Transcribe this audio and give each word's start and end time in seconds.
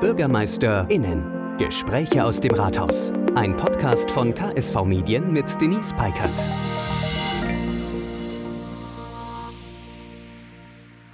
BürgermeisterInnen. 0.00 1.56
Gespräche 1.58 2.24
aus 2.24 2.38
dem 2.38 2.54
Rathaus. 2.54 3.12
Ein 3.34 3.56
Podcast 3.56 4.08
von 4.12 4.32
KSV 4.32 4.84
Medien 4.84 5.32
mit 5.32 5.60
Denise 5.60 5.92
Peikert. 5.92 6.30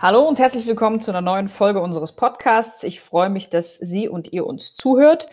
Hallo 0.00 0.28
und 0.28 0.38
herzlich 0.38 0.66
willkommen 0.66 1.00
zu 1.00 1.12
einer 1.12 1.22
neuen 1.22 1.48
Folge 1.48 1.80
unseres 1.80 2.12
Podcasts. 2.12 2.82
Ich 2.82 3.00
freue 3.00 3.30
mich, 3.30 3.48
dass 3.48 3.76
Sie 3.76 4.06
und 4.06 4.34
ihr 4.34 4.46
uns 4.46 4.74
zuhört. 4.74 5.28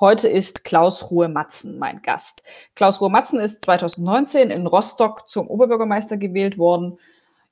Heute 0.00 0.28
ist 0.28 0.64
Klaus 0.64 1.10
Ruhe-Matzen 1.10 1.78
mein 1.78 2.00
Gast. 2.00 2.42
Klaus 2.74 3.02
Ruhe-Matzen 3.02 3.38
ist 3.38 3.66
2019 3.66 4.50
in 4.50 4.66
Rostock 4.66 5.28
zum 5.28 5.48
Oberbürgermeister 5.48 6.16
gewählt 6.16 6.56
worden. 6.56 6.98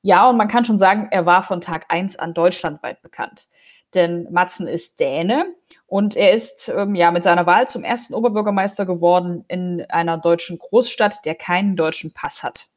Ja, 0.00 0.30
und 0.30 0.38
man 0.38 0.48
kann 0.48 0.64
schon 0.64 0.78
sagen, 0.78 1.08
er 1.10 1.26
war 1.26 1.42
von 1.42 1.60
Tag 1.60 1.84
eins 1.90 2.18
an 2.18 2.32
deutschlandweit 2.32 3.02
bekannt. 3.02 3.48
Denn 3.94 4.26
Matzen 4.30 4.66
ist 4.66 5.00
Däne 5.00 5.54
und 5.86 6.16
er 6.16 6.32
ist 6.32 6.72
ähm, 6.74 6.94
ja 6.94 7.10
mit 7.10 7.22
seiner 7.24 7.46
Wahl 7.46 7.68
zum 7.68 7.84
ersten 7.84 8.14
Oberbürgermeister 8.14 8.86
geworden 8.86 9.44
in 9.48 9.84
einer 9.88 10.16
deutschen 10.16 10.58
Großstadt, 10.58 11.24
der 11.24 11.34
keinen 11.34 11.76
deutschen 11.76 12.12
Pass 12.12 12.42
hat. 12.42 12.68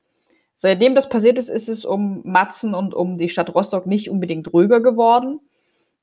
Seitdem 0.56 0.96
das 0.96 1.10
passiert 1.10 1.38
ist, 1.38 1.50
ist 1.50 1.68
es 1.68 1.86
um 1.86 2.22
Matzen 2.24 2.74
und 2.74 2.94
um 2.94 3.18
die 3.18 3.30
Stadt 3.30 3.54
Rostock 3.54 3.86
nicht 3.86 4.10
unbedingt 4.10 4.54
ruhiger 4.54 4.82
geworden. 4.82 5.40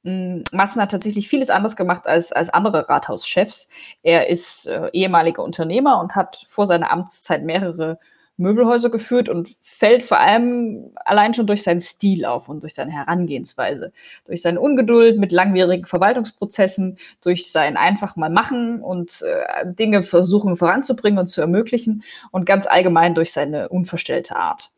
Mm, 0.03 0.41
Matzen 0.53 0.83
hat 0.83 0.91
tatsächlich 0.91 1.29
vieles 1.29 1.51
anders 1.51 1.77
gemacht 1.77 2.07
als, 2.07 2.33
als 2.33 2.51
andere 2.51 2.89
Rathauschefs. 2.89 3.69
Er 4.03 4.29
ist 4.29 4.67
äh, 4.67 4.91
ehemaliger 4.93 5.43
Unternehmer 5.43 6.01
und 6.01 6.15
hat 6.15 6.37
vor 6.47 6.67
seiner 6.67 6.91
Amtszeit 6.91 7.45
mehrere 7.45 7.99
Möbelhäuser 8.37 8.91
geführt 8.91 9.29
und 9.29 9.51
fällt 9.61 10.03
vor 10.03 10.19
allem 10.19 10.91
allein 11.05 11.35
schon 11.35 11.47
durch 11.47 11.63
seinen 11.63 11.81
Stil 11.81 12.25
auf 12.25 12.49
und 12.49 12.63
durch 12.63 12.75
seine 12.75 12.91
Herangehensweise, 12.93 13.93
durch 14.25 14.43
seine 14.43 14.61
Ungeduld 14.61 15.19
mit 15.19 15.33
langwierigen 15.33 15.85
Verwaltungsprozessen, 15.85 16.99
durch 17.23 17.51
sein 17.51 17.77
einfach 17.77 18.17
mal 18.17 18.31
machen 18.31 18.83
und 18.83 19.23
äh, 19.23 19.67
Dinge 19.73 20.03
versuchen 20.03 20.57
voranzubringen 20.57 21.19
und 21.19 21.29
zu 21.29 21.41
ermöglichen 21.41 22.03
und 22.31 22.47
ganz 22.47 22.67
allgemein 22.67 23.15
durch 23.15 23.33
seine 23.33 23.69
unverstellte 23.69 24.37
Art. 24.37 24.72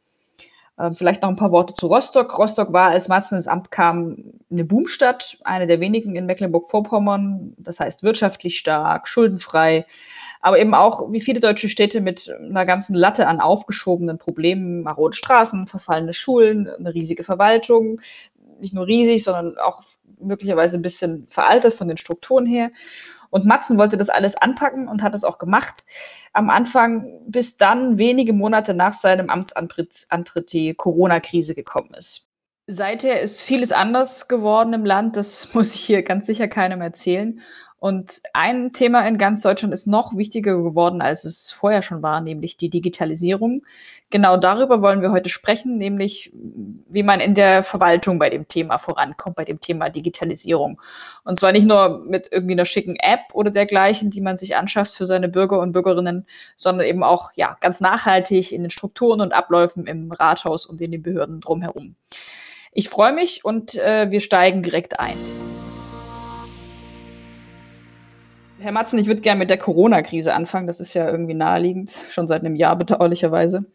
Ähm, 0.78 0.94
vielleicht 0.96 1.22
noch 1.22 1.28
ein 1.28 1.36
paar 1.36 1.52
Worte 1.52 1.72
zu 1.74 1.86
Rostock. 1.86 2.36
Rostock 2.36 2.72
war, 2.72 2.90
als 2.90 3.08
Matzen 3.08 3.36
ins 3.36 3.46
Amt 3.46 3.70
kam, 3.70 4.16
eine 4.50 4.64
Boomstadt, 4.64 5.38
eine 5.44 5.66
der 5.68 5.78
wenigen 5.78 6.16
in 6.16 6.26
Mecklenburg-Vorpommern. 6.26 7.54
Das 7.58 7.78
heißt 7.78 8.02
wirtschaftlich 8.02 8.58
stark, 8.58 9.06
schuldenfrei, 9.06 9.86
aber 10.40 10.58
eben 10.58 10.74
auch 10.74 11.12
wie 11.12 11.20
viele 11.20 11.40
deutsche 11.40 11.68
Städte 11.68 12.00
mit 12.00 12.28
einer 12.40 12.66
ganzen 12.66 12.94
Latte 12.94 13.28
an 13.28 13.40
aufgeschobenen 13.40 14.18
Problemen, 14.18 14.82
marode 14.82 15.16
Straßen, 15.16 15.68
verfallene 15.68 16.12
Schulen, 16.12 16.68
eine 16.68 16.92
riesige 16.92 17.22
Verwaltung. 17.22 18.00
Nicht 18.60 18.74
nur 18.74 18.86
riesig, 18.86 19.22
sondern 19.22 19.58
auch 19.58 19.80
möglicherweise 20.18 20.76
ein 20.76 20.82
bisschen 20.82 21.26
veraltet 21.28 21.74
von 21.74 21.86
den 21.86 21.96
Strukturen 21.98 22.46
her. 22.46 22.70
Und 23.34 23.46
Matzen 23.46 23.80
wollte 23.80 23.96
das 23.96 24.10
alles 24.10 24.36
anpacken 24.36 24.86
und 24.86 25.02
hat 25.02 25.12
es 25.12 25.24
auch 25.24 25.38
gemacht. 25.38 25.82
Am 26.32 26.50
Anfang, 26.50 27.20
bis 27.26 27.56
dann 27.56 27.98
wenige 27.98 28.32
Monate 28.32 28.74
nach 28.74 28.92
seinem 28.92 29.28
Amtsantritt 29.28 30.06
Antritt 30.08 30.52
die 30.52 30.72
Corona-Krise 30.72 31.56
gekommen 31.56 31.94
ist. 31.98 32.28
Seither 32.68 33.20
ist 33.20 33.42
vieles 33.42 33.72
anders 33.72 34.28
geworden 34.28 34.72
im 34.72 34.84
Land. 34.84 35.16
Das 35.16 35.48
muss 35.54 35.74
ich 35.74 35.80
hier 35.80 36.04
ganz 36.04 36.26
sicher 36.26 36.46
keinem 36.46 36.80
erzählen. 36.80 37.40
Und 37.80 38.22
ein 38.34 38.70
Thema 38.70 39.04
in 39.04 39.18
ganz 39.18 39.42
Deutschland 39.42 39.74
ist 39.74 39.88
noch 39.88 40.16
wichtiger 40.16 40.62
geworden, 40.62 41.02
als 41.02 41.24
es 41.24 41.50
vorher 41.50 41.82
schon 41.82 42.02
war, 42.02 42.20
nämlich 42.20 42.56
die 42.56 42.70
Digitalisierung. 42.70 43.62
Genau 44.14 44.36
darüber 44.36 44.80
wollen 44.80 45.02
wir 45.02 45.10
heute 45.10 45.28
sprechen, 45.28 45.76
nämlich 45.76 46.30
wie 46.88 47.02
man 47.02 47.18
in 47.18 47.34
der 47.34 47.64
Verwaltung 47.64 48.20
bei 48.20 48.30
dem 48.30 48.46
Thema 48.46 48.78
vorankommt, 48.78 49.34
bei 49.34 49.44
dem 49.44 49.58
Thema 49.58 49.88
Digitalisierung. 49.90 50.80
Und 51.24 51.36
zwar 51.36 51.50
nicht 51.50 51.66
nur 51.66 51.98
mit 51.98 52.28
irgendwie 52.30 52.52
einer 52.52 52.64
schicken 52.64 52.94
App 52.94 53.22
oder 53.32 53.50
dergleichen, 53.50 54.10
die 54.10 54.20
man 54.20 54.36
sich 54.36 54.54
anschafft 54.54 54.94
für 54.94 55.04
seine 55.04 55.28
Bürger 55.28 55.58
und 55.58 55.72
Bürgerinnen, 55.72 56.26
sondern 56.54 56.86
eben 56.86 57.02
auch 57.02 57.32
ja 57.34 57.56
ganz 57.60 57.80
nachhaltig 57.80 58.52
in 58.52 58.62
den 58.62 58.70
Strukturen 58.70 59.20
und 59.20 59.32
Abläufen 59.32 59.88
im 59.88 60.12
Rathaus 60.12 60.64
und 60.64 60.80
in 60.80 60.92
den 60.92 61.02
Behörden 61.02 61.40
drumherum. 61.40 61.96
Ich 62.70 62.90
freue 62.90 63.14
mich 63.14 63.44
und 63.44 63.74
äh, 63.74 64.12
wir 64.12 64.20
steigen 64.20 64.62
direkt 64.62 65.00
ein. 65.00 65.16
Herr 68.60 68.70
Matzen, 68.70 68.98
ich 69.00 69.08
würde 69.08 69.20
gerne 69.20 69.40
mit 69.40 69.50
der 69.50 69.58
Corona-Krise 69.58 70.32
anfangen. 70.32 70.68
Das 70.68 70.78
ist 70.78 70.94
ja 70.94 71.10
irgendwie 71.10 71.34
naheliegend, 71.34 71.90
schon 72.08 72.28
seit 72.28 72.44
einem 72.44 72.54
Jahr 72.54 72.76
bedauerlicherweise. 72.76 73.66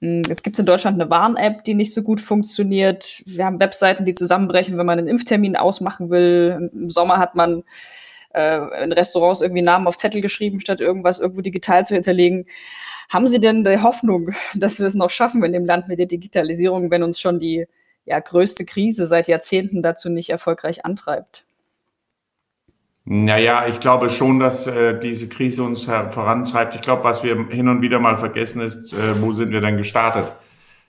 Hm, 0.00 0.22
jetzt 0.28 0.44
gibt 0.44 0.56
es 0.56 0.60
in 0.60 0.66
Deutschland 0.66 1.00
eine 1.00 1.10
Warn-App, 1.10 1.64
die 1.64 1.74
nicht 1.74 1.94
so 1.94 2.02
gut 2.02 2.20
funktioniert. 2.20 3.22
Wir 3.26 3.46
haben 3.46 3.60
Webseiten, 3.60 4.04
die 4.04 4.14
zusammenbrechen, 4.14 4.76
wenn 4.76 4.86
man 4.86 4.98
einen 4.98 5.08
Impftermin 5.08 5.56
ausmachen 5.56 6.10
will. 6.10 6.70
Im 6.72 6.90
Sommer 6.90 7.18
hat 7.18 7.34
man 7.34 7.64
äh, 8.34 8.84
in 8.84 8.92
Restaurants 8.92 9.40
irgendwie 9.40 9.62
Namen 9.62 9.86
auf 9.86 9.96
Zettel 9.96 10.20
geschrieben, 10.20 10.60
statt 10.60 10.80
irgendwas 10.80 11.18
irgendwo 11.18 11.40
digital 11.40 11.86
zu 11.86 11.94
hinterlegen. 11.94 12.44
Haben 13.08 13.26
Sie 13.26 13.40
denn 13.40 13.64
die 13.64 13.82
Hoffnung, 13.82 14.30
dass 14.54 14.78
wir 14.78 14.86
es 14.86 14.94
noch 14.94 15.10
schaffen 15.10 15.42
in 15.44 15.52
dem 15.52 15.64
Land 15.64 15.88
mit 15.88 15.98
der 15.98 16.06
Digitalisierung, 16.06 16.90
wenn 16.90 17.02
uns 17.02 17.20
schon 17.20 17.40
die 17.40 17.66
ja, 18.04 18.20
größte 18.20 18.64
Krise 18.64 19.06
seit 19.06 19.28
Jahrzehnten 19.28 19.82
dazu 19.82 20.10
nicht 20.10 20.30
erfolgreich 20.30 20.84
antreibt? 20.84 21.45
Naja, 23.08 23.66
ich 23.68 23.78
glaube 23.78 24.10
schon, 24.10 24.40
dass 24.40 24.66
äh, 24.66 24.98
diese 24.98 25.28
Krise 25.28 25.62
uns 25.62 25.84
vorantreibt. 25.84 26.74
Ich 26.74 26.80
glaube, 26.80 27.04
was 27.04 27.22
wir 27.22 27.36
hin 27.50 27.68
und 27.68 27.80
wieder 27.80 28.00
mal 28.00 28.16
vergessen 28.16 28.60
ist, 28.60 28.92
äh, 28.92 29.22
wo 29.22 29.32
sind 29.32 29.52
wir 29.52 29.60
denn 29.60 29.76
gestartet? 29.76 30.32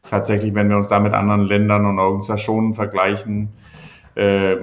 Tatsächlich, 0.02 0.56
wenn 0.56 0.68
wir 0.68 0.78
uns 0.78 0.90
da 0.90 1.00
mit 1.00 1.14
anderen 1.14 1.42
Ländern 1.42 1.86
und 1.86 2.00
Organisationen 2.00 2.74
vergleichen, 2.74 3.50
äh, 4.16 4.56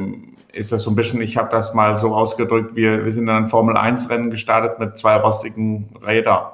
ist 0.53 0.72
das 0.72 0.82
so 0.82 0.91
ein 0.91 0.97
bisschen, 0.97 1.22
ich 1.22 1.37
habe 1.37 1.48
das 1.48 1.75
mal 1.75 1.94
so 1.94 2.12
ausgedrückt, 2.12 2.75
wir, 2.75 3.04
wir 3.04 3.12
sind 3.12 3.25
in 3.25 3.31
einem 3.31 3.47
Formel-1-Rennen 3.47 4.31
gestartet 4.31 4.81
mit 4.81 4.98
zwei 4.98 5.14
rostigen 5.14 5.91
Rädern. 6.04 6.47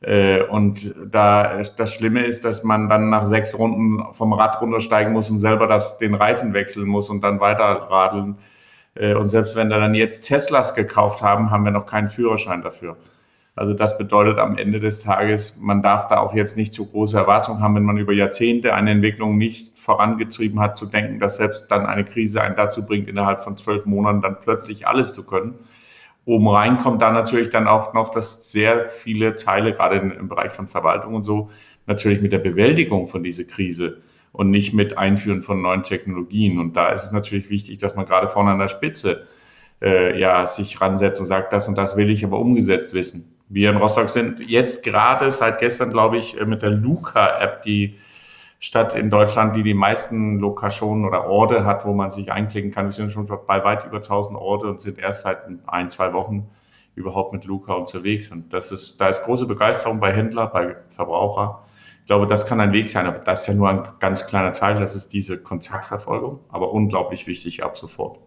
Äh, 0.00 0.44
und 0.44 0.94
da 1.10 1.60
das 1.76 1.92
Schlimme 1.92 2.24
ist, 2.24 2.46
dass 2.46 2.64
man 2.64 2.88
dann 2.88 3.10
nach 3.10 3.26
sechs 3.26 3.58
Runden 3.58 4.02
vom 4.14 4.32
Rad 4.32 4.62
runtersteigen 4.62 5.12
muss 5.12 5.30
und 5.30 5.38
selber 5.38 5.66
das, 5.66 5.98
den 5.98 6.14
Reifen 6.14 6.54
wechseln 6.54 6.88
muss 6.88 7.10
und 7.10 7.22
dann 7.22 7.38
weiter 7.38 7.64
radeln 7.90 8.38
und 8.94 9.28
selbst 9.28 9.56
wenn 9.56 9.68
wir 9.68 9.78
dann 9.78 9.94
jetzt 9.94 10.28
Teslas 10.28 10.74
gekauft 10.74 11.22
haben, 11.22 11.50
haben 11.50 11.64
wir 11.64 11.70
noch 11.70 11.86
keinen 11.86 12.08
Führerschein 12.08 12.62
dafür. 12.62 12.96
Also 13.54 13.74
das 13.74 13.98
bedeutet 13.98 14.38
am 14.38 14.56
Ende 14.56 14.80
des 14.80 15.00
Tages, 15.00 15.58
man 15.60 15.82
darf 15.82 16.08
da 16.08 16.20
auch 16.20 16.34
jetzt 16.34 16.56
nicht 16.56 16.72
zu 16.72 16.86
große 16.86 17.16
Erwartungen 17.18 17.60
haben, 17.60 17.74
wenn 17.74 17.82
man 17.82 17.98
über 17.98 18.14
Jahrzehnte 18.14 18.72
eine 18.72 18.92
Entwicklung 18.92 19.36
nicht 19.36 19.78
vorangetrieben 19.78 20.58
hat, 20.58 20.78
zu 20.78 20.86
denken, 20.86 21.20
dass 21.20 21.36
selbst 21.36 21.66
dann 21.70 21.84
eine 21.84 22.04
Krise 22.04 22.40
einen 22.40 22.56
dazu 22.56 22.86
bringt, 22.86 23.08
innerhalb 23.08 23.42
von 23.44 23.58
zwölf 23.58 23.84
Monaten 23.84 24.22
dann 24.22 24.38
plötzlich 24.40 24.86
alles 24.86 25.12
zu 25.12 25.26
können. 25.26 25.54
Oben 26.24 26.48
rein 26.48 26.78
kommt 26.78 27.02
dann 27.02 27.12
natürlich 27.12 27.50
dann 27.50 27.66
auch 27.66 27.92
noch, 27.92 28.10
dass 28.10 28.50
sehr 28.52 28.88
viele 28.88 29.34
Teile, 29.34 29.72
gerade 29.72 29.96
im 29.96 30.28
Bereich 30.28 30.52
von 30.52 30.66
Verwaltung 30.66 31.14
und 31.14 31.24
so, 31.24 31.50
natürlich 31.86 32.22
mit 32.22 32.32
der 32.32 32.38
Bewältigung 32.38 33.06
von 33.06 33.22
dieser 33.22 33.44
Krise 33.44 33.98
und 34.32 34.50
nicht 34.50 34.72
mit 34.72 34.98
Einführen 34.98 35.42
von 35.42 35.60
neuen 35.60 35.82
Technologien. 35.82 36.58
Und 36.58 36.74
da 36.74 36.88
ist 36.88 37.04
es 37.04 37.12
natürlich 37.12 37.50
wichtig, 37.50 37.78
dass 37.78 37.94
man 37.94 38.06
gerade 38.06 38.28
vorne 38.28 38.50
an 38.50 38.58
der 38.58 38.68
Spitze 38.68 39.26
äh, 39.82 40.18
ja, 40.18 40.46
sich 40.46 40.80
ransetzt 40.80 41.20
und 41.20 41.26
sagt, 41.26 41.52
das 41.52 41.68
und 41.68 41.76
das 41.76 41.96
will 41.96 42.10
ich 42.10 42.24
aber 42.24 42.38
umgesetzt 42.38 42.94
wissen. 42.94 43.36
Wir 43.48 43.70
in 43.70 43.76
Rostock 43.76 44.08
sind 44.08 44.40
jetzt 44.40 44.82
gerade 44.82 45.30
seit 45.30 45.58
gestern, 45.58 45.90
glaube 45.90 46.18
ich, 46.18 46.40
äh, 46.40 46.46
mit 46.46 46.62
der 46.62 46.70
Luca-App, 46.70 47.62
die 47.62 47.98
Stadt 48.58 48.94
in 48.94 49.10
Deutschland, 49.10 49.56
die 49.56 49.64
die 49.64 49.74
meisten 49.74 50.38
Lokationen 50.38 51.04
oder 51.04 51.26
Orte 51.26 51.64
hat, 51.64 51.84
wo 51.84 51.92
man 51.92 52.12
sich 52.12 52.30
einklicken 52.30 52.70
kann. 52.70 52.86
Wir 52.86 52.92
sind 52.92 53.10
schon 53.10 53.26
bei 53.26 53.64
weit 53.64 53.84
über 53.84 53.96
1000 53.96 54.38
Orte 54.38 54.68
und 54.68 54.80
sind 54.80 55.00
erst 55.00 55.22
seit 55.22 55.38
ein, 55.66 55.90
zwei 55.90 56.12
Wochen 56.12 56.48
überhaupt 56.94 57.32
mit 57.32 57.44
Luca 57.44 57.72
unterwegs. 57.72 58.30
Und 58.30 58.52
das 58.52 58.70
ist, 58.70 59.00
da 59.00 59.08
ist 59.08 59.24
große 59.24 59.46
Begeisterung 59.46 59.98
bei 59.98 60.12
Händlern, 60.12 60.48
bei 60.52 60.76
Verbrauchern. 60.88 61.56
Ich 62.02 62.06
glaube, 62.06 62.26
das 62.26 62.46
kann 62.46 62.60
ein 62.60 62.72
Weg 62.72 62.90
sein, 62.90 63.06
aber 63.06 63.20
das 63.20 63.42
ist 63.42 63.46
ja 63.46 63.54
nur 63.54 63.68
ein 63.68 63.82
ganz 64.00 64.26
kleiner 64.26 64.52
Teil, 64.52 64.78
das 64.80 64.96
ist 64.96 65.12
diese 65.12 65.40
Kontaktverfolgung, 65.40 66.40
aber 66.48 66.72
unglaublich 66.72 67.28
wichtig 67.28 67.62
ab 67.62 67.78
sofort. 67.78 68.18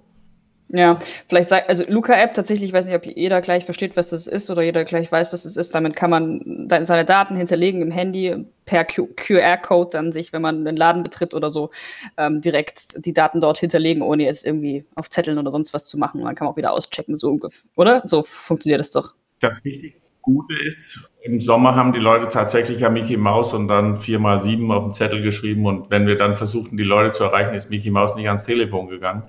Ja, 0.70 0.97
vielleicht 1.28 1.50
sagt, 1.50 1.70
also 1.70 1.84
Luca-App 1.88 2.34
tatsächlich, 2.34 2.70
ich 2.70 2.73
weiß 2.73 2.88
nicht, 2.88 2.96
ob 2.96 3.05
jeder 3.05 3.40
gleich 3.41 3.66
versteht, 3.66 3.96
was 3.96 4.09
das 4.09 4.26
ist 4.26 4.50
oder 4.50 4.64
jeder 4.64 4.84
gleich 4.84 5.11
weiß, 5.11 5.32
was 5.32 5.44
das 5.44 5.58
ist. 5.58 5.76
Damit 5.76 5.96
kann 5.96 6.09
man 6.09 6.67
seine 6.84 7.05
Daten 7.05 7.35
hinterlegen 7.35 7.84
im 7.84 7.91
Handy 7.91 8.46
per 8.66 8.84
QR-Code 8.84 9.91
dann 9.91 10.11
sich, 10.11 10.34
wenn 10.34 10.41
man 10.41 10.66
einen 10.67 10.76
Laden 10.76 11.03
betritt 11.03 11.35
oder 11.35 11.52
so, 11.52 11.70
ähm, 12.17 12.41
direkt 12.41 13.05
die 13.05 13.14
Daten 13.14 13.41
dort 13.41 13.59
hinterlegen, 13.59 14.02
ohne 14.02 14.23
jetzt 14.23 14.44
irgendwie 14.44 14.85
auf 14.96 15.09
Zetteln 15.09 15.38
oder 15.38 15.52
sonst 15.52 15.73
was 15.73 15.85
zu 15.85 16.00
machen. 16.00 16.22
Und 16.22 16.26
dann 16.26 16.35
kann 16.35 16.46
man 16.46 16.53
auch 16.53 16.58
wieder 16.58 16.73
auschecken, 16.73 17.16
so 17.16 17.29
ungefähr, 17.29 17.64
oder? 17.76 18.02
So 18.05 18.23
funktioniert 18.23 18.79
das 18.79 18.90
doch. 18.90 19.14
Das 19.40 19.58
ist 19.58 19.66
wichtig. 19.66 20.02
Gute 20.26 20.56
ist, 20.60 21.12
im 21.22 21.40
Sommer 21.40 21.76
haben 21.76 21.94
die 21.94 22.00
Leute 22.00 22.28
tatsächlich 22.28 22.80
ja 22.80 22.90
Mickey 22.90 23.16
Mouse 23.16 23.54
und 23.54 23.68
dann 23.68 23.96
vier 23.96 24.18
mal 24.18 24.42
sieben 24.42 24.72
auf 24.72 24.84
den 24.84 24.92
Zettel 24.92 25.22
geschrieben. 25.22 25.68
Und 25.68 25.92
wenn 25.92 26.08
wir 26.08 26.18
dann 26.18 26.34
versuchten, 26.34 26.78
die 26.78 26.84
Leute 26.84 27.12
zu 27.12 27.24
erreichen, 27.24 27.54
ist 27.54 27.70
Mickey 27.70 27.92
Mouse 27.92 28.16
nicht 28.16 28.28
ans 28.28 28.44
Telefon 28.44 28.88
gegangen. 28.88 29.24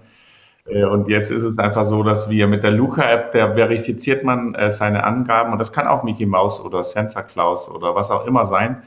Äh, 0.66 0.84
und 0.84 1.08
jetzt 1.08 1.30
ist 1.30 1.44
es 1.44 1.58
einfach 1.58 1.84
so, 1.84 2.02
dass 2.02 2.30
wir 2.30 2.46
mit 2.46 2.62
der 2.62 2.70
Luca-App, 2.70 3.32
da 3.32 3.54
verifiziert 3.54 4.24
man 4.24 4.54
äh, 4.54 4.70
seine 4.70 5.04
Angaben 5.04 5.52
und 5.52 5.58
das 5.58 5.72
kann 5.72 5.86
auch 5.86 6.02
Mickey 6.02 6.26
Mouse 6.26 6.60
oder 6.60 6.82
Santa 6.82 7.22
Claus 7.22 7.70
oder 7.70 7.94
was 7.94 8.10
auch 8.10 8.26
immer 8.26 8.46
sein, 8.46 8.82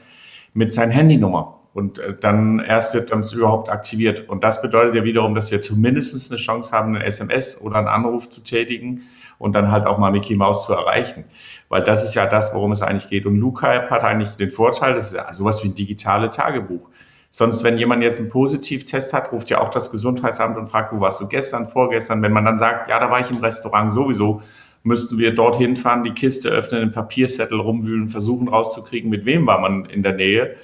mit 0.52 0.72
seiner 0.72 0.92
Handynummer. 0.92 1.60
Und 1.72 2.00
äh, 2.00 2.16
dann 2.20 2.58
erst 2.58 2.92
wird 2.92 3.12
uns 3.12 3.32
überhaupt 3.32 3.68
aktiviert. 3.68 4.28
Und 4.28 4.42
das 4.42 4.60
bedeutet 4.60 4.96
ja 4.96 5.04
wiederum, 5.04 5.36
dass 5.36 5.52
wir 5.52 5.62
zumindest 5.62 6.30
eine 6.30 6.38
Chance 6.38 6.72
haben, 6.72 6.96
eine 6.96 7.04
SMS 7.04 7.60
oder 7.60 7.76
einen 7.76 7.88
Anruf 7.88 8.28
zu 8.28 8.42
tätigen 8.42 9.02
und 9.40 9.54
dann 9.54 9.72
halt 9.72 9.86
auch 9.86 9.96
mal 9.96 10.12
Mickey 10.12 10.36
Mouse 10.36 10.66
zu 10.66 10.74
erreichen. 10.74 11.24
Weil 11.70 11.82
das 11.82 12.04
ist 12.04 12.14
ja 12.14 12.26
das, 12.26 12.54
worum 12.54 12.72
es 12.72 12.82
eigentlich 12.82 13.08
geht. 13.08 13.24
Und 13.24 13.38
Luca 13.38 13.88
hat 13.88 14.04
eigentlich 14.04 14.36
den 14.36 14.50
Vorteil, 14.50 14.94
das 14.94 15.12
ist 15.12 15.18
sowas 15.32 15.64
wie 15.64 15.68
ein 15.68 15.74
digitales 15.74 16.36
Tagebuch. 16.36 16.88
Sonst, 17.30 17.64
wenn 17.64 17.78
jemand 17.78 18.02
jetzt 18.02 18.20
einen 18.20 18.28
Positivtest 18.28 19.14
hat, 19.14 19.32
ruft 19.32 19.48
ja 19.48 19.60
auch 19.62 19.70
das 19.70 19.90
Gesundheitsamt 19.90 20.58
und 20.58 20.66
fragt, 20.66 20.92
wo 20.92 21.00
warst 21.00 21.22
du 21.22 21.26
gestern, 21.26 21.66
vorgestern? 21.66 22.20
Wenn 22.22 22.32
man 22.32 22.44
dann 22.44 22.58
sagt, 22.58 22.88
ja, 22.88 23.00
da 23.00 23.10
war 23.10 23.20
ich 23.20 23.30
im 23.30 23.38
Restaurant 23.38 23.90
sowieso, 23.90 24.42
müssten 24.82 25.16
wir 25.16 25.34
dorthin 25.34 25.74
fahren, 25.76 26.04
die 26.04 26.12
Kiste 26.12 26.50
öffnen, 26.50 26.82
den 26.82 26.92
Papierzettel 26.92 27.60
rumwühlen, 27.60 28.10
versuchen 28.10 28.48
rauszukriegen, 28.48 29.08
mit 29.08 29.24
wem 29.24 29.46
war 29.46 29.60
man 29.60 29.86
in 29.86 30.02
der 30.02 30.12
Nähe. 30.12 30.56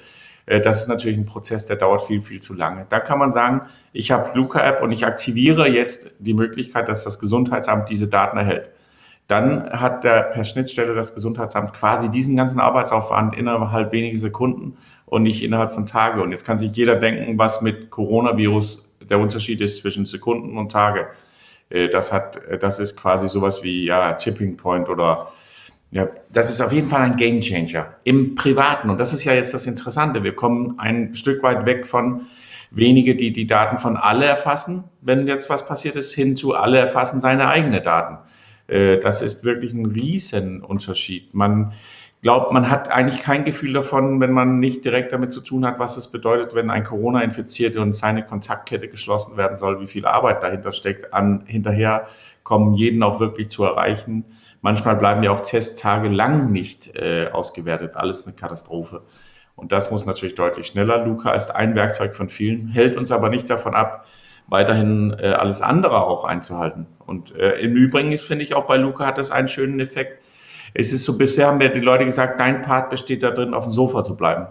Äh, 0.47 0.59
das 0.59 0.81
ist 0.81 0.87
natürlich 0.87 1.17
ein 1.17 1.25
Prozess, 1.25 1.67
der 1.67 1.75
dauert 1.75 2.01
viel, 2.01 2.21
viel 2.21 2.41
zu 2.41 2.55
lange. 2.55 2.87
Da 2.89 2.99
kann 2.99 3.19
man 3.19 3.31
sagen, 3.31 3.61
ich 3.93 4.09
habe 4.09 4.31
Luca-App 4.33 4.81
und 4.81 4.91
ich 4.91 5.05
aktiviere 5.05 5.69
jetzt 5.69 6.09
die 6.17 6.33
Möglichkeit, 6.33 6.89
dass 6.89 7.03
das 7.03 7.19
Gesundheitsamt 7.19 7.89
diese 7.89 8.07
Daten 8.07 8.37
erhält. 8.37 8.71
Dann 9.27 9.69
hat 9.69 10.05
der 10.05 10.23
per 10.23 10.45
Schnittstelle 10.45 10.95
das 10.95 11.13
Gesundheitsamt 11.13 11.73
quasi 11.73 12.09
diesen 12.09 12.37
ganzen 12.37 12.61
Arbeitsaufwand 12.61 13.35
innerhalb 13.35 13.91
weniger 13.91 14.17
Sekunden 14.17 14.77
und 15.05 15.23
nicht 15.23 15.43
innerhalb 15.43 15.73
von 15.73 15.85
Tagen. 15.85 16.21
Und 16.21 16.31
jetzt 16.31 16.45
kann 16.45 16.57
sich 16.57 16.71
jeder 16.71 16.95
denken, 16.95 17.37
was 17.37 17.61
mit 17.61 17.91
Coronavirus 17.91 18.95
der 19.01 19.19
Unterschied 19.19 19.59
ist 19.61 19.81
zwischen 19.81 20.05
Sekunden 20.05 20.57
und 20.57 20.71
Tage. 20.71 21.07
Äh, 21.69 21.89
das 21.89 22.13
hat, 22.13 22.39
das 22.61 22.79
ist 22.79 22.95
quasi 22.95 23.27
sowas 23.27 23.63
wie 23.63 23.85
ja 23.85 24.13
Tipping 24.13 24.55
Point 24.55 24.87
oder 24.87 25.27
ja, 25.91 26.09
das 26.31 26.49
ist 26.49 26.61
auf 26.61 26.73
jeden 26.73 26.89
Fall 26.89 27.01
ein 27.01 27.15
Game 27.15 27.39
Changer 27.39 27.95
im 28.03 28.35
Privaten. 28.35 28.89
Und 28.89 28.99
das 28.99 29.13
ist 29.13 29.23
ja 29.23 29.33
jetzt 29.33 29.53
das 29.53 29.65
Interessante. 29.67 30.23
Wir 30.23 30.35
kommen 30.35 30.77
ein 30.79 31.15
Stück 31.15 31.43
weit 31.43 31.65
weg 31.65 31.87
von 31.87 32.21
wenige, 32.71 33.15
die 33.15 33.31
die 33.31 33.47
Daten 33.47 33.77
von 33.77 33.95
alle 33.95 34.25
erfassen, 34.25 34.83
wenn 35.01 35.27
jetzt 35.27 35.49
was 35.49 35.65
passiert 35.65 35.95
ist, 35.95 36.13
hin 36.13 36.35
zu 36.35 36.55
alle 36.55 36.77
erfassen 36.77 37.21
seine 37.21 37.47
eigenen 37.47 37.81
Daten. 37.81 38.17
Äh, 38.67 38.97
das 38.97 39.21
ist 39.21 39.45
wirklich 39.45 39.73
ein 39.73 39.85
Riesenunterschied. 39.85 41.33
Man 41.33 41.71
glaubt, 42.21 42.51
man 42.51 42.69
hat 42.69 42.91
eigentlich 42.91 43.21
kein 43.21 43.45
Gefühl 43.45 43.71
davon, 43.71 44.19
wenn 44.19 44.31
man 44.31 44.59
nicht 44.59 44.83
direkt 44.83 45.13
damit 45.13 45.31
zu 45.31 45.39
tun 45.39 45.65
hat, 45.65 45.79
was 45.79 45.95
es 45.95 46.11
bedeutet, 46.11 46.53
wenn 46.53 46.69
ein 46.69 46.83
Corona-Infizierte 46.83 47.79
und 47.79 47.93
seine 47.93 48.25
Kontaktkette 48.25 48.89
geschlossen 48.89 49.37
werden 49.37 49.55
soll, 49.55 49.79
wie 49.79 49.87
viel 49.87 50.05
Arbeit 50.05 50.43
dahinter 50.43 50.73
steckt, 50.73 51.13
an 51.13 51.43
hinterher 51.45 52.07
kommen, 52.43 52.73
jeden 52.73 53.03
auch 53.03 53.21
wirklich 53.21 53.49
zu 53.49 53.63
erreichen 53.63 54.25
Manchmal 54.61 54.95
bleiben 54.95 55.23
ja 55.23 55.31
auch 55.31 55.41
Testtage 55.41 56.09
lang 56.09 56.51
nicht 56.51 56.95
äh, 56.95 57.29
ausgewertet. 57.31 57.95
Alles 57.95 58.25
eine 58.25 58.35
Katastrophe. 58.35 59.03
Und 59.55 59.71
das 59.71 59.91
muss 59.91 60.05
natürlich 60.05 60.35
deutlich 60.35 60.67
schneller. 60.67 61.03
Luca 61.05 61.33
ist 61.33 61.53
ein 61.55 61.75
Werkzeug 61.75 62.15
von 62.15 62.29
vielen, 62.29 62.67
hält 62.67 62.95
uns 62.95 63.11
aber 63.11 63.29
nicht 63.29 63.49
davon 63.49 63.73
ab, 63.73 64.05
weiterhin 64.47 65.15
äh, 65.19 65.29
alles 65.29 65.61
andere 65.61 66.05
auch 66.05 66.25
einzuhalten. 66.25 66.85
Und 67.05 67.35
äh, 67.35 67.59
im 67.59 67.75
Übrigen 67.75 68.15
finde 68.17 68.45
ich 68.45 68.53
auch 68.53 68.65
bei 68.65 68.77
Luca 68.77 69.05
hat 69.05 69.17
das 69.17 69.31
einen 69.31 69.47
schönen 69.47 69.79
Effekt. 69.79 70.23
Es 70.73 70.93
ist 70.93 71.05
so, 71.05 71.17
bisher 71.17 71.47
haben 71.47 71.59
ja 71.59 71.69
die 71.69 71.79
Leute 71.79 72.05
gesagt, 72.05 72.39
dein 72.39 72.61
Part 72.61 72.91
besteht 72.91 73.23
da 73.23 73.31
drin, 73.31 73.55
auf 73.55 73.63
dem 73.63 73.71
Sofa 73.71 74.03
zu 74.03 74.15
bleiben. 74.15 74.47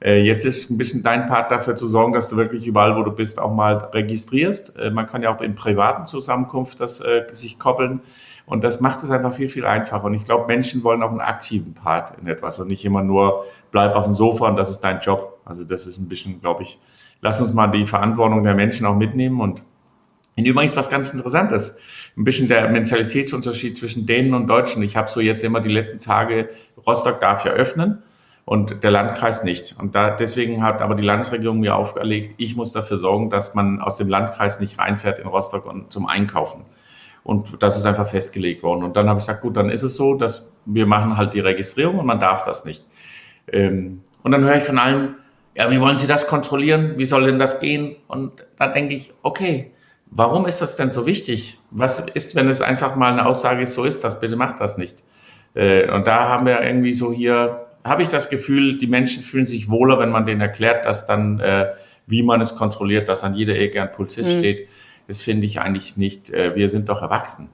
Äh, 0.00 0.22
jetzt 0.22 0.44
ist 0.44 0.70
ein 0.70 0.78
bisschen 0.78 1.02
dein 1.02 1.26
Part 1.26 1.50
dafür 1.50 1.76
zu 1.76 1.86
sorgen, 1.86 2.12
dass 2.12 2.28
du 2.28 2.36
wirklich 2.36 2.66
überall, 2.66 2.96
wo 2.96 3.02
du 3.02 3.12
bist, 3.12 3.38
auch 3.38 3.52
mal 3.52 3.74
registrierst. 3.92 4.78
Äh, 4.78 4.90
man 4.90 5.06
kann 5.06 5.22
ja 5.22 5.34
auch 5.34 5.40
in 5.40 5.54
privaten 5.54 6.06
Zusammenkunft 6.06 6.80
das 6.80 7.00
äh, 7.00 7.26
sich 7.32 7.58
koppeln. 7.58 8.00
Und 8.48 8.64
das 8.64 8.80
macht 8.80 9.02
es 9.02 9.10
einfach 9.10 9.34
viel, 9.34 9.50
viel 9.50 9.66
einfacher. 9.66 10.04
Und 10.04 10.14
ich 10.14 10.24
glaube, 10.24 10.46
Menschen 10.46 10.82
wollen 10.82 11.02
auch 11.02 11.10
einen 11.10 11.20
aktiven 11.20 11.74
Part 11.74 12.14
in 12.18 12.26
etwas 12.26 12.58
und 12.58 12.68
nicht 12.68 12.82
immer 12.84 13.02
nur 13.02 13.44
bleib 13.70 13.94
auf 13.94 14.04
dem 14.04 14.14
Sofa 14.14 14.48
und 14.48 14.56
das 14.56 14.70
ist 14.70 14.80
dein 14.80 15.00
Job. 15.00 15.38
Also 15.44 15.64
das 15.64 15.86
ist 15.86 15.98
ein 15.98 16.08
bisschen, 16.08 16.40
glaube 16.40 16.62
ich, 16.62 16.80
lass 17.20 17.40
uns 17.42 17.52
mal 17.52 17.66
die 17.66 17.86
Verantwortung 17.86 18.42
der 18.42 18.54
Menschen 18.54 18.86
auch 18.86 18.96
mitnehmen 18.96 19.40
und 19.40 19.62
übrigens 20.36 20.76
was 20.76 20.88
ganz 20.88 21.10
Interessantes, 21.10 21.76
ein 22.16 22.24
bisschen 22.24 22.48
der 22.48 22.70
Mentalitätsunterschied 22.70 23.76
zwischen 23.76 24.06
Dänen 24.06 24.32
und 24.32 24.46
Deutschen. 24.46 24.82
Ich 24.82 24.96
habe 24.96 25.08
so 25.08 25.20
jetzt 25.20 25.44
immer 25.44 25.60
die 25.60 25.68
letzten 25.68 25.98
Tage, 25.98 26.48
Rostock 26.86 27.20
darf 27.20 27.44
ja 27.44 27.50
öffnen 27.50 28.02
und 28.46 28.82
der 28.82 28.90
Landkreis 28.90 29.44
nicht. 29.44 29.76
Und 29.78 29.94
da, 29.94 30.10
deswegen 30.10 30.62
hat 30.62 30.80
aber 30.80 30.94
die 30.94 31.04
Landesregierung 31.04 31.60
mir 31.60 31.76
auferlegt, 31.76 32.34
ich 32.38 32.56
muss 32.56 32.72
dafür 32.72 32.96
sorgen, 32.96 33.28
dass 33.28 33.54
man 33.54 33.82
aus 33.82 33.96
dem 33.96 34.08
Landkreis 34.08 34.58
nicht 34.58 34.78
reinfährt 34.78 35.18
in 35.18 35.26
Rostock 35.26 35.66
und 35.66 35.92
zum 35.92 36.06
Einkaufen. 36.06 36.64
Und 37.28 37.62
das 37.62 37.76
ist 37.76 37.84
einfach 37.84 38.06
festgelegt 38.06 38.62
worden. 38.62 38.82
Und 38.82 38.96
dann 38.96 39.06
habe 39.06 39.18
ich 39.18 39.26
gesagt, 39.26 39.42
gut, 39.42 39.54
dann 39.54 39.68
ist 39.68 39.82
es 39.82 39.96
so, 39.96 40.14
dass 40.14 40.56
wir 40.64 40.86
machen 40.86 41.18
halt 41.18 41.34
die 41.34 41.40
Registrierung 41.40 41.98
und 41.98 42.06
man 42.06 42.18
darf 42.18 42.42
das 42.42 42.64
nicht. 42.64 42.86
Ähm, 43.52 44.00
und 44.22 44.32
dann 44.32 44.44
höre 44.44 44.56
ich 44.56 44.62
von 44.62 44.78
allen, 44.78 45.16
ja, 45.54 45.70
wie 45.70 45.78
wollen 45.78 45.98
Sie 45.98 46.06
das 46.06 46.26
kontrollieren? 46.26 46.94
Wie 46.96 47.04
soll 47.04 47.24
denn 47.24 47.38
das 47.38 47.60
gehen? 47.60 47.96
Und 48.06 48.46
dann 48.58 48.72
denke 48.72 48.94
ich, 48.94 49.12
okay, 49.20 49.72
warum 50.06 50.46
ist 50.46 50.62
das 50.62 50.76
denn 50.76 50.90
so 50.90 51.04
wichtig? 51.04 51.58
Was 51.70 52.00
ist, 52.00 52.34
wenn 52.34 52.48
es 52.48 52.62
einfach 52.62 52.96
mal 52.96 53.12
eine 53.12 53.26
Aussage 53.26 53.60
ist, 53.60 53.74
so 53.74 53.84
ist 53.84 54.04
das, 54.04 54.20
bitte 54.20 54.36
macht 54.36 54.58
das 54.58 54.78
nicht. 54.78 55.04
Äh, 55.52 55.90
und 55.90 56.06
da 56.06 56.30
haben 56.30 56.46
wir 56.46 56.62
irgendwie 56.62 56.94
so 56.94 57.12
hier, 57.12 57.66
habe 57.84 58.02
ich 58.04 58.08
das 58.08 58.30
Gefühl, 58.30 58.78
die 58.78 58.86
Menschen 58.86 59.22
fühlen 59.22 59.46
sich 59.46 59.68
wohler, 59.68 59.98
wenn 59.98 60.08
man 60.08 60.24
denen 60.24 60.40
erklärt, 60.40 60.86
dass 60.86 61.06
dann, 61.06 61.40
äh, 61.40 61.66
wie 62.06 62.22
man 62.22 62.40
es 62.40 62.56
kontrolliert, 62.56 63.06
dass 63.06 63.22
an 63.22 63.34
jeder 63.34 63.54
Ecke 63.54 63.82
ein 63.82 63.92
Polizist 63.92 64.36
mhm. 64.36 64.38
steht 64.38 64.68
das 65.08 65.20
finde 65.20 65.46
ich 65.46 65.60
eigentlich 65.60 65.96
nicht. 65.96 66.30
Äh, 66.30 66.54
wir 66.54 66.68
sind 66.68 66.88
doch 66.88 67.02
erwachsen. 67.02 67.48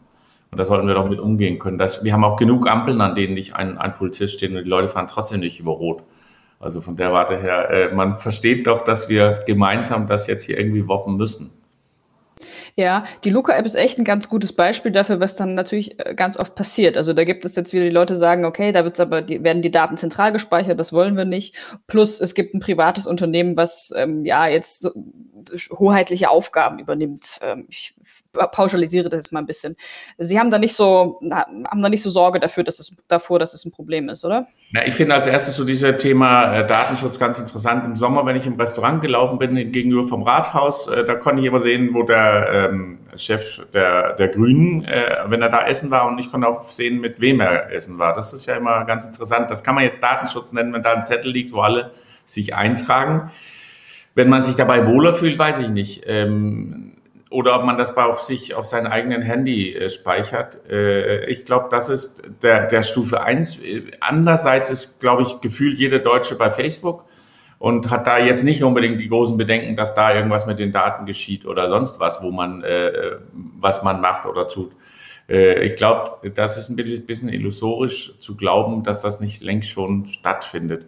Und 0.51 0.59
da 0.59 0.65
sollten 0.65 0.87
wir 0.87 0.95
doch 0.95 1.09
mit 1.09 1.19
umgehen 1.19 1.59
können. 1.59 1.79
Das, 1.79 2.05
wir 2.05 2.13
haben 2.13 2.25
auch 2.25 2.37
genug 2.37 2.69
Ampeln, 2.69 3.01
an 3.01 3.15
denen 3.15 3.35
nicht 3.35 3.57
ein, 3.57 3.79
ein 3.79 3.95
Polizist 3.95 4.35
steht 4.35 4.51
und 4.51 4.57
die 4.57 4.69
Leute 4.69 4.89
fahren 4.89 5.09
trotzdem 5.09 5.41
nicht 5.41 5.59
über 5.59 5.73
Rot. 5.73 6.03
Also 6.61 6.81
von 6.81 6.97
der 6.97 7.13
Warte 7.13 7.39
her, 7.39 7.71
äh, 7.71 7.95
man 7.95 8.19
versteht 8.19 8.67
doch, 8.67 8.85
dass 8.85 9.09
wir 9.09 9.43
gemeinsam 9.47 10.07
das 10.07 10.27
jetzt 10.27 10.45
hier 10.45 10.59
irgendwie 10.59 10.87
woppen 10.87 11.17
müssen. 11.17 11.53
Ja, 12.77 13.05
die 13.23 13.31
Luca-App 13.31 13.65
ist 13.67 13.77
echt 13.77 13.99
ein 13.99 14.05
ganz 14.05 14.29
gutes 14.29 14.53
Beispiel 14.53 14.91
dafür, 14.91 15.21
was 15.21 15.37
dann 15.37 15.55
natürlich 15.55 16.05
äh, 16.05 16.15
ganz 16.15 16.37
oft 16.37 16.57
passiert. 16.57 16.97
Also 16.97 17.13
da 17.13 17.23
gibt 17.23 17.45
es 17.45 17.55
jetzt 17.55 17.73
wieder 17.73 17.85
die 17.85 17.91
Leute 17.91 18.17
sagen, 18.17 18.45
okay, 18.45 18.73
da 18.73 18.83
wird's 18.83 18.99
aber 18.99 19.23
die, 19.23 19.45
werden 19.45 19.63
die 19.63 19.71
Daten 19.71 19.97
zentral 19.97 20.33
gespeichert, 20.33 20.81
das 20.81 20.93
wollen 20.93 21.17
wir 21.17 21.25
nicht. 21.25 21.55
Plus 21.87 22.21
es 22.21 22.35
gibt 22.35 22.53
ein 22.55 22.61
privates 22.61 23.07
Unternehmen, 23.07 23.57
was 23.57 23.93
ähm, 23.97 24.25
ja 24.25 24.49
jetzt 24.49 24.81
so 24.83 24.91
hoheitliche 25.71 26.31
Aufgaben 26.31 26.79
übernimmt. 26.79 27.39
Ähm, 27.43 27.67
ich 27.69 27.95
pauschalisiere 28.33 29.09
das 29.09 29.19
jetzt 29.19 29.33
mal 29.33 29.41
ein 29.41 29.47
bisschen. 29.47 29.77
Sie 30.19 30.39
haben 30.39 30.51
da 30.51 30.59
nicht 30.59 30.75
so, 30.75 31.21
haben 31.31 31.83
da 31.83 31.89
nicht 31.89 32.03
so 32.03 32.11
Sorge 32.11 32.41
dafür, 32.41 32.65
dass 32.65 32.79
es, 32.79 32.97
davor, 33.09 33.39
dass 33.39 33.55
es 33.55 33.65
ein 33.65 33.71
Problem 33.71 34.09
ist, 34.09 34.25
oder? 34.25 34.47
Na, 34.73 34.87
ich 34.87 34.95
finde 34.95 35.15
als 35.15 35.27
erstes 35.27 35.57
so 35.57 35.65
dieses 35.65 35.97
Thema 35.99 36.53
äh, 36.55 36.67
Datenschutz 36.67 37.19
ganz 37.19 37.39
interessant. 37.39 37.85
Im 37.85 37.97
Sommer, 37.97 38.27
wenn 38.27 38.37
ich 38.37 38.47
im 38.47 38.55
Restaurant 38.61 39.03
gelaufen 39.03 39.39
bin, 39.39 39.55
gegenüber 39.71 40.09
vom 40.09 40.23
Rathaus, 40.23 40.89
äh, 40.89 41.05
da 41.05 41.15
konnte 41.15 41.43
ich 41.43 41.49
immer 41.49 41.61
sehen, 41.61 41.95
wo 41.95 42.03
der 42.03 42.71
ähm, 42.73 42.99
Chef 43.17 43.61
der, 43.73 44.15
der 44.15 44.29
Grünen, 44.29 44.85
äh, 44.85 45.25
wenn 45.27 45.43
er 45.43 45.49
da 45.49 45.67
essen 45.67 45.91
war 45.91 46.07
und 46.07 46.19
ich 46.19 46.31
konnte 46.31 46.49
auch 46.49 46.65
sehen, 46.65 47.01
mit 47.01 47.21
wem 47.21 47.41
er 47.41 47.71
essen 47.71 47.99
war. 47.99 48.13
Das 48.15 48.33
ist 48.33 48.47
ja 48.47 48.57
immer 48.57 48.85
ganz 48.85 49.07
interessant. 49.07 49.51
Das 49.51 49.63
kann 49.63 49.75
man 49.75 49.85
jetzt 49.85 50.03
Datenschutz 50.03 50.53
nennen, 50.53 50.73
wenn 50.73 50.83
da 50.83 50.95
ein 50.95 51.07
Zettel 51.07 51.31
liegt, 51.31 51.53
wo 51.53 51.61
alle 51.61 51.93
sich 52.25 52.55
eintragen. 52.55 53.31
Wenn 54.15 54.29
man 54.29 54.43
sich 54.43 54.57
dabei 54.57 54.87
wohler 54.87 55.15
fühlt, 55.15 55.39
weiß 55.39 55.61
ich 55.61 55.71
nicht. 55.71 56.05
Ähm, 56.07 56.93
oder 57.31 57.57
ob 57.57 57.65
man 57.65 57.77
das 57.77 57.97
auf 57.97 58.23
sich, 58.23 58.55
auf 58.55 58.65
seinem 58.65 58.91
eigenen 58.93 59.23
Handy 59.23 59.75
äh, 59.75 59.91
speichert. 59.91 60.63
Äh, 60.71 61.27
ich 61.27 61.45
glaube, 61.45 61.67
das 61.71 61.89
ist 61.89 62.23
der, 62.43 62.67
der 62.67 62.85
Stufe 62.85 63.23
eins. 63.23 63.59
Andererseits 64.01 64.71
ist, 64.71 65.01
glaube 65.01 65.23
ich, 65.23 65.41
gefühlt 65.41 65.77
jeder 65.77 65.99
Deutsche 65.99 66.37
bei 66.37 66.51
Facebook 66.51 67.05
und 67.59 67.91
hat 67.91 68.07
da 68.07 68.19
jetzt 68.19 68.45
nicht 68.45 68.63
unbedingt 68.63 69.01
die 69.01 69.09
großen 69.09 69.37
Bedenken, 69.37 69.75
dass 69.77 69.95
da 69.95 70.15
irgendwas 70.15 70.47
mit 70.47 70.61
den 70.61 70.71
Daten 70.71 71.07
geschieht 71.07 71.45
oder 71.45 71.69
sonst 71.69 71.99
was, 71.99 72.23
wo 72.23 72.31
man, 72.31 72.63
äh, 72.63 73.17
was 73.33 73.83
man 73.83 74.01
macht 74.01 74.27
oder 74.27 74.47
tut. 74.47 74.71
Äh, 75.29 75.65
ich 75.65 75.77
glaube, 75.77 76.31
das 76.35 76.57
ist 76.57 76.69
ein 76.69 76.77
bisschen 76.77 77.31
illusorisch 77.31 78.19
zu 78.19 78.37
glauben, 78.37 78.85
dass 78.85 79.03
das 79.03 79.19
nicht 79.19 79.43
längst 79.43 79.71
schon 79.71 80.07
stattfindet. 80.07 80.87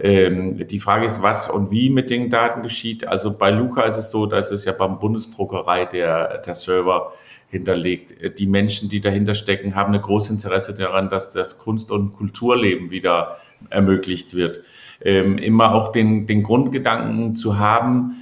Ähm, 0.00 0.66
die 0.66 0.80
Frage 0.80 1.06
ist, 1.06 1.22
was 1.22 1.48
und 1.48 1.70
wie 1.70 1.90
mit 1.90 2.10
den 2.10 2.30
Daten 2.30 2.62
geschieht. 2.62 3.06
Also 3.08 3.36
bei 3.36 3.50
Luca 3.50 3.82
ist 3.82 3.96
es 3.96 4.10
so, 4.10 4.26
dass 4.26 4.52
es 4.52 4.64
ja 4.64 4.72
beim 4.72 4.98
Bundesdruckerei 4.98 5.86
der, 5.86 6.38
der 6.38 6.54
Server 6.54 7.12
hinterlegt. 7.50 8.38
Die 8.38 8.46
Menschen, 8.46 8.88
die 8.88 9.00
dahinter 9.00 9.34
stecken, 9.34 9.74
haben 9.74 9.94
ein 9.94 10.02
großes 10.02 10.30
Interesse 10.30 10.74
daran, 10.74 11.08
dass 11.08 11.32
das 11.32 11.58
Kunst- 11.58 11.90
und 11.90 12.12
Kulturleben 12.12 12.90
wieder 12.90 13.38
ermöglicht 13.70 14.34
wird. 14.34 14.62
Ähm, 15.00 15.38
immer 15.38 15.74
auch 15.74 15.90
den, 15.90 16.26
den 16.26 16.42
Grundgedanken 16.42 17.34
zu 17.34 17.58
haben, 17.58 18.16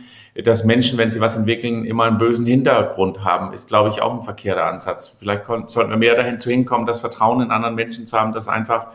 dass 0.45 0.64
Menschen, 0.64 0.99
wenn 0.99 1.11
sie 1.11 1.21
was 1.21 1.37
entwickeln, 1.37 1.85
immer 1.85 2.04
einen 2.04 2.18
bösen 2.18 2.47
Hintergrund 2.47 3.25
haben, 3.25 3.52
ist, 3.54 3.68
glaube 3.68 3.88
ich, 3.88 4.02
auch 4.02 4.14
ein 4.14 4.23
verkehrter 4.23 4.64
Ansatz. 4.64 5.16
Vielleicht 5.18 5.47
sollten 5.47 5.90
wir 5.90 5.97
mehr 5.97 6.14
dahin 6.14 6.38
zu 6.38 6.50
hinkommen, 6.50 6.87
das 6.87 7.00
Vertrauen 7.00 7.40
in 7.40 7.50
anderen 7.50 7.75
Menschen 7.75 8.06
zu 8.06 8.18
haben, 8.18 8.33
dass 8.33 8.47
einfach 8.47 8.88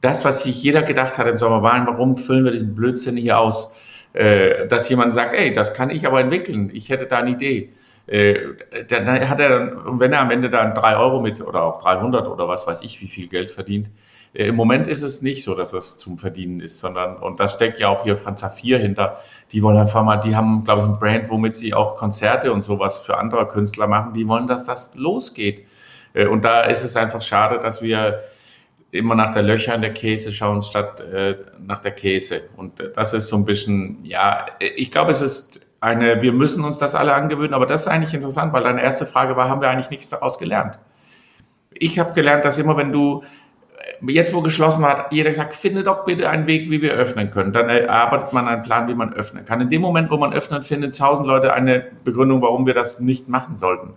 das, 0.00 0.24
was 0.24 0.44
sich 0.44 0.62
jeder 0.62 0.82
gedacht 0.82 1.18
hat 1.18 1.26
im 1.26 1.38
Sommer, 1.38 1.62
war, 1.62 1.86
warum 1.86 2.16
füllen 2.16 2.44
wir 2.44 2.52
diesen 2.52 2.74
Blödsinn 2.74 3.16
hier 3.16 3.38
aus? 3.38 3.74
Äh, 4.12 4.66
dass 4.66 4.88
jemand 4.88 5.14
sagt, 5.14 5.34
ey, 5.34 5.52
das 5.52 5.74
kann 5.74 5.90
ich 5.90 6.06
aber 6.06 6.20
entwickeln, 6.20 6.70
ich 6.72 6.88
hätte 6.90 7.06
da 7.06 7.18
eine 7.18 7.30
Idee. 7.30 7.70
äh, 8.06 8.34
dann 8.88 9.28
hat 9.28 9.38
er 9.38 9.48
dann, 9.50 10.00
wenn 10.00 10.12
er 10.12 10.20
am 10.20 10.30
Ende 10.30 10.50
dann 10.50 10.74
drei 10.74 10.96
Euro 10.96 11.20
mit 11.20 11.40
oder 11.40 11.62
auch 11.62 11.80
300 11.80 12.26
oder 12.26 12.48
was 12.48 12.66
weiß 12.66 12.82
ich, 12.82 13.00
wie 13.00 13.06
viel 13.06 13.28
Geld 13.28 13.52
verdient, 13.52 13.90
äh, 14.34 14.48
im 14.48 14.56
Moment 14.56 14.88
ist 14.88 15.02
es 15.02 15.22
nicht 15.22 15.44
so, 15.44 15.54
dass 15.54 15.72
das 15.72 15.98
zum 15.98 16.18
Verdienen 16.18 16.60
ist, 16.60 16.80
sondern, 16.80 17.16
und 17.16 17.40
das 17.40 17.54
steckt 17.54 17.78
ja 17.78 17.88
auch 17.88 18.04
hier 18.04 18.16
von 18.16 18.36
Zafir 18.36 18.78
hinter, 18.78 19.18
die 19.52 19.62
wollen 19.62 19.76
einfach 19.76 20.02
mal, 20.04 20.16
die 20.16 20.36
haben, 20.36 20.64
glaube 20.64 20.82
ich, 20.82 20.88
ein 20.88 20.98
Brand, 20.98 21.30
womit 21.30 21.54
sie 21.56 21.74
auch 21.74 21.96
Konzerte 21.96 22.52
und 22.52 22.62
sowas 22.62 23.00
für 23.00 23.18
andere 23.18 23.46
Künstler 23.48 23.86
machen, 23.86 24.14
die 24.14 24.26
wollen, 24.26 24.46
dass 24.46 24.64
das 24.64 24.94
losgeht. 24.94 25.66
Äh, 26.14 26.26
und 26.26 26.44
da 26.44 26.62
ist 26.62 26.84
es 26.84 26.96
einfach 26.96 27.22
schade, 27.22 27.58
dass 27.60 27.82
wir 27.82 28.20
immer 28.92 29.14
nach 29.14 29.32
der 29.32 29.42
Löcher 29.42 29.74
in 29.74 29.82
der 29.82 29.92
Käse 29.92 30.32
schauen, 30.32 30.62
statt 30.62 31.00
äh, 31.00 31.36
nach 31.58 31.78
der 31.78 31.92
Käse. 31.92 32.42
Und 32.56 32.80
äh, 32.80 32.90
das 32.92 33.12
ist 33.12 33.28
so 33.28 33.36
ein 33.36 33.44
bisschen, 33.44 33.98
ja, 34.02 34.46
ich 34.76 34.90
glaube, 34.90 35.12
es 35.12 35.20
ist 35.20 35.60
eine, 35.80 36.20
wir 36.20 36.32
müssen 36.32 36.64
uns 36.64 36.78
das 36.78 36.94
alle 36.94 37.14
angewöhnen, 37.14 37.54
aber 37.54 37.66
das 37.66 37.82
ist 37.82 37.88
eigentlich 37.88 38.14
interessant, 38.14 38.52
weil 38.52 38.64
deine 38.64 38.82
erste 38.82 39.06
Frage 39.06 39.36
war, 39.36 39.48
haben 39.48 39.60
wir 39.60 39.70
eigentlich 39.70 39.90
nichts 39.90 40.08
daraus 40.08 40.38
gelernt? 40.38 40.78
Ich 41.72 41.98
habe 41.98 42.12
gelernt, 42.12 42.44
dass 42.44 42.58
immer, 42.58 42.76
wenn 42.76 42.92
du 42.92 43.22
jetzt 44.06 44.34
wo 44.34 44.40
geschlossen 44.40 44.84
hat, 44.84 45.12
jeder 45.12 45.30
gesagt, 45.30 45.54
finde 45.54 45.84
doch 45.84 46.04
bitte 46.04 46.28
einen 46.28 46.46
Weg, 46.46 46.70
wie 46.70 46.82
wir 46.82 46.92
öffnen 46.92 47.30
können. 47.30 47.52
Dann 47.52 47.68
erarbeitet 47.68 48.32
man 48.32 48.48
einen 48.48 48.62
Plan, 48.62 48.88
wie 48.88 48.94
man 48.94 49.12
öffnen 49.12 49.44
kann. 49.44 49.60
In 49.60 49.70
dem 49.70 49.82
Moment, 49.82 50.10
wo 50.10 50.16
man 50.16 50.32
öffnet, 50.32 50.64
finden 50.64 50.92
tausend 50.92 51.26
Leute 51.26 51.52
eine 51.52 51.86
Begründung, 52.04 52.42
warum 52.42 52.66
wir 52.66 52.74
das 52.74 53.00
nicht 53.00 53.28
machen 53.28 53.56
sollten. 53.56 53.94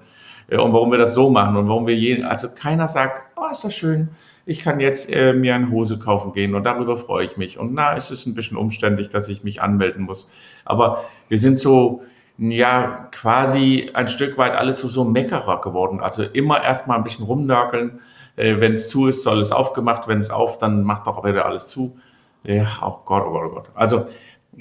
Äh, 0.48 0.58
und 0.58 0.74
warum 0.74 0.92
wir 0.92 0.98
das 0.98 1.14
so 1.14 1.30
machen 1.30 1.56
und 1.58 1.68
warum 1.68 1.88
wir 1.88 1.96
je, 1.96 2.24
also 2.24 2.50
keiner 2.54 2.88
sagt, 2.88 3.22
oh, 3.36 3.52
ist 3.52 3.64
das 3.64 3.76
schön, 3.76 4.10
ich 4.46 4.60
kann 4.60 4.80
jetzt 4.80 5.10
äh, 5.12 5.34
mir 5.34 5.56
eine 5.56 5.70
Hose 5.70 6.00
kaufen 6.00 6.34
gehen 6.34 6.54
und 6.56 6.64
darüber 6.64 6.98
freue 6.98 7.26
ich 7.26 7.38
mich. 7.38 7.58
Und 7.58 7.74
na, 7.74 7.96
es 7.96 8.12
ist 8.12 8.26
ein 8.26 8.34
bisschen 8.34 8.58
umständlich, 8.58 9.10
dass 9.10 9.30
ich 9.30 9.44
mich 9.44 9.62
anmelden 9.62 10.04
muss. 10.04 10.28
Aber 10.66 11.06
wir 11.30 11.38
sind 11.38 11.58
so, 11.58 12.04
ja, 12.38 13.08
quasi 13.12 13.92
ein 13.94 14.10
Stück 14.10 14.38
weit 14.38 14.54
alles 14.54 14.80
so, 14.80 14.90
so 14.90 15.06
Meckerer 15.06 15.62
geworden. 15.62 16.02
Also 16.02 16.24
immer 16.24 16.62
erstmal 16.62 16.98
ein 16.98 17.04
bisschen 17.04 17.26
rumnörkeln, 17.26 18.02
äh, 18.36 18.60
wenn 18.60 18.74
es 18.74 18.90
zu 18.90 19.08
ist, 19.08 19.24
soll 19.24 19.40
es 19.40 19.52
aufgemacht. 19.52 20.08
Wenn 20.08 20.20
es 20.20 20.30
auf, 20.30 20.58
dann 20.58 20.84
macht 20.84 21.08
doch 21.08 21.24
wieder 21.24 21.46
alles 21.46 21.68
zu. 21.68 21.98
Ja, 22.44 22.68
oh 22.82 23.00
Gott, 23.06 23.24
oh 23.26 23.32
Gott, 23.32 23.44
oh 23.46 23.56
Gott. 23.56 23.70
Also 23.76 24.06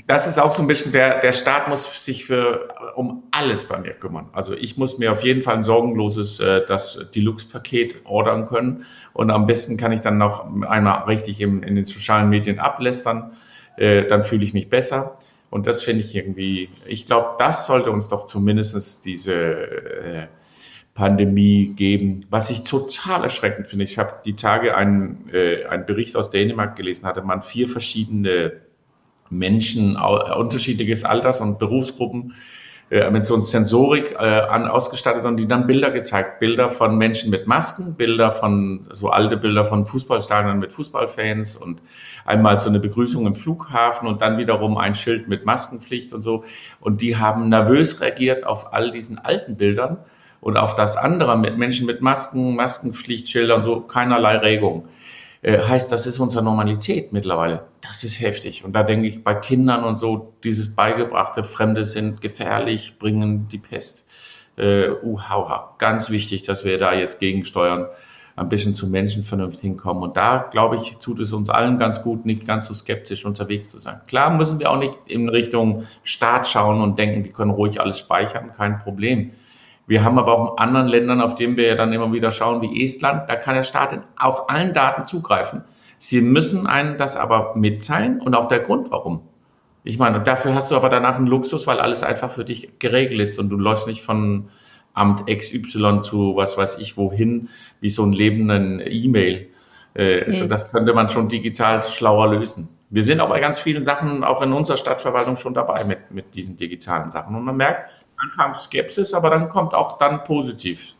das 0.06 0.26
ist 0.26 0.38
auch 0.38 0.52
so 0.52 0.62
ein 0.62 0.68
bisschen, 0.68 0.92
der, 0.92 1.20
der 1.20 1.32
Staat 1.32 1.68
muss 1.68 2.04
sich 2.04 2.24
für, 2.24 2.68
um 2.94 3.25
alles 3.30 3.66
bei 3.66 3.78
mir 3.78 3.92
kümmern. 3.92 4.28
Also 4.32 4.54
ich 4.54 4.76
muss 4.76 4.99
mir 4.99 5.12
auf 5.12 5.25
jeden 5.25 5.40
Fall 5.40 5.56
ein 5.56 5.62
sorgenloses 5.62 6.40
äh, 6.40 6.64
das 6.66 7.11
Deluxe-Paket 7.14 8.02
ordern 8.04 8.46
können. 8.46 8.84
Und 9.12 9.30
am 9.30 9.46
besten 9.46 9.76
kann 9.76 9.92
ich 9.92 10.00
dann 10.00 10.18
noch 10.18 10.44
einmal 10.62 11.04
richtig 11.04 11.40
im, 11.40 11.62
in 11.62 11.75
den 11.75 11.84
sozialen 11.84 12.28
Medien 12.28 12.58
ablästern. 12.58 13.32
Äh, 13.76 14.06
dann 14.06 14.25
fühle 14.25 14.44
ich 14.44 14.54
mich 14.54 14.68
besser. 14.68 15.18
Und 15.50 15.66
das 15.66 15.82
finde 15.82 16.02
ich 16.02 16.14
irgendwie, 16.14 16.70
ich 16.87 17.06
glaube, 17.06 17.37
das 17.38 17.66
sollte 17.66 17.90
uns 17.90 18.08
doch 18.08 18.26
zumindest 18.26 19.04
diese 19.04 19.34
äh, 19.34 20.26
Pandemie 20.94 21.75
geben. 21.75 22.26
Was 22.30 22.50
ich 22.50 22.62
total 22.62 23.25
erschreckend 23.25 23.68
finde, 23.68 23.84
ich 23.84 23.99
habe 23.99 24.14
die 24.25 24.34
Tage 24.34 24.76
einen, 24.76 25.28
äh, 25.32 25.64
einen 25.66 25.87
Bericht 25.87 26.16
aus 26.16 26.30
Dänemark 26.30 26.76
gelesen, 26.76 27.06
hatte 27.06 27.22
man 27.22 27.42
vier 27.42 27.68
verschiedene 27.68 28.62
Menschen 29.32 29.96
unterschiedliches 29.96 31.04
Alters 31.04 31.40
und 31.40 31.58
Berufsgruppen 31.58 32.34
äh, 32.92 33.11
mit 33.11 33.25
so 33.25 33.32
einer 33.32 33.42
Sensorik 33.42 34.12
äh, 34.12 34.16
an, 34.18 34.66
ausgestattet 34.68 35.25
und 35.25 35.38
die 35.38 35.49
dann 35.49 35.66
Bilder 35.66 35.90
gezeigt. 35.90 36.40
Bilder 36.40 36.68
von 36.68 36.99
Menschen 36.99 37.30
mit 37.30 37.46
Masken, 37.46 37.94
Bilder 37.94 38.32
von, 38.32 38.87
so 38.92 39.08
alte 39.08 39.38
Bilder 39.38 39.64
von 39.64 39.87
Fußballstadien 39.87 40.58
mit 40.58 40.75
Fußballfans 40.75 41.56
und 41.56 41.80
einmal 42.26 42.58
so 42.58 42.68
eine 42.68 42.80
Begrüßung 42.80 43.26
im 43.26 43.34
Flughafen 43.34 44.06
und 44.06 44.20
dann 44.20 44.37
wiederum 44.37 44.76
ein 44.76 44.94
Schild 44.94 45.26
mit 45.26 45.46
Maskenpflicht 45.46 46.12
und 46.12 46.20
so. 46.20 46.44
Und 46.80 47.00
die 47.00 47.16
haben 47.16 47.49
nervös 47.49 48.02
reagiert 48.02 48.44
auf 48.44 48.75
all 48.75 48.90
diesen 48.90 49.18
alten 49.18 49.56
Bildern 49.56 49.96
und 50.42 50.58
auf 50.58 50.75
das 50.75 50.99
andere 50.99 51.38
mit 51.38 51.56
Menschen 51.56 51.87
mit 51.87 52.02
Masken, 52.02 52.56
Maskenpflichtschilder 52.56 53.56
und 53.56 53.62
so 53.62 53.80
keinerlei 53.80 54.37
Regung. 54.37 54.87
Äh, 55.42 55.58
heißt, 55.61 55.90
das 55.90 56.06
ist 56.06 56.20
unsere 56.20 56.44
Normalität 56.44 57.12
mittlerweile. 57.12 57.64
Das 57.80 58.04
ist 58.04 58.20
heftig. 58.20 58.64
Und 58.64 58.72
da 58.75 58.84
denke 58.84 59.08
ich 59.08 59.25
bei 59.25 59.34
Kindern 59.34 59.84
und 59.84 59.96
so, 59.96 60.34
dieses 60.44 60.75
beigebrachte 60.75 61.44
Fremde 61.44 61.84
sind 61.84 62.20
gefährlich, 62.20 62.96
bringen 62.99 63.49
die 63.49 63.58
Pest. 63.58 64.06
Äh, 64.56 64.90
uhaha. 65.02 65.75
Ganz 65.78 66.11
wichtig, 66.11 66.44
dass 66.44 66.64
wir 66.64 66.78
da 66.78 66.94
jetzt 66.94 67.18
gegensteuern, 67.18 67.87
ein 68.37 68.49
bisschen 68.49 68.75
zu 68.75 68.87
Menschenvernunft 68.87 69.61
hinkommen. 69.61 70.02
Und 70.02 70.16
da, 70.16 70.49
glaube 70.50 70.76
ich, 70.76 70.96
tut 70.99 71.20
es 71.20 71.32
uns 71.32 71.50
allen 71.50 71.76
ganz 71.76 72.02
gut, 72.02 72.25
nicht 72.25 72.46
ganz 72.46 72.66
so 72.66 72.75
skeptisch 72.75 73.26
unterwegs 73.26 73.70
zu 73.70 73.78
sein. 73.78 74.00
Klar 74.06 74.30
müssen 74.30 74.58
wir 74.58 74.70
auch 74.70 74.78
nicht 74.78 74.99
in 75.06 75.28
Richtung 75.28 75.84
Staat 76.02 76.49
schauen 76.49 76.80
und 76.80 76.99
denken, 76.99 77.25
die 77.25 77.30
können 77.30 77.50
ruhig 77.50 77.80
alles 77.80 77.99
speichern, 77.99 78.52
kein 78.52 78.78
Problem. 78.78 79.32
Wir 79.86 80.04
haben 80.04 80.18
aber 80.18 80.32
auch 80.32 80.52
in 80.52 80.58
anderen 80.58 80.88
Ländern, 80.88 81.20
auf 81.20 81.34
denen 81.34 81.56
wir 81.56 81.66
ja 81.66 81.74
dann 81.74 81.92
immer 81.92 82.12
wieder 82.12 82.30
schauen, 82.30 82.62
wie 82.62 82.84
Estland, 82.84 83.28
da 83.28 83.36
kann 83.36 83.54
der 83.54 83.64
Staat 83.64 83.98
auf 84.16 84.48
allen 84.48 84.72
Daten 84.72 85.06
zugreifen. 85.06 85.64
Sie 85.98 86.20
müssen 86.20 86.66
einen 86.66 86.98
das 86.98 87.16
aber 87.16 87.54
mitteilen 87.56 88.20
und 88.20 88.34
auch 88.34 88.48
der 88.48 88.60
Grund, 88.60 88.90
warum. 88.90 89.22
Ich 89.84 89.98
meine, 89.98 90.20
dafür 90.20 90.54
hast 90.54 90.70
du 90.70 90.76
aber 90.76 90.88
danach 90.88 91.16
einen 91.16 91.26
Luxus, 91.26 91.66
weil 91.66 91.80
alles 91.80 92.02
einfach 92.02 92.30
für 92.30 92.44
dich 92.44 92.78
geregelt 92.78 93.20
ist 93.20 93.38
und 93.38 93.50
du 93.50 93.56
läufst 93.56 93.86
nicht 93.86 94.02
von 94.02 94.48
Amt 94.94 95.26
XY 95.26 96.02
zu 96.02 96.36
was 96.36 96.58
weiß 96.58 96.78
ich 96.78 96.96
wohin, 96.96 97.48
wie 97.80 97.88
so 97.88 98.04
ein 98.04 98.12
lebenden 98.12 98.80
E-Mail. 98.84 99.48
Äh, 99.94 100.24
also 100.24 100.46
das 100.46 100.70
könnte 100.70 100.92
man 100.94 101.08
schon 101.08 101.28
digital 101.28 101.82
schlauer 101.82 102.28
lösen. 102.28 102.68
Wir 102.90 103.02
sind 103.02 103.20
auch 103.20 103.28
bei 103.30 103.40
ganz 103.40 103.58
vielen 103.58 103.82
Sachen 103.82 104.22
auch 104.22 104.42
in 104.42 104.52
unserer 104.52 104.76
Stadtverwaltung 104.76 105.38
schon 105.38 105.54
dabei 105.54 105.82
mit, 105.84 106.10
mit 106.10 106.34
diesen 106.34 106.56
digitalen 106.56 107.08
Sachen. 107.08 107.34
Und 107.34 107.44
man 107.44 107.56
merkt, 107.56 108.01
anfangs 108.22 108.64
Skepsis, 108.64 109.14
aber 109.14 109.30
dann 109.30 109.48
kommt 109.48 109.74
auch 109.74 109.98
dann 109.98 110.24
positiv. 110.24 110.94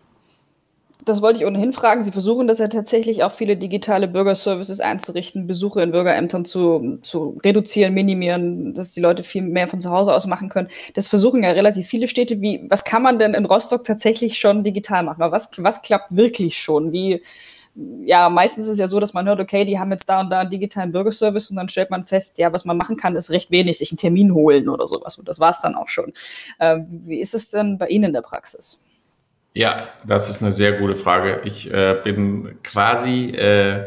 Das 1.05 1.21
wollte 1.21 1.41
ich 1.41 1.47
ohnehin 1.47 1.73
fragen. 1.73 2.05
Sie 2.05 2.13
versuchen 2.13 2.47
das 2.47 2.59
ja 2.59 2.69
tatsächlich 2.69 3.25
auch 3.25 3.33
viele 3.33 3.57
digitale 3.57 4.07
Bürgerservices 4.07 4.79
einzurichten, 4.79 5.49
Besuche 5.49 5.83
in 5.83 5.91
Bürgerämtern 5.91 6.45
zu, 6.45 6.99
zu 7.03 7.39
reduzieren, 7.45 7.93
minimieren, 7.93 8.73
dass 8.75 8.93
die 8.93 9.01
Leute 9.01 9.25
viel 9.25 9.43
mehr 9.43 9.67
von 9.67 9.81
zu 9.81 9.91
Hause 9.91 10.15
aus 10.15 10.29
machen 10.29 10.49
können. 10.49 10.69
Das 10.95 11.09
versuchen 11.09 11.43
ja 11.43 11.51
relativ 11.51 11.89
viele 11.89 12.07
Städte. 12.07 12.41
Wie, 12.41 12.65
was 12.69 12.85
kann 12.85 13.03
man 13.03 13.19
denn 13.19 13.35
in 13.35 13.47
Rostock 13.47 13.83
tatsächlich 13.83 14.39
schon 14.39 14.63
digital 14.63 15.03
machen? 15.03 15.19
Was, 15.19 15.51
was 15.57 15.83
klappt 15.83 16.17
wirklich 16.17 16.57
schon? 16.57 16.93
Wie, 16.93 17.21
ja, 17.75 18.29
meistens 18.29 18.67
ist 18.67 18.73
es 18.73 18.79
ja 18.79 18.89
so, 18.89 19.01
dass 19.01 19.15
man 19.15 19.27
hört, 19.27 19.41
okay, 19.41 19.65
die 19.65 19.79
haben 19.79 19.91
jetzt 19.93 20.09
da 20.09 20.21
und 20.21 20.31
da 20.31 20.41
einen 20.41 20.51
digitalen 20.51 20.93
Bürgerservice 20.93 21.51
und 21.51 21.57
dann 21.57 21.69
stellt 21.69 21.91
man 21.91 22.05
fest, 22.05 22.37
ja, 22.39 22.53
was 22.53 22.65
man 22.65 22.77
machen 22.77 22.97
kann, 22.97 23.17
ist 23.17 23.31
recht 23.31 23.51
wenig, 23.51 23.79
sich 23.79 23.91
einen 23.93 23.99
Termin 23.99 24.35
holen 24.35 24.69
oder 24.69 24.87
sowas. 24.87 25.17
Und 25.17 25.27
das 25.27 25.41
war 25.41 25.51
es 25.51 25.61
dann 25.63 25.75
auch 25.75 25.89
schon. 25.89 26.13
Äh, 26.59 26.81
wie 26.89 27.21
ist 27.21 27.35
es 27.35 27.51
denn 27.51 27.79
bei 27.79 27.89
Ihnen 27.89 28.05
in 28.05 28.13
der 28.13 28.21
Praxis? 28.21 28.79
Ja, 29.55 29.89
das 30.07 30.29
ist 30.29 30.43
eine 30.43 30.51
sehr 30.51 30.73
gute 30.73 30.95
Frage. 30.95 31.43
Ich 31.45 31.71
äh, 31.73 32.01
bin 32.03 32.59
quasi, 32.63 33.31
äh, 33.31 33.85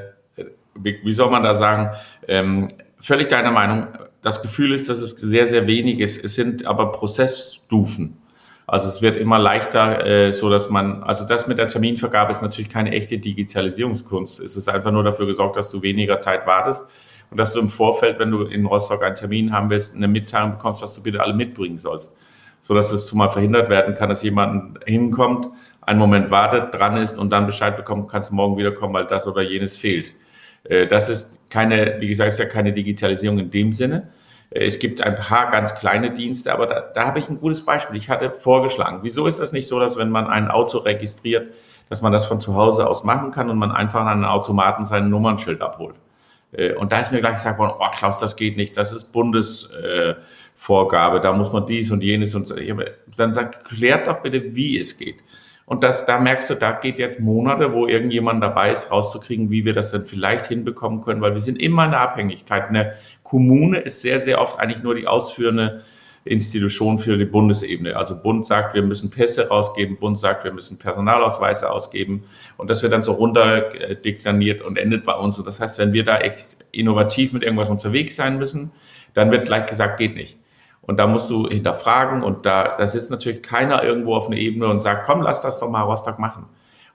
wie, 0.75 0.99
wie, 1.03 1.13
soll 1.13 1.29
man 1.29 1.43
da 1.43 1.55
sagen, 1.55 1.95
ähm, 2.27 2.69
völlig 2.99 3.27
deiner 3.27 3.51
Meinung. 3.51 3.87
Das 4.23 4.41
Gefühl 4.41 4.73
ist, 4.73 4.89
dass 4.89 4.99
es 4.99 5.11
sehr, 5.11 5.47
sehr 5.47 5.67
wenig 5.67 5.99
ist. 5.99 6.23
Es 6.23 6.33
sind 6.35 6.65
aber 6.65 6.91
Prozessstufen. 6.91 8.17
Also 8.67 8.87
es 8.87 9.01
wird 9.01 9.17
immer 9.17 9.37
leichter, 9.37 10.05
äh, 10.05 10.33
so 10.33 10.49
dass 10.49 10.69
man, 10.69 11.03
also 11.03 11.25
das 11.25 11.47
mit 11.47 11.59
der 11.59 11.67
Terminvergabe 11.67 12.31
ist 12.31 12.41
natürlich 12.41 12.69
keine 12.69 12.91
echte 12.91 13.17
Digitalisierungskunst. 13.19 14.39
Es 14.39 14.57
ist 14.57 14.67
einfach 14.67 14.91
nur 14.91 15.03
dafür 15.03 15.27
gesorgt, 15.27 15.55
dass 15.55 15.69
du 15.69 15.81
weniger 15.81 16.19
Zeit 16.19 16.47
wartest 16.47 16.87
und 17.29 17.37
dass 17.37 17.53
du 17.53 17.59
im 17.59 17.69
Vorfeld, 17.69 18.17
wenn 18.17 18.31
du 18.31 18.43
in 18.43 18.65
Rostock 18.65 19.03
einen 19.03 19.15
Termin 19.15 19.51
haben 19.53 19.69
willst, 19.69 19.95
eine 19.95 20.07
Mitteilung 20.07 20.51
bekommst, 20.51 20.81
was 20.81 20.95
du 20.95 21.03
bitte 21.03 21.21
alle 21.21 21.33
mitbringen 21.33 21.77
sollst. 21.77 22.15
So 22.61 22.73
dass 22.73 22.91
es 22.91 23.05
zumal 23.05 23.29
verhindert 23.29 23.69
werden 23.69 23.93
kann, 23.93 24.09
dass 24.09 24.23
jemand 24.23 24.79
hinkommt, 24.87 25.47
einen 25.81 25.99
Moment 25.99 26.31
wartet, 26.31 26.73
dran 26.73 26.97
ist 26.97 27.19
und 27.19 27.29
dann 27.31 27.45
Bescheid 27.45 27.77
bekommt, 27.77 28.09
kannst 28.09 28.31
morgen 28.31 28.57
wiederkommen, 28.57 28.95
weil 28.95 29.05
das 29.05 29.27
oder 29.27 29.43
jenes 29.43 29.77
fehlt. 29.77 30.15
Äh, 30.63 30.87
das 30.87 31.09
ist 31.09 31.41
keine, 31.51 31.97
wie 31.99 32.07
gesagt, 32.07 32.29
ist 32.29 32.39
ja 32.39 32.45
keine 32.45 32.73
Digitalisierung 32.73 33.37
in 33.37 33.51
dem 33.51 33.73
Sinne, 33.73 34.09
es 34.49 34.79
gibt 34.79 35.01
ein 35.01 35.15
paar 35.15 35.49
ganz 35.49 35.75
kleine 35.75 36.11
Dienste, 36.11 36.53
aber 36.53 36.67
da, 36.67 36.79
da 36.79 37.07
habe 37.07 37.19
ich 37.19 37.29
ein 37.29 37.39
gutes 37.39 37.65
Beispiel. 37.65 37.97
Ich 37.97 38.09
hatte 38.09 38.31
vorgeschlagen, 38.31 38.99
wieso 39.01 39.27
ist 39.27 39.39
das 39.39 39.51
nicht 39.51 39.67
so, 39.67 39.79
dass 39.79 39.97
wenn 39.97 40.09
man 40.09 40.27
ein 40.27 40.49
Auto 40.49 40.79
registriert, 40.79 41.53
dass 41.89 42.01
man 42.01 42.11
das 42.11 42.25
von 42.25 42.39
zu 42.39 42.55
Hause 42.55 42.87
aus 42.87 43.03
machen 43.03 43.31
kann 43.31 43.49
und 43.49 43.57
man 43.57 43.71
einfach 43.71 44.01
an 44.01 44.07
einen 44.07 44.25
Automaten 44.25 44.85
sein 44.85 45.09
Nummernschild 45.09 45.61
abholt? 45.61 45.95
Äh, 46.51 46.73
und 46.73 46.91
da 46.91 46.99
ist 46.99 47.11
mir 47.11 47.19
gleich 47.19 47.35
gesagt 47.35 47.59
worden, 47.59 47.73
oh 47.79 47.87
Klaus, 47.91 48.19
das 48.19 48.35
geht 48.35 48.57
nicht, 48.57 48.77
das 48.77 48.91
ist 48.91 49.11
Bundesvorgabe, 49.11 51.19
da 51.19 51.33
muss 51.33 51.51
man 51.51 51.65
dies 51.65 51.91
und 51.91 52.03
jenes 52.03 52.35
und 52.35 52.53
dann 53.17 53.33
sagt, 53.33 53.65
klärt 53.65 54.07
doch 54.07 54.21
bitte, 54.21 54.55
wie 54.55 54.79
es 54.79 54.97
geht. 54.97 55.17
Und 55.65 55.83
das, 55.83 56.05
da 56.05 56.19
merkst 56.19 56.49
du, 56.51 56.55
da 56.55 56.73
geht 56.73 56.99
jetzt 56.99 57.19
Monate, 57.19 57.73
wo 57.73 57.87
irgendjemand 57.87 58.43
dabei 58.43 58.71
ist, 58.71 58.91
rauszukriegen, 58.91 59.49
wie 59.49 59.65
wir 59.65 59.73
das 59.73 59.91
dann 59.91 60.05
vielleicht 60.05 60.45
hinbekommen 60.45 61.01
können, 61.01 61.21
weil 61.21 61.33
wir 61.33 61.39
sind 61.39 61.59
immer 61.59 61.85
in 61.85 61.91
der 61.91 62.01
Abhängigkeit. 62.01 62.69
Eine 62.69 62.93
Kommune 63.23 63.79
ist 63.79 64.01
sehr, 64.01 64.19
sehr 64.19 64.41
oft 64.41 64.59
eigentlich 64.59 64.83
nur 64.83 64.93
die 64.93 65.07
ausführende 65.07 65.83
Institution 66.23 66.97
für 66.97 67.17
die 67.17 67.25
Bundesebene. 67.25 67.95
Also 67.95 68.21
Bund 68.21 68.45
sagt, 68.45 68.73
wir 68.73 68.81
müssen 68.81 69.11
Pässe 69.11 69.47
rausgeben, 69.47 69.97
Bund 69.97 70.19
sagt, 70.19 70.43
wir 70.43 70.51
müssen 70.51 70.77
Personalausweise 70.79 71.69
ausgeben 71.71 72.23
und 72.57 72.69
das 72.69 72.81
wird 72.81 72.93
dann 72.93 73.03
so 73.03 73.13
runterdeklaniert 73.13 74.61
und 74.61 74.77
endet 74.77 75.05
bei 75.05 75.13
uns. 75.13 75.37
Und 75.37 75.45
das 75.45 75.59
heißt, 75.59 75.77
wenn 75.77 75.93
wir 75.93 76.03
da 76.03 76.19
echt 76.19 76.57
innovativ 76.71 77.31
mit 77.31 77.43
irgendwas 77.43 77.69
unterwegs 77.69 78.15
sein 78.15 78.37
müssen, 78.39 78.71
dann 79.13 79.31
wird 79.31 79.45
gleich 79.45 79.67
gesagt, 79.67 79.99
geht 79.99 80.15
nicht. 80.15 80.39
Und 80.87 80.97
da 80.97 81.07
musst 81.07 81.29
du 81.29 81.47
hinterfragen 81.47 82.23
und 82.23 82.45
da, 82.45 82.75
da 82.77 82.85
sitzt 82.85 83.09
natürlich 83.09 83.41
keiner 83.41 83.83
irgendwo 83.83 84.15
auf 84.15 84.27
einer 84.27 84.37
Ebene 84.37 84.67
und 84.67 84.81
sagt, 84.81 85.05
komm, 85.05 85.21
lass 85.21 85.41
das 85.41 85.59
doch 85.59 85.69
mal 85.69 85.81
Rostock 85.81 86.19
machen. 86.19 86.45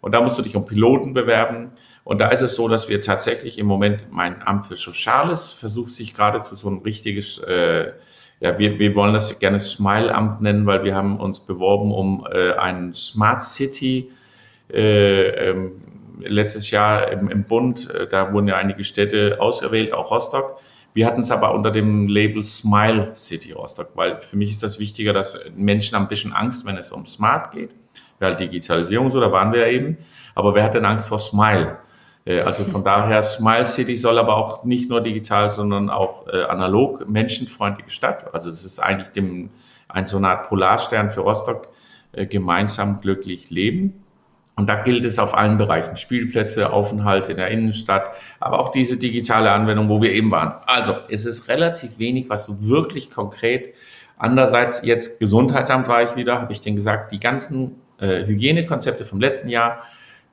Und 0.01 0.13
da 0.13 0.21
musst 0.21 0.39
du 0.39 0.43
dich 0.43 0.57
um 0.57 0.65
Piloten 0.65 1.13
bewerben. 1.13 1.73
Und 2.05 2.21
da 2.21 2.29
ist 2.29 2.41
es 2.41 2.55
so, 2.55 2.69
dass 2.69 2.89
wir 2.89 3.03
tatsächlich 3.03 3.59
im 3.59 3.67
Moment, 3.67 4.05
mein 4.11 4.47
Amt 4.47 4.67
für 4.67 4.77
Soziales 4.77 5.53
versucht 5.53 5.91
sich 5.91 6.15
gerade 6.15 6.41
zu 6.43 6.57
so 6.57 6.71
ein 6.71 6.79
richtiges, 6.79 7.39
äh, 7.39 7.93
ja, 8.41 8.59
wir, 8.59 8.79
wir 8.79 8.95
wollen 8.95 9.13
das 9.13 9.39
gerne 9.39 9.59
Smile-Amt 9.59 10.41
nennen, 10.41 10.67
weil 10.67 10.85
wir 10.85 10.95
haben 10.95 11.19
uns 11.19 11.41
beworben 11.41 11.93
um 11.93 12.27
äh, 12.33 12.53
ein 12.55 12.95
Smart 12.95 13.43
City 13.43 14.11
äh, 14.73 15.51
ähm, 15.51 15.73
letztes 16.21 16.71
Jahr 16.71 17.11
im, 17.11 17.29
im 17.29 17.45
Bund. 17.45 17.91
Äh, 17.91 18.07
da 18.07 18.33
wurden 18.33 18.49
ja 18.49 18.57
einige 18.57 18.85
Städte 18.85 19.37
auserwählt, 19.41 19.93
auch 19.93 20.11
Rostock. 20.11 20.59
Wir 20.93 21.07
hatten 21.07 21.21
es 21.21 21.31
aber 21.31 21.55
unter 21.55 21.71
dem 21.71 22.09
Label 22.09 22.43
Smile 22.43 23.15
City 23.15 23.53
Rostock, 23.53 23.91
weil 23.95 24.21
für 24.23 24.37
mich 24.37 24.51
ist 24.51 24.63
das 24.63 24.79
wichtiger, 24.79 25.13
dass 25.13 25.39
Menschen 25.57 25.95
haben 25.95 26.05
ein 26.05 26.09
bisschen 26.09 26.33
Angst, 26.33 26.67
wenn 26.67 26.77
es 26.77 26.91
um 26.91 27.07
Smart 27.07 27.53
geht. 27.53 27.75
Ja, 28.21 28.27
halt 28.27 28.41
Digitalisierung 28.41 29.09
so, 29.09 29.21
da 29.21 29.33
waren 29.33 29.53
wir 29.53 29.61
ja 29.61 29.69
eben. 29.69 29.99
Aber 30.35 30.55
wer 30.55 30.65
hat 30.65 30.75
denn 30.75 30.85
Angst 30.85 31.09
vor 31.09 31.19
Smile? 31.19 31.79
Äh, 32.25 32.41
also 32.41 32.65
von 32.65 32.85
daher, 32.85 33.23
Smile 33.23 33.67
City 33.67 33.97
soll 33.97 34.19
aber 34.19 34.37
auch 34.37 34.65
nicht 34.65 34.91
nur 34.91 35.01
digital, 35.01 35.51
sondern 35.51 35.91
auch 35.91 36.27
äh, 36.29 36.43
analog, 36.45 37.09
menschenfreundliche 37.09 37.91
Stadt. 37.91 38.33
Also 38.35 38.51
das 38.51 38.65
ist 38.65 38.79
eigentlich 38.79 39.11
dem, 39.11 39.51
ein 39.89 40.05
so 40.05 40.19
eine 40.19 40.29
Art 40.29 40.49
Polarstern 40.49 41.11
für 41.11 41.21
Rostock, 41.21 41.69
äh, 42.13 42.27
gemeinsam 42.27 43.01
glücklich 43.01 43.51
leben. 43.51 44.05
Und 44.61 44.67
da 44.67 44.75
gilt 44.75 45.07
es 45.07 45.19
auf 45.19 45.35
allen 45.35 45.57
Bereichen. 45.57 45.97
Spielplätze, 45.97 46.71
Aufenthalt 46.71 47.29
in 47.29 47.39
der 47.39 47.49
Innenstadt, 47.49 48.11
aber 48.41 48.61
auch 48.61 48.69
diese 48.69 48.99
digitale 48.99 49.51
Anwendung, 49.53 49.89
wo 49.89 50.03
wir 50.03 50.13
eben 50.13 50.31
waren. 50.31 50.53
Also 50.67 50.95
es 51.09 51.25
ist 51.25 51.49
relativ 51.49 51.99
wenig, 51.99 52.29
was 52.29 52.45
du 52.45 52.69
wirklich 52.69 53.09
konkret. 53.09 53.73
Andererseits, 54.19 54.83
jetzt 54.85 55.19
Gesundheitsamt 55.19 55.89
war 55.89 56.03
ich 56.03 56.15
wieder, 56.15 56.43
habe 56.43 56.53
ich 56.53 56.61
denen 56.61 56.77
gesagt, 56.77 57.11
die 57.11 57.21
ganzen 57.21 57.77
äh, 57.99 58.27
Hygienekonzepte 58.27 59.07
vom 59.07 59.19
letzten 59.19 59.49
Jahr, 59.49 59.81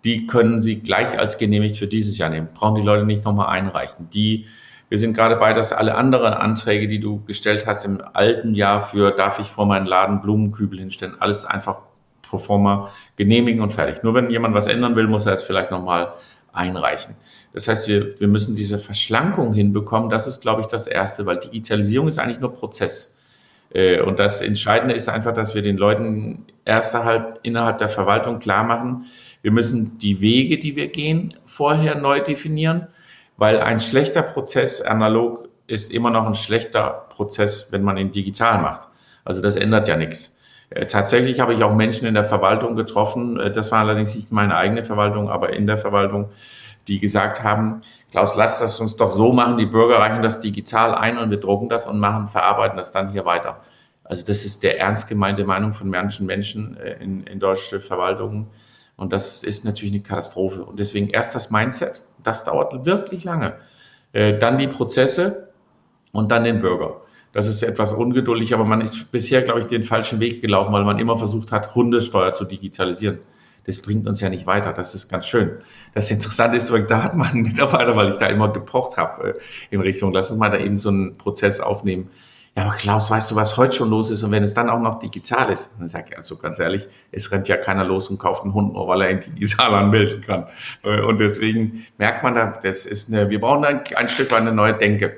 die 0.03 0.27
können 0.27 0.59
Sie 0.59 0.81
gleich 0.81 1.17
als 1.17 1.37
genehmigt 1.37 1.77
für 1.77 1.87
dieses 1.87 2.17
Jahr 2.17 2.29
nehmen. 2.29 2.49
Brauchen 2.53 2.75
die 2.75 2.81
Leute 2.81 3.05
nicht 3.05 3.23
nochmal 3.23 3.47
einreichen. 3.47 4.09
Die, 4.09 4.45
wir 4.89 4.97
sind 4.97 5.15
gerade 5.15 5.37
bei, 5.37 5.53
dass 5.53 5.71
alle 5.71 5.95
anderen 5.95 6.33
Anträge, 6.33 6.89
die 6.89 6.99
du 6.99 7.23
gestellt 7.23 7.65
hast 7.65 7.85
im 7.85 8.01
alten 8.11 8.55
Jahr 8.55 8.81
für, 8.81 9.11
darf 9.11 9.39
ich 9.39 9.47
vor 9.47 9.65
meinen 9.65 9.85
Laden 9.85 10.19
Blumenkübel 10.19 10.79
hinstellen, 10.79 11.15
alles 11.17 11.45
einfach 11.45 11.79
pro 12.27 12.37
forma 12.37 12.89
genehmigen 13.15 13.61
und 13.61 13.73
fertig. 13.73 14.03
Nur 14.03 14.13
wenn 14.13 14.29
jemand 14.29 14.53
was 14.53 14.67
ändern 14.67 14.95
will, 14.95 15.07
muss 15.07 15.25
er 15.25 15.33
es 15.33 15.41
vielleicht 15.41 15.71
nochmal 15.71 16.13
einreichen. 16.53 17.15
Das 17.53 17.67
heißt, 17.67 17.87
wir, 17.87 18.19
wir 18.19 18.27
müssen 18.27 18.55
diese 18.55 18.77
Verschlankung 18.77 19.53
hinbekommen. 19.53 20.09
Das 20.09 20.27
ist, 20.27 20.41
glaube 20.41 20.61
ich, 20.61 20.67
das 20.67 20.87
Erste, 20.87 21.25
weil 21.25 21.37
Digitalisierung 21.37 22.07
ist 22.07 22.19
eigentlich 22.19 22.39
nur 22.39 22.53
Prozess. 22.53 23.17
Äh, 23.73 24.01
und 24.01 24.19
das 24.19 24.41
Entscheidende 24.41 24.95
ist 24.95 25.09
einfach, 25.09 25.33
dass 25.33 25.55
wir 25.55 25.61
den 25.61 25.77
Leuten 25.77 26.45
ersterhalb 26.65 27.39
innerhalb 27.43 27.77
der 27.77 27.89
Verwaltung 27.89 28.39
klar 28.39 28.63
machen, 28.63 29.05
wir 29.41 29.51
müssen 29.51 29.97
die 29.99 30.19
Wege, 30.19 30.57
die 30.57 30.75
wir 30.75 30.87
gehen, 30.87 31.33
vorher 31.45 31.95
neu 31.95 32.19
definieren, 32.21 32.87
weil 33.37 33.61
ein 33.61 33.79
schlechter 33.79 34.21
Prozess 34.21 34.81
analog 34.81 35.47
ist 35.67 35.91
immer 35.91 36.09
noch 36.09 36.25
ein 36.25 36.33
schlechter 36.33 37.07
Prozess, 37.09 37.71
wenn 37.71 37.83
man 37.83 37.97
ihn 37.97 38.11
digital 38.11 38.61
macht. 38.61 38.87
Also 39.23 39.41
das 39.41 39.55
ändert 39.55 39.87
ja 39.87 39.95
nichts. 39.95 40.36
Äh, 40.69 40.85
tatsächlich 40.85 41.39
habe 41.39 41.53
ich 41.53 41.63
auch 41.63 41.73
Menschen 41.73 42.07
in 42.07 42.13
der 42.13 42.23
Verwaltung 42.23 42.75
getroffen, 42.75 43.39
äh, 43.39 43.51
das 43.51 43.71
war 43.71 43.79
allerdings 43.79 44.15
nicht 44.15 44.31
meine 44.31 44.55
eigene 44.55 44.83
Verwaltung, 44.83 45.29
aber 45.29 45.53
in 45.53 45.67
der 45.67 45.77
Verwaltung, 45.77 46.29
die 46.87 46.99
gesagt 46.99 47.43
haben, 47.43 47.81
Klaus, 48.11 48.35
lass 48.35 48.59
das 48.59 48.79
uns 48.79 48.95
doch 48.95 49.11
so 49.11 49.33
machen, 49.33 49.57
die 49.57 49.65
Bürger 49.65 49.99
reichen 49.99 50.21
das 50.21 50.39
digital 50.39 50.95
ein 50.95 51.17
und 51.17 51.29
wir 51.29 51.39
drucken 51.39 51.69
das 51.69 51.87
und 51.87 51.99
machen, 51.99 52.27
verarbeiten 52.27 52.77
das 52.77 52.91
dann 52.91 53.11
hier 53.11 53.25
weiter. 53.25 53.61
Also 54.03 54.25
das 54.25 54.45
ist 54.45 54.63
der 54.63 54.79
ernst 54.79 55.07
gemeinte 55.07 55.43
Meinung 55.43 55.73
von 55.73 55.89
manchen 55.89 56.25
Menschen 56.25 56.77
äh, 56.77 56.93
in, 57.03 57.23
in 57.27 57.39
deutschen 57.39 57.81
Verwaltungen. 57.81 58.47
Und 58.95 59.13
das 59.13 59.43
ist 59.43 59.63
natürlich 59.63 59.93
eine 59.93 60.01
Katastrophe. 60.01 60.63
Und 60.63 60.79
deswegen 60.79 61.09
erst 61.09 61.35
das 61.35 61.51
Mindset, 61.51 62.01
das 62.23 62.45
dauert 62.45 62.85
wirklich 62.85 63.23
lange. 63.25 63.57
Dann 64.11 64.57
die 64.57 64.67
Prozesse 64.67 65.49
und 66.11 66.31
dann 66.31 66.45
den 66.45 66.57
Bürger. 66.57 67.01
Das 67.37 67.45
ist 67.45 67.61
etwas 67.61 67.93
ungeduldig, 67.93 68.55
aber 68.55 68.65
man 68.65 68.81
ist 68.81 69.11
bisher, 69.11 69.43
glaube 69.43 69.59
ich, 69.59 69.67
den 69.67 69.83
falschen 69.83 70.19
Weg 70.19 70.41
gelaufen, 70.41 70.73
weil 70.73 70.83
man 70.83 70.97
immer 70.97 71.19
versucht 71.19 71.51
hat, 71.51 71.75
Hundesteuer 71.75 72.33
zu 72.33 72.45
digitalisieren. 72.45 73.19
Das 73.67 73.79
bringt 73.79 74.07
uns 74.07 74.21
ja 74.21 74.29
nicht 74.29 74.47
weiter. 74.47 74.73
Das 74.73 74.95
ist 74.95 75.07
ganz 75.07 75.27
schön. 75.27 75.51
Das 75.93 76.09
Interessante 76.09 76.57
ist, 76.57 76.73
da 76.87 77.03
hat 77.03 77.15
man 77.15 77.27
einen 77.27 77.43
Mitarbeiter, 77.43 77.95
weil 77.95 78.09
ich 78.09 78.15
da 78.15 78.25
immer 78.25 78.51
gepocht 78.51 78.97
habe 78.97 79.35
äh, 79.35 79.39
in 79.69 79.81
Richtung, 79.81 80.11
lass 80.13 80.31
uns 80.31 80.39
mal 80.39 80.49
da 80.49 80.57
eben 80.57 80.79
so 80.79 80.89
einen 80.89 81.15
Prozess 81.19 81.59
aufnehmen. 81.59 82.09
Ja, 82.55 82.63
aber 82.63 82.73
Klaus, 82.73 83.11
weißt 83.11 83.29
du, 83.29 83.35
was 83.35 83.55
heute 83.55 83.75
schon 83.75 83.91
los 83.91 84.09
ist 84.09 84.23
und 84.23 84.31
wenn 84.31 84.41
es 84.41 84.55
dann 84.55 84.67
auch 84.67 84.79
noch 84.79 84.97
digital 84.97 85.51
ist? 85.51 85.69
Dann 85.77 85.89
sage 85.89 86.07
ich, 86.09 86.17
also 86.17 86.37
ganz 86.37 86.57
ehrlich, 86.57 86.87
es 87.11 87.31
rennt 87.31 87.47
ja 87.47 87.57
keiner 87.57 87.83
los 87.83 88.09
und 88.09 88.17
kauft 88.17 88.45
einen 88.45 88.55
Hund 88.55 88.73
nur, 88.73 88.87
weil 88.87 89.01
er 89.03 89.11
ihn 89.11 89.19
digital 89.19 89.75
anmelden 89.75 90.21
kann. 90.21 90.47
Äh, 90.81 91.01
und 91.01 91.19
deswegen 91.19 91.85
merkt 91.99 92.23
man 92.23 92.33
da, 92.33 92.59
das 92.63 92.87
ist 92.87 93.13
eine, 93.13 93.29
wir 93.29 93.39
brauchen 93.39 93.63
ein, 93.63 93.81
ein 93.95 94.07
Stück 94.07 94.31
weit 94.31 94.41
eine 94.41 94.53
neue 94.53 94.73
Denke. 94.73 95.17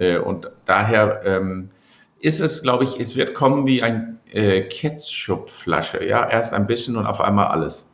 Äh, 0.00 0.18
und 0.18 0.50
daher 0.64 1.20
ähm, 1.24 1.70
ist 2.18 2.40
es, 2.40 2.62
glaube 2.62 2.84
ich, 2.84 2.98
es 2.98 3.14
wird 3.14 3.34
kommen 3.34 3.66
wie 3.66 3.82
ein 3.82 4.18
äh, 4.32 4.62
Ketchupflasche. 4.62 6.04
Ja, 6.04 6.28
erst 6.28 6.52
ein 6.52 6.66
bisschen 6.66 6.96
und 6.96 7.06
auf 7.06 7.20
einmal 7.20 7.48
alles. 7.48 7.90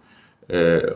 Äh, 0.49 0.93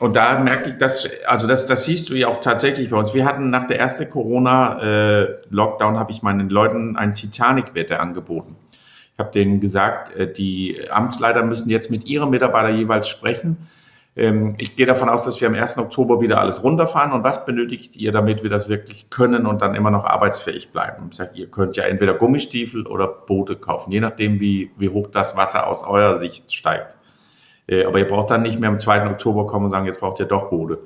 und 0.00 0.16
da 0.16 0.38
merke 0.38 0.70
ich, 0.70 0.76
dass, 0.76 1.08
also 1.26 1.46
das, 1.46 1.66
das 1.66 1.84
siehst 1.84 2.10
du 2.10 2.14
ja 2.14 2.28
auch 2.28 2.40
tatsächlich 2.40 2.90
bei 2.90 2.96
uns. 2.96 3.14
Wir 3.14 3.24
hatten 3.24 3.48
nach 3.50 3.66
der 3.66 3.78
ersten 3.78 4.10
Corona-Lockdown, 4.10 5.94
äh, 5.94 5.98
habe 5.98 6.10
ich 6.12 6.22
meinen 6.22 6.50
Leuten 6.50 6.96
ein 6.96 7.14
Titanic-Wette 7.14 8.00
angeboten. 8.00 8.56
Ich 9.12 9.18
habe 9.18 9.30
denen 9.30 9.60
gesagt, 9.60 10.14
äh, 10.16 10.30
die 10.30 10.90
Amtsleiter 10.90 11.44
müssen 11.44 11.70
jetzt 11.70 11.90
mit 11.90 12.06
ihrem 12.06 12.30
Mitarbeiter 12.30 12.70
jeweils 12.70 13.08
sprechen 13.08 13.68
ich 14.16 14.76
gehe 14.76 14.86
davon 14.86 15.08
aus, 15.08 15.24
dass 15.24 15.40
wir 15.40 15.48
am 15.48 15.54
1. 15.54 15.76
Oktober 15.78 16.20
wieder 16.20 16.40
alles 16.40 16.62
runterfahren. 16.62 17.10
Und 17.10 17.24
was 17.24 17.46
benötigt 17.46 17.96
ihr, 17.96 18.12
damit 18.12 18.44
wir 18.44 18.50
das 18.50 18.68
wirklich 18.68 19.10
können 19.10 19.44
und 19.44 19.60
dann 19.60 19.74
immer 19.74 19.90
noch 19.90 20.04
arbeitsfähig 20.04 20.70
bleiben? 20.70 21.08
Ich 21.10 21.16
sage, 21.16 21.32
ihr 21.34 21.50
könnt 21.50 21.76
ja 21.76 21.82
entweder 21.84 22.14
Gummistiefel 22.14 22.86
oder 22.86 23.08
Boote 23.08 23.56
kaufen, 23.56 23.90
je 23.90 23.98
nachdem, 23.98 24.38
wie, 24.38 24.70
wie 24.76 24.88
hoch 24.88 25.08
das 25.08 25.36
Wasser 25.36 25.66
aus 25.66 25.82
eurer 25.82 26.14
Sicht 26.14 26.54
steigt. 26.54 26.96
Äh, 27.66 27.86
aber 27.86 27.98
ihr 27.98 28.06
braucht 28.06 28.30
dann 28.30 28.42
nicht 28.42 28.60
mehr 28.60 28.68
am 28.68 28.78
2. 28.78 29.10
Oktober 29.10 29.46
kommen 29.48 29.66
und 29.66 29.72
sagen, 29.72 29.86
jetzt 29.86 29.98
braucht 29.98 30.20
ihr 30.20 30.26
doch 30.26 30.48
Boote. 30.48 30.78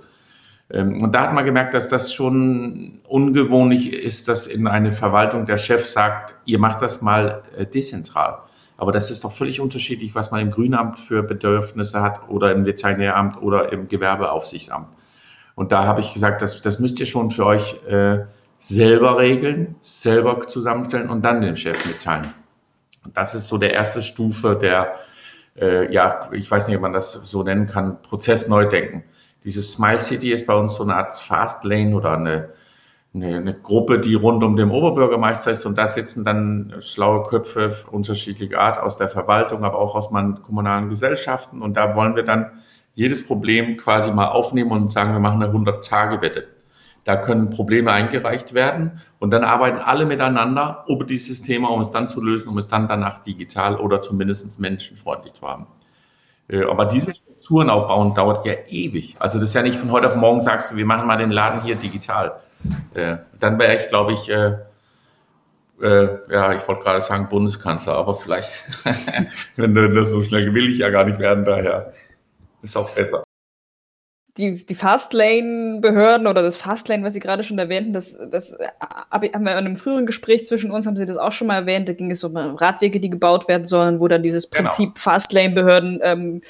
Ähm, 0.70 1.02
und 1.02 1.14
da 1.14 1.22
hat 1.22 1.34
man 1.34 1.44
gemerkt, 1.44 1.74
dass 1.74 1.90
das 1.90 2.14
schon 2.14 3.00
ungewöhnlich 3.06 3.92
ist, 3.92 4.28
dass 4.28 4.46
in 4.46 4.66
eine 4.66 4.92
Verwaltung 4.92 5.44
der 5.44 5.58
Chef 5.58 5.86
sagt, 5.86 6.34
ihr 6.46 6.58
macht 6.58 6.80
das 6.80 7.02
mal 7.02 7.42
äh, 7.56 7.66
dezentral. 7.66 8.38
Aber 8.78 8.92
das 8.92 9.10
ist 9.10 9.24
doch 9.24 9.32
völlig 9.32 9.60
unterschiedlich, 9.60 10.14
was 10.14 10.30
man 10.30 10.40
im 10.40 10.50
Grünamt 10.50 11.00
für 11.00 11.24
Bedürfnisse 11.24 12.00
hat 12.00 12.28
oder 12.28 12.52
im 12.52 12.64
Veterinäramt 12.64 13.42
oder 13.42 13.72
im 13.72 13.88
Gewerbeaufsichtsamt. 13.88 14.88
Und 15.56 15.72
da 15.72 15.84
habe 15.84 16.00
ich 16.00 16.14
gesagt, 16.14 16.40
das, 16.40 16.60
das 16.60 16.78
müsst 16.78 17.00
ihr 17.00 17.06
schon 17.06 17.32
für 17.32 17.44
euch 17.44 17.74
äh, 17.88 18.20
selber 18.56 19.18
regeln, 19.18 19.74
selber 19.82 20.46
zusammenstellen 20.46 21.10
und 21.10 21.24
dann 21.24 21.42
dem 21.42 21.56
Chef 21.56 21.84
mitteilen. 21.86 22.32
Und 23.04 23.16
das 23.16 23.34
ist 23.34 23.48
so 23.48 23.58
der 23.58 23.74
erste 23.74 24.00
Stufe 24.00 24.54
der, 24.54 24.94
äh, 25.60 25.92
ja, 25.92 26.30
ich 26.30 26.48
weiß 26.48 26.68
nicht, 26.68 26.76
ob 26.76 26.82
man 26.82 26.92
das 26.92 27.12
so 27.12 27.42
nennen 27.42 27.66
kann, 27.66 28.00
Prozess 28.02 28.46
Neudenken. 28.46 29.02
Dieses 29.42 29.72
Smile 29.72 29.98
City 29.98 30.32
ist 30.32 30.46
bei 30.46 30.54
uns 30.54 30.76
so 30.76 30.84
eine 30.84 30.94
Art 30.94 31.18
Fast 31.18 31.64
Lane 31.64 31.96
oder 31.96 32.12
eine 32.12 32.50
eine, 33.14 33.36
eine 33.36 33.54
Gruppe, 33.54 33.98
die 33.98 34.14
rund 34.14 34.42
um 34.44 34.56
den 34.56 34.70
Oberbürgermeister 34.70 35.50
ist 35.50 35.66
und 35.66 35.78
da 35.78 35.88
sitzen 35.88 36.24
dann 36.24 36.74
schlaue 36.80 37.22
Köpfe 37.22 37.74
unterschiedlicher 37.90 38.60
Art 38.60 38.78
aus 38.78 38.96
der 38.96 39.08
Verwaltung, 39.08 39.64
aber 39.64 39.78
auch 39.78 39.94
aus 39.94 40.10
kommunalen 40.10 40.88
Gesellschaften 40.88 41.62
und 41.62 41.76
da 41.76 41.94
wollen 41.94 42.16
wir 42.16 42.22
dann 42.22 42.52
jedes 42.94 43.26
Problem 43.26 43.76
quasi 43.76 44.10
mal 44.10 44.28
aufnehmen 44.28 44.72
und 44.72 44.90
sagen, 44.90 45.12
wir 45.12 45.20
machen 45.20 45.42
eine 45.42 45.52
100-Tage-Wette. 45.52 46.48
Da 47.04 47.16
können 47.16 47.48
Probleme 47.48 47.92
eingereicht 47.92 48.54
werden 48.54 49.00
und 49.18 49.30
dann 49.30 49.44
arbeiten 49.44 49.78
alle 49.78 50.04
miteinander 50.04 50.84
über 50.88 51.04
dieses 51.04 51.40
Thema, 51.42 51.70
um 51.70 51.80
es 51.80 51.90
dann 51.90 52.08
zu 52.08 52.20
lösen, 52.20 52.48
um 52.48 52.58
es 52.58 52.68
dann 52.68 52.88
danach 52.88 53.20
digital 53.20 53.76
oder 53.76 54.00
zumindest 54.00 54.58
menschenfreundlich 54.60 55.32
zu 55.34 55.46
haben. 55.46 55.68
Äh, 56.48 56.64
aber 56.64 56.86
diese 56.86 57.14
Strukturen 57.14 57.70
aufbauen 57.70 58.14
dauert 58.14 58.44
ja 58.44 58.54
ewig. 58.68 59.16
Also 59.20 59.38
das 59.38 59.48
ist 59.48 59.54
ja 59.54 59.62
nicht 59.62 59.76
von 59.76 59.92
heute 59.92 60.08
auf 60.08 60.16
morgen 60.16 60.40
sagst 60.40 60.72
du, 60.72 60.76
wir 60.76 60.84
machen 60.84 61.06
mal 61.06 61.16
den 61.16 61.30
Laden 61.30 61.62
hier 61.62 61.76
digital. 61.76 62.40
Äh, 62.94 63.18
dann 63.38 63.58
wäre 63.58 63.80
ich, 63.80 63.88
glaube 63.88 64.12
ich, 64.12 64.28
äh, 64.28 64.54
äh, 65.80 66.18
ja, 66.30 66.52
ich 66.54 66.66
wollte 66.66 66.82
gerade 66.82 67.00
sagen 67.00 67.28
Bundeskanzler, 67.28 67.96
aber 67.96 68.14
vielleicht, 68.14 68.64
wenn 69.56 69.74
das 69.94 70.10
so 70.10 70.22
schnell 70.22 70.52
will 70.54 70.68
ich 70.68 70.78
ja 70.78 70.90
gar 70.90 71.04
nicht 71.04 71.18
werden, 71.18 71.44
daher 71.44 71.92
ist 72.62 72.76
auch 72.76 72.92
besser. 72.94 73.27
Die, 74.38 74.64
die 74.64 74.74
Fastlane-Behörden 74.74 76.27
oder 76.27 76.42
das 76.42 76.57
Fastlane, 76.57 77.03
was 77.03 77.12
Sie 77.12 77.20
gerade 77.20 77.44
schon 77.44 77.59
erwähnten, 77.59 77.92
das, 77.92 78.16
das 78.31 78.57
haben 79.11 79.22
wir 79.22 79.35
in 79.35 79.46
einem 79.48 79.77
früheren 79.77 80.07
Gespräch 80.07 80.46
zwischen 80.46 80.70
uns, 80.70 80.87
haben 80.87 80.96
Sie 80.96 81.05
das 81.05 81.16
auch 81.18 81.33
schon 81.33 81.48
mal 81.48 81.57
erwähnt, 81.57 81.88
da 81.88 81.92
ging 81.92 82.11
es 82.11 82.24
um 82.24 82.37
Radwege, 82.37 83.01
die 83.01 83.11
gebaut 83.11 83.48
werden 83.48 83.66
sollen, 83.66 84.01
wo 84.01 84.09
dann 84.09 84.22
dieses 84.22 84.48
genau. 84.48 84.68
Prinzip 84.68 84.94
genau. 84.94 85.01
Fastlane-Behörden 85.01 86.01
ähm, 86.03 86.40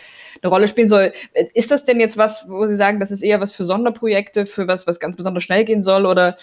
eine 0.42 0.50
Rolle 0.50 0.68
spielen 0.68 0.88
soll. 0.88 1.12
Ist 1.54 1.70
das 1.70 1.84
denn 1.84 1.98
jetzt 1.98 2.16
was, 2.18 2.46
wo 2.48 2.66
Sie 2.66 2.76
sagen, 2.76 3.00
das 3.00 3.10
ist 3.10 3.22
eher 3.22 3.40
was 3.40 3.52
für 3.52 3.64
Sonderprojekte, 3.64 4.46
für 4.46 4.68
was, 4.68 4.86
was 4.86 5.00
ganz 5.00 5.16
besonders 5.16 5.42
schnell 5.42 5.64
gehen 5.64 5.82
soll? 5.82 6.06
Oder 6.06 6.36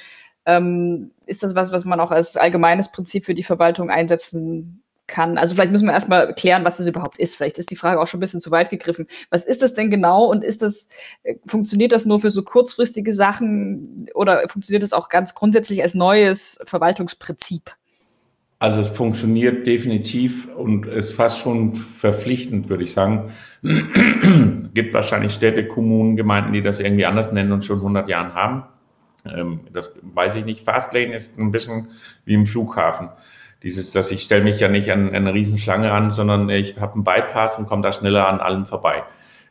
Ähm, 0.48 1.10
ist 1.26 1.42
das 1.42 1.56
was, 1.56 1.72
was 1.72 1.86
man 1.86 2.00
auch 2.00 2.12
als 2.12 2.38
allgemeines 2.38 2.92
Prinzip 2.92 3.26
für 3.26 3.34
die 3.34 3.42
Verwaltung 3.42 3.90
einsetzen 3.90 4.84
kann? 5.08 5.38
Also 5.38 5.56
vielleicht 5.56 5.72
müssen 5.72 5.88
wir 5.88 5.94
erstmal 5.94 6.34
klären, 6.34 6.64
was 6.64 6.78
das 6.78 6.88
überhaupt 6.88 7.20
ist. 7.20 7.36
Vielleicht 7.36 7.58
ist 7.58 7.72
die 7.72 7.76
Frage 7.76 8.02
auch 8.02 8.08
schon 8.08 8.18
ein 8.18 8.22
bisschen 8.22 8.42
zu 8.42 8.52
weit 8.52 8.70
gegriffen. 8.70 9.08
Was 9.30 9.46
ist 9.46 9.62
das 9.62 9.74
denn 9.74 9.92
genau 9.92 10.26
und 10.26 10.44
ist 10.44 10.62
das, 10.62 10.88
äh, 11.24 11.36
funktioniert 11.46 11.92
das 11.92 12.06
nur 12.06 12.20
für 12.20 12.32
so 12.32 12.44
kurzfristige 12.44 13.14
Sachen 13.14 14.08
oder 14.14 14.48
funktioniert 14.48 14.84
das 14.84 14.94
auch 14.94 15.10
ganz 15.10 15.36
grundsätzlich 15.36 15.82
als 15.82 15.96
neues 15.96 16.60
Verwaltungsprinzip? 16.66 17.72
Also 18.60 18.82
es 18.82 18.88
funktioniert 18.88 19.68
definitiv 19.68 20.48
und 20.56 20.86
ist 20.86 21.12
fast 21.12 21.40
schon 21.40 21.76
verpflichtend, 21.76 22.70
würde 22.70 22.84
ich 22.86 22.94
sagen. 22.94 23.32
gibt 24.74 24.94
wahrscheinlich 24.94 25.34
Städte, 25.34 25.68
Kommunen, 25.68 26.16
Gemeinden, 26.16 26.54
die 26.54 26.62
das 26.62 26.80
irgendwie 26.80 27.06
anders 27.06 27.32
nennen 27.32 27.52
und 27.52 27.66
schon 27.66 27.78
100 27.78 28.08
Jahren 28.08 28.34
haben. 28.34 28.64
Ähm, 29.26 29.62
das 29.74 30.00
weiß 30.02 30.36
ich 30.36 30.46
nicht. 30.46 30.62
Fastlane 30.62 31.14
ist 31.14 31.38
ein 31.38 31.52
bisschen 31.52 31.90
wie 32.24 32.34
im 32.34 32.46
Flughafen. 32.46 33.10
Dieses, 33.64 33.92
dass 33.92 34.12
ich 34.12 34.22
stelle 34.22 34.44
mich 34.44 34.60
ja 34.60 34.68
nicht 34.68 34.92
an, 34.92 35.14
eine 35.14 35.34
Riesenschlange 35.34 35.92
an, 35.92 36.12
sondern 36.12 36.50
ich 36.50 36.80
habe 36.80 36.94
einen 36.94 37.04
Bypass 37.04 37.58
und 37.58 37.68
komme 37.68 37.82
da 37.82 37.92
schneller 37.92 38.28
an 38.28 38.40
allem 38.40 38.66
vorbei. 38.66 39.04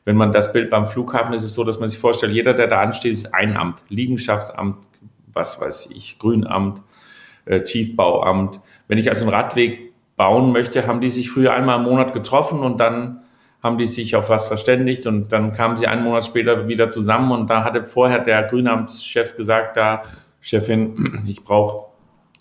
Wenn 0.05 0.17
man 0.17 0.33
das 0.33 0.53
Bild 0.53 0.71
beim 0.71 0.87
Flughafen 0.87 1.33
ist 1.33 1.43
es 1.43 1.55
so, 1.55 1.65
dass 1.65 1.81
man 1.81 1.89
sich 1.89 1.99
vorstellt, 1.99 2.33
jeder, 2.33 2.55
der 2.55 2.67
da 2.67 2.81
ansteht, 2.81 3.13
ist 3.13 3.35
ein 3.35 3.57
Amt. 3.57 3.83
Liegenschaftsamt, 3.89 4.87
was 5.33 5.61
weiß 5.61 5.89
ich, 5.95 6.19
Grünamt, 6.19 6.83
äh, 7.47 7.63
Tiefbauamt. 7.63 8.61
Wenn 8.87 8.99
ich 8.99 9.09
also 9.09 9.25
einen 9.25 9.35
Radweg 9.35 9.93
bauen 10.17 10.53
möchte, 10.53 10.87
haben 10.87 11.01
die 11.01 11.11
sich 11.11 11.31
früher 11.31 11.55
einmal 11.55 11.79
im 11.79 11.85
Monat 11.85 12.13
getroffen 12.13 12.61
und 12.61 12.79
dann 12.81 13.23
haben 13.63 13.79
die 13.79 13.87
sich 13.87 14.15
auf 14.15 14.29
was 14.29 14.47
verständigt 14.47 15.07
und 15.07 15.33
dann 15.33 15.53
kamen 15.53 15.79
sie 15.79 15.87
einen 15.87 16.05
Monat 16.05 16.27
später 16.27 16.69
wieder 16.69 16.91
zusammen 16.91 17.33
und 17.33 17.49
da 17.49 17.65
hatte 17.65 17.85
vorher 17.87 18.19
der 18.19 18.43
Grünamtschef 18.43 19.37
gesagt, 19.37 19.79
da 19.79 20.03
Chefin, 20.43 21.25
ich 21.27 21.43
brauche 21.43 21.87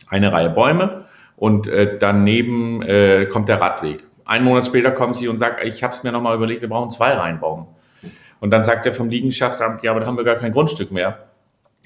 eine 0.10 0.34
Reihe 0.34 0.50
Bäume 0.50 1.06
und 1.36 1.68
äh, 1.68 1.98
daneben 2.00 2.82
äh, 2.82 3.26
kommt 3.26 3.50
der 3.50 3.60
Radweg. 3.60 4.04
Einen 4.26 4.46
Monat 4.46 4.66
später 4.66 4.92
kommen 4.92 5.14
sie 5.14 5.28
und 5.28 5.40
sagen, 5.40 5.58
ich 5.64 5.84
habe 5.84 5.94
es 5.94 6.04
mir 6.04 6.12
nochmal 6.12 6.36
überlegt, 6.36 6.62
wir 6.62 6.70
brauchen 6.70 6.90
zwei 6.90 7.12
Reihen 7.14 7.40
Baum. 7.40 7.68
Und 8.40 8.52
dann 8.52 8.64
sagt 8.64 8.86
er 8.86 8.94
vom 8.94 9.10
Liegenschaftsamt, 9.10 9.84
ja, 9.84 9.92
aber 9.92 10.02
da 10.02 10.06
haben 10.06 10.18
wir 10.18 10.24
gar 10.24 10.36
kein 10.36 10.52
Grundstück 10.52 10.92
mehr. 10.92 11.28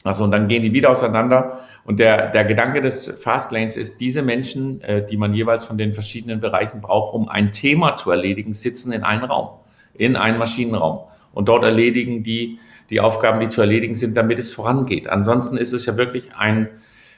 Also 0.03 0.23
und 0.23 0.31
dann 0.31 0.47
gehen 0.47 0.63
die 0.63 0.73
wieder 0.73 0.89
auseinander. 0.89 1.59
Und 1.85 1.99
der, 1.99 2.27
der 2.29 2.45
Gedanke 2.45 2.81
des 2.81 3.19
Fastlanes 3.19 3.77
ist, 3.77 3.99
diese 3.99 4.21
Menschen, 4.21 4.81
äh, 4.81 5.05
die 5.05 5.17
man 5.17 5.33
jeweils 5.33 5.63
von 5.63 5.77
den 5.77 5.93
verschiedenen 5.93 6.39
Bereichen 6.39 6.81
braucht, 6.81 7.13
um 7.13 7.29
ein 7.29 7.51
Thema 7.51 7.95
zu 7.95 8.11
erledigen, 8.11 8.53
sitzen 8.53 8.91
in 8.91 9.03
einen 9.03 9.23
Raum, 9.23 9.49
in 9.93 10.15
einen 10.15 10.37
Maschinenraum. 10.37 10.99
Und 11.33 11.49
dort 11.49 11.63
erledigen 11.63 12.23
die 12.23 12.59
die 12.89 13.01
Aufgaben, 13.01 13.39
die 13.39 13.49
zu 13.49 13.61
erledigen 13.61 13.95
sind, 13.95 14.15
damit 14.15 14.39
es 14.39 14.53
vorangeht. 14.53 15.09
Ansonsten 15.09 15.57
ist 15.57 15.73
es 15.73 15.85
ja 15.85 15.97
wirklich 15.97 16.35
ein, 16.35 16.69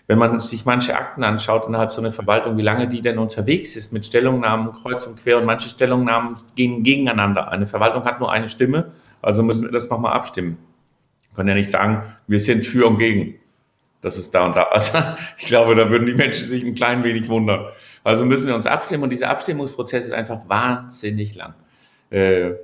wenn 0.09 0.17
man 0.17 0.41
sich 0.41 0.65
manche 0.65 0.97
Akten 0.97 1.23
anschaut 1.23 1.65
innerhalb 1.67 1.93
so 1.93 2.01
einer 2.01 2.11
Verwaltung, 2.11 2.57
wie 2.57 2.61
lange 2.61 2.89
die 2.89 3.01
denn 3.01 3.17
unterwegs 3.17 3.77
ist 3.77 3.93
mit 3.93 4.05
Stellungnahmen 4.05 4.73
kreuz 4.73 5.07
und 5.07 5.15
quer 5.15 5.37
und 5.37 5.45
manche 5.45 5.69
Stellungnahmen 5.69 6.33
gehen 6.55 6.83
gegeneinander. 6.83 7.49
Eine 7.49 7.67
Verwaltung 7.67 8.03
hat 8.03 8.19
nur 8.19 8.29
eine 8.29 8.49
Stimme, 8.49 8.91
also 9.21 9.43
müssen 9.43 9.63
wir 9.63 9.71
das 9.71 9.89
nochmal 9.89 10.11
abstimmen 10.11 10.57
können 11.39 11.49
ja 11.49 11.55
nicht 11.55 11.69
sagen, 11.69 12.03
wir 12.27 12.39
sind 12.41 12.65
für 12.65 12.85
und 12.85 12.97
gegen. 12.97 13.35
Das 14.01 14.17
ist 14.17 14.35
da 14.35 14.45
und 14.45 14.57
da. 14.57 14.63
Also 14.71 14.97
ich 15.37 15.45
glaube, 15.45 15.73
da 15.73 15.89
würden 15.89 16.05
die 16.05 16.13
Menschen 16.13 16.45
sich 16.47 16.65
ein 16.65 16.75
klein 16.75 17.01
wenig 17.05 17.29
wundern. 17.29 17.67
Also 18.03 18.25
müssen 18.25 18.47
wir 18.47 18.55
uns 18.55 18.65
abstimmen 18.65 19.03
und 19.03 19.09
dieser 19.09 19.29
Abstimmungsprozess 19.29 20.07
ist 20.07 20.11
einfach 20.11 20.41
wahnsinnig 20.49 21.35
lang. 21.35 21.53
Äh, 22.09 22.55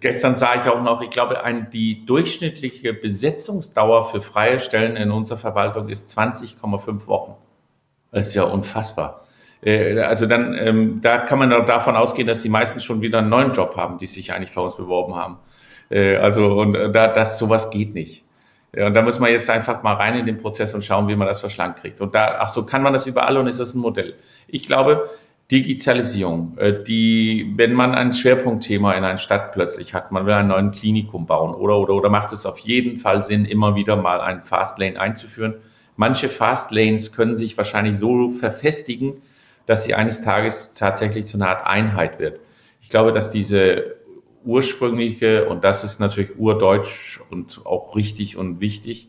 gestern 0.00 0.34
sah 0.34 0.54
ich 0.54 0.68
auch 0.68 0.82
noch, 0.82 1.02
ich 1.02 1.10
glaube, 1.10 1.44
ein, 1.44 1.70
die 1.70 2.04
durchschnittliche 2.06 2.94
Besetzungsdauer 2.94 4.04
für 4.10 4.20
freie 4.20 4.58
Stellen 4.58 4.96
in 4.96 5.10
unserer 5.10 5.38
Verwaltung 5.38 5.88
ist 5.88 6.16
20,5 6.18 7.06
Wochen. 7.06 7.34
Das 8.10 8.28
ist 8.28 8.34
ja 8.34 8.44
unfassbar. 8.44 9.24
Äh, 9.62 9.98
also 10.00 10.26
dann, 10.26 10.54
ähm, 10.54 11.00
da 11.00 11.18
kann 11.18 11.38
man 11.38 11.50
davon 11.66 11.96
ausgehen, 11.96 12.28
dass 12.28 12.42
die 12.42 12.48
meisten 12.48 12.80
schon 12.80 13.00
wieder 13.00 13.18
einen 13.18 13.28
neuen 13.28 13.52
Job 13.52 13.76
haben, 13.76 13.98
die 13.98 14.06
sich 14.06 14.32
eigentlich 14.32 14.54
bei 14.54 14.60
uns 14.60 14.76
beworben 14.76 15.14
haben. 15.14 15.38
Äh, 15.90 16.16
also, 16.16 16.54
und 16.58 16.74
äh, 16.74 16.90
da, 16.90 17.08
das, 17.08 17.38
sowas 17.38 17.70
geht 17.70 17.94
nicht. 17.94 18.24
Und 18.76 18.94
da 18.94 19.02
muss 19.02 19.20
man 19.20 19.30
jetzt 19.30 19.48
einfach 19.50 19.82
mal 19.84 19.94
rein 19.94 20.16
in 20.16 20.26
den 20.26 20.36
Prozess 20.36 20.74
und 20.74 20.84
schauen, 20.84 21.06
wie 21.06 21.14
man 21.14 21.28
das 21.28 21.38
verschlankt 21.38 21.80
kriegt. 21.80 22.00
Und 22.00 22.14
da, 22.14 22.38
ach 22.40 22.48
so, 22.48 22.66
kann 22.66 22.82
man 22.82 22.92
das 22.92 23.06
überall 23.06 23.36
und 23.36 23.46
ist 23.46 23.60
das 23.60 23.74
ein 23.74 23.80
Modell? 23.80 24.14
Ich 24.48 24.64
glaube, 24.64 25.08
Digitalisierung, 25.54 26.58
äh, 26.58 26.82
die, 26.82 27.52
wenn 27.56 27.74
man 27.74 27.94
ein 27.94 28.12
Schwerpunktthema 28.12 28.92
in 28.94 29.04
einer 29.04 29.18
Stadt 29.18 29.52
plötzlich 29.52 29.94
hat, 29.94 30.10
man 30.10 30.26
will 30.26 30.32
einen 30.32 30.48
neuen 30.48 30.72
Klinikum 30.72 31.26
bauen 31.26 31.54
oder, 31.54 31.78
oder, 31.78 31.94
oder 31.94 32.10
macht 32.10 32.32
es 32.32 32.44
auf 32.44 32.58
jeden 32.58 32.96
Fall 32.96 33.22
Sinn, 33.22 33.44
immer 33.44 33.76
wieder 33.76 33.94
mal 33.94 34.20
ein 34.20 34.42
Fastlane 34.42 35.00
einzuführen. 35.00 35.54
Manche 35.94 36.28
Fastlanes 36.28 37.12
können 37.12 37.36
sich 37.36 37.56
wahrscheinlich 37.56 37.96
so 37.96 38.30
verfestigen, 38.30 39.22
dass 39.66 39.84
sie 39.84 39.94
eines 39.94 40.22
Tages 40.22 40.74
tatsächlich 40.74 41.26
zu 41.26 41.36
einer 41.36 41.50
Art 41.50 41.64
Einheit 41.64 42.18
wird. 42.18 42.40
Ich 42.82 42.88
glaube, 42.90 43.12
dass 43.12 43.30
diese 43.30 43.94
ursprüngliche, 44.44 45.44
und 45.48 45.62
das 45.62 45.84
ist 45.84 46.00
natürlich 46.00 46.36
urdeutsch 46.36 47.20
und 47.30 47.64
auch 47.64 47.94
richtig 47.94 48.36
und 48.36 48.60
wichtig, 48.60 49.08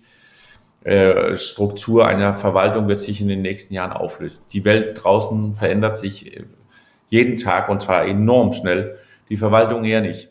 äh, 0.85 1.35
Struktur 1.35 2.05
einer 2.05 2.35
Verwaltung 2.35 2.87
wird 2.87 2.99
sich 2.99 3.19
in 3.19 3.27
den 3.27 3.41
nächsten 3.41 3.73
Jahren 3.73 3.91
auflösen. 3.91 4.43
Die 4.53 4.63
Welt 4.65 5.03
draußen 5.03 5.55
verändert 5.55 5.97
sich 5.97 6.37
äh, 6.37 6.43
jeden 7.09 7.37
Tag 7.37 7.69
und 7.69 7.81
zwar 7.81 8.05
enorm 8.05 8.53
schnell, 8.53 8.99
die 9.27 9.37
Verwaltung 9.37 9.83
eher 9.83 10.01
nicht. 10.01 10.29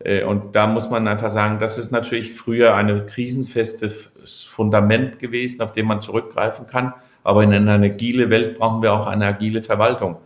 Äh, 0.00 0.24
und 0.24 0.56
da 0.56 0.66
muss 0.66 0.90
man 0.90 1.06
einfach 1.06 1.30
sagen, 1.30 1.60
das 1.60 1.78
ist 1.78 1.92
natürlich 1.92 2.32
früher 2.32 2.74
eine 2.74 3.06
krisenfestes 3.06 4.10
Fundament 4.42 5.20
gewesen, 5.20 5.62
auf 5.62 5.70
dem 5.70 5.86
man 5.86 6.00
zurückgreifen 6.00 6.66
kann. 6.66 6.94
Aber 7.22 7.44
in 7.44 7.52
einer 7.52 7.74
agile 7.74 8.28
Welt 8.28 8.58
brauchen 8.58 8.82
wir 8.82 8.92
auch 8.92 9.06
eine 9.06 9.26
agile 9.26 9.62
Verwaltung. 9.62 10.16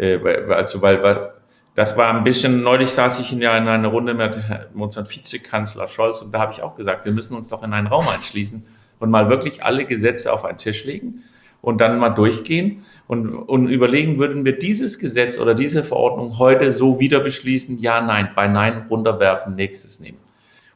Also, 0.00 0.80
weil 0.80 1.32
das 1.74 1.96
war 1.98 2.14
ein 2.14 2.24
bisschen, 2.24 2.62
neulich 2.62 2.88
saß 2.88 3.20
ich 3.20 3.32
ja 3.32 3.58
in 3.58 3.68
einer 3.68 3.88
Runde 3.88 4.14
mit 4.14 4.38
unserem 4.74 5.10
Vizekanzler 5.10 5.86
Scholz 5.86 6.22
und 6.22 6.32
da 6.32 6.38
habe 6.38 6.52
ich 6.52 6.62
auch 6.62 6.76
gesagt, 6.76 7.04
wir 7.04 7.12
müssen 7.12 7.36
uns 7.36 7.48
doch 7.48 7.62
in 7.62 7.74
einen 7.74 7.88
Raum 7.88 8.08
einschließen 8.08 8.64
und 8.98 9.10
mal 9.10 9.30
wirklich 9.30 9.62
alle 9.62 9.84
Gesetze 9.84 10.32
auf 10.32 10.44
einen 10.44 10.58
Tisch 10.58 10.84
legen 10.84 11.24
und 11.60 11.80
dann 11.80 11.98
mal 11.98 12.10
durchgehen 12.10 12.84
und, 13.06 13.28
und 13.28 13.68
überlegen, 13.68 14.18
würden 14.18 14.44
wir 14.44 14.58
dieses 14.58 14.98
Gesetz 14.98 15.38
oder 15.38 15.54
diese 15.54 15.82
Verordnung 15.82 16.38
heute 16.38 16.72
so 16.72 17.00
wieder 17.00 17.20
beschließen? 17.20 17.78
Ja, 17.78 18.00
nein, 18.00 18.30
bei 18.34 18.46
Nein 18.48 18.86
runterwerfen, 18.88 19.54
nächstes 19.54 20.00
nehmen. 20.00 20.18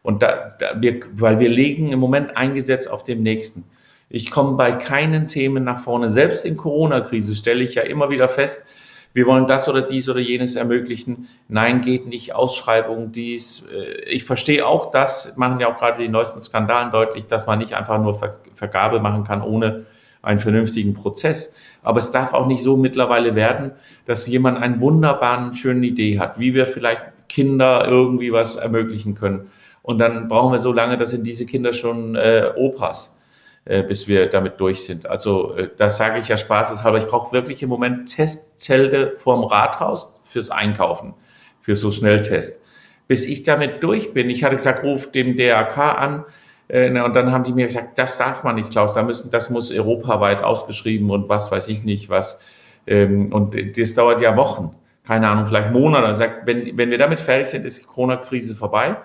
Und 0.02 0.22
da, 0.22 0.56
da 0.58 0.80
wir, 0.80 1.00
weil 1.12 1.38
wir 1.38 1.48
legen 1.48 1.92
im 1.92 2.00
Moment 2.00 2.36
ein 2.36 2.54
Gesetz 2.54 2.86
auf 2.86 3.04
dem 3.04 3.22
nächsten. 3.22 3.64
Ich 4.08 4.30
komme 4.30 4.56
bei 4.56 4.72
keinen 4.72 5.26
Themen 5.26 5.64
nach 5.64 5.78
vorne. 5.78 6.10
Selbst 6.10 6.44
in 6.44 6.56
Corona-Krise 6.56 7.36
stelle 7.36 7.62
ich 7.62 7.76
ja 7.76 7.82
immer 7.82 8.10
wieder 8.10 8.28
fest, 8.28 8.66
wir 9.12 9.26
wollen 9.26 9.46
das 9.46 9.68
oder 9.68 9.82
dies 9.82 10.08
oder 10.08 10.20
jenes 10.20 10.56
ermöglichen. 10.56 11.28
Nein, 11.48 11.80
geht 11.82 12.06
nicht. 12.06 12.34
Ausschreibung, 12.34 13.12
dies. 13.12 13.66
Äh, 13.72 14.04
ich 14.10 14.24
verstehe 14.24 14.66
auch 14.66 14.90
das, 14.90 15.36
machen 15.36 15.60
ja 15.60 15.68
auch 15.68 15.78
gerade 15.78 16.02
die 16.02 16.08
neuesten 16.08 16.40
Skandalen 16.40 16.90
deutlich, 16.90 17.26
dass 17.26 17.46
man 17.46 17.58
nicht 17.58 17.74
einfach 17.74 18.00
nur 18.00 18.18
Vergabe 18.54 19.00
machen 19.00 19.24
kann 19.24 19.42
ohne 19.42 19.84
einen 20.22 20.38
vernünftigen 20.38 20.94
Prozess. 20.94 21.54
Aber 21.82 21.98
es 21.98 22.12
darf 22.12 22.32
auch 22.32 22.46
nicht 22.46 22.62
so 22.62 22.76
mittlerweile 22.76 23.34
werden, 23.34 23.72
dass 24.06 24.26
jemand 24.26 24.58
einen 24.58 24.80
wunderbaren, 24.80 25.52
schönen 25.52 25.82
Idee 25.82 26.18
hat, 26.18 26.38
wie 26.38 26.54
wir 26.54 26.66
vielleicht 26.66 27.04
Kinder 27.28 27.86
irgendwie 27.86 28.32
was 28.32 28.56
ermöglichen 28.56 29.14
können. 29.14 29.50
Und 29.82 29.98
dann 29.98 30.28
brauchen 30.28 30.52
wir 30.52 30.60
so 30.60 30.72
lange, 30.72 30.96
dass 30.96 31.10
sind 31.10 31.26
diese 31.26 31.44
Kinder 31.44 31.72
schon 31.72 32.14
äh, 32.14 32.52
Opas 32.56 33.16
äh, 33.64 33.82
bis 33.82 34.08
wir 34.08 34.26
damit 34.26 34.58
durch 34.60 34.84
sind. 34.84 35.06
Also 35.06 35.54
äh, 35.54 35.68
das 35.76 35.96
sage 35.96 36.18
ich 36.18 36.28
ja 36.28 36.36
spaßeshalber. 36.36 36.98
Ich 36.98 37.06
brauche 37.06 37.32
wirklich 37.32 37.62
im 37.62 37.68
Moment 37.68 38.12
Testzelte 38.12 39.14
vorm 39.16 39.44
Rathaus 39.44 40.20
fürs 40.24 40.50
Einkaufen, 40.50 41.14
für 41.60 41.76
so 41.76 41.90
Schnelltest. 41.90 42.60
Bis 43.06 43.26
ich 43.26 43.44
damit 43.44 43.82
durch 43.82 44.14
bin. 44.14 44.30
Ich 44.30 44.42
hatte 44.42 44.56
gesagt, 44.56 44.82
ruf 44.82 45.12
dem 45.12 45.36
DRK 45.36 45.78
an. 45.78 46.24
Äh, 46.66 47.00
und 47.00 47.14
dann 47.14 47.30
haben 47.30 47.44
die 47.44 47.52
mir 47.52 47.66
gesagt, 47.66 47.98
das 47.98 48.18
darf 48.18 48.42
man 48.42 48.56
nicht, 48.56 48.70
Klaus. 48.70 48.94
Da 48.94 49.02
müssen, 49.02 49.30
das 49.30 49.50
muss 49.50 49.70
europaweit 49.70 50.42
ausgeschrieben 50.42 51.10
und 51.10 51.28
was 51.28 51.52
weiß 51.52 51.68
ich 51.68 51.84
nicht 51.84 52.10
was. 52.10 52.40
Ähm, 52.86 53.32
und 53.32 53.56
das 53.78 53.94
dauert 53.94 54.20
ja 54.20 54.36
Wochen. 54.36 54.74
Keine 55.06 55.28
Ahnung, 55.28 55.46
vielleicht 55.46 55.70
Monate. 55.70 56.14
Sagt, 56.14 56.46
wenn, 56.46 56.76
wenn 56.76 56.90
wir 56.90 56.98
damit 56.98 57.20
fertig 57.20 57.46
sind, 57.46 57.64
ist 57.64 57.82
die 57.82 57.86
Corona-Krise 57.86 58.56
vorbei. 58.56 58.96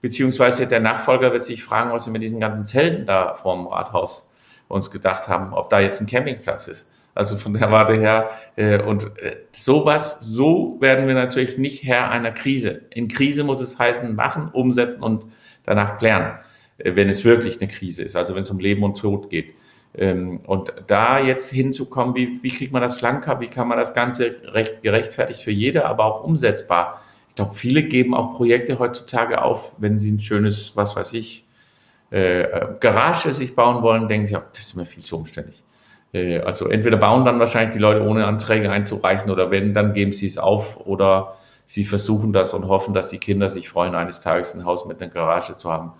Beziehungsweise 0.00 0.66
der 0.66 0.80
Nachfolger 0.80 1.32
wird 1.32 1.44
sich 1.44 1.62
fragen, 1.62 1.92
was 1.92 2.06
wir 2.06 2.12
mit 2.12 2.22
diesen 2.22 2.40
ganzen 2.40 2.64
Zelten 2.64 3.06
da 3.06 3.34
vorm 3.34 3.66
Rathaus 3.66 4.30
uns 4.68 4.90
gedacht 4.90 5.28
haben, 5.28 5.52
ob 5.52 5.68
da 5.68 5.80
jetzt 5.80 6.00
ein 6.00 6.06
Campingplatz 6.06 6.68
ist. 6.68 6.90
Also 7.14 7.36
von 7.36 7.52
der 7.54 7.70
Warte 7.70 7.94
her. 7.94 8.30
Äh, 8.56 8.82
und 8.82 9.18
äh, 9.18 9.36
sowas, 9.52 10.18
so 10.20 10.78
werden 10.80 11.06
wir 11.06 11.14
natürlich 11.14 11.58
nicht 11.58 11.82
Herr 11.82 12.10
einer 12.10 12.30
Krise. 12.30 12.82
In 12.90 13.08
Krise 13.08 13.44
muss 13.44 13.60
es 13.60 13.78
heißen, 13.78 14.14
machen, 14.14 14.48
umsetzen 14.52 15.02
und 15.02 15.26
danach 15.64 15.98
klären, 15.98 16.38
äh, 16.78 16.94
wenn 16.94 17.08
es 17.08 17.24
wirklich 17.24 17.60
eine 17.60 17.68
Krise 17.68 18.04
ist, 18.04 18.16
also 18.16 18.34
wenn 18.34 18.42
es 18.42 18.50
um 18.50 18.60
Leben 18.60 18.84
und 18.84 18.98
Tod 18.98 19.28
geht. 19.28 19.54
Ähm, 19.94 20.40
und 20.46 20.72
da 20.86 21.18
jetzt 21.18 21.50
hinzukommen, 21.50 22.14
wie, 22.14 22.38
wie 22.42 22.50
kriegt 22.50 22.72
man 22.72 22.80
das 22.80 22.98
schlanker, 22.98 23.40
wie 23.40 23.48
kann 23.48 23.66
man 23.66 23.76
das 23.76 23.92
Ganze 23.92 24.30
recht 24.44 24.82
gerechtfertigt 24.82 25.42
für 25.42 25.50
jede, 25.50 25.86
aber 25.86 26.04
auch 26.04 26.22
umsetzbar 26.22 27.02
ich 27.30 27.36
glaube, 27.36 27.54
viele 27.54 27.84
geben 27.84 28.12
auch 28.12 28.34
Projekte 28.34 28.78
heutzutage 28.80 29.40
auf, 29.40 29.74
wenn 29.78 30.00
sie 30.00 30.10
ein 30.10 30.18
schönes, 30.18 30.76
was 30.76 30.96
weiß 30.96 31.12
ich, 31.14 31.46
äh, 32.10 32.44
Garage 32.80 33.32
sich 33.32 33.54
bauen 33.54 33.82
wollen, 33.82 34.08
denken 34.08 34.26
sie, 34.26 34.34
das 34.34 34.58
ist 34.58 34.74
mir 34.74 34.84
viel 34.84 35.04
zu 35.04 35.16
umständlich. 35.16 35.62
Äh, 36.12 36.40
also 36.40 36.68
entweder 36.68 36.96
bauen 36.96 37.24
dann 37.24 37.38
wahrscheinlich 37.38 37.72
die 37.72 37.78
Leute 37.78 38.02
ohne 38.02 38.26
Anträge 38.26 38.70
einzureichen 38.70 39.30
oder 39.30 39.52
wenn, 39.52 39.74
dann 39.74 39.92
geben 39.92 40.10
sie 40.10 40.26
es 40.26 40.38
auf 40.38 40.84
oder 40.84 41.36
sie 41.66 41.84
versuchen 41.84 42.32
das 42.32 42.52
und 42.52 42.66
hoffen, 42.66 42.94
dass 42.94 43.08
die 43.08 43.18
Kinder 43.18 43.48
sich 43.48 43.68
freuen, 43.68 43.94
eines 43.94 44.20
Tages 44.20 44.54
ein 44.54 44.64
Haus 44.64 44.86
mit 44.86 45.00
einer 45.00 45.12
Garage 45.12 45.56
zu 45.56 45.70
haben. 45.70 45.92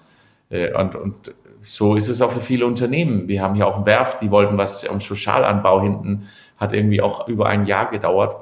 Äh, 0.48 0.74
und, 0.74 0.96
und 0.96 1.32
so 1.60 1.94
ist 1.94 2.08
es 2.08 2.20
auch 2.22 2.32
für 2.32 2.40
viele 2.40 2.66
Unternehmen. 2.66 3.28
Wir 3.28 3.40
haben 3.40 3.54
hier 3.54 3.68
auch 3.68 3.78
ein 3.78 3.86
Werft, 3.86 4.20
die 4.20 4.32
wollten 4.32 4.58
was 4.58 4.84
am 4.88 4.98
Sozialanbau 4.98 5.80
hinten, 5.80 6.28
hat 6.56 6.72
irgendwie 6.72 7.00
auch 7.00 7.28
über 7.28 7.46
ein 7.46 7.66
Jahr 7.66 7.88
gedauert, 7.88 8.34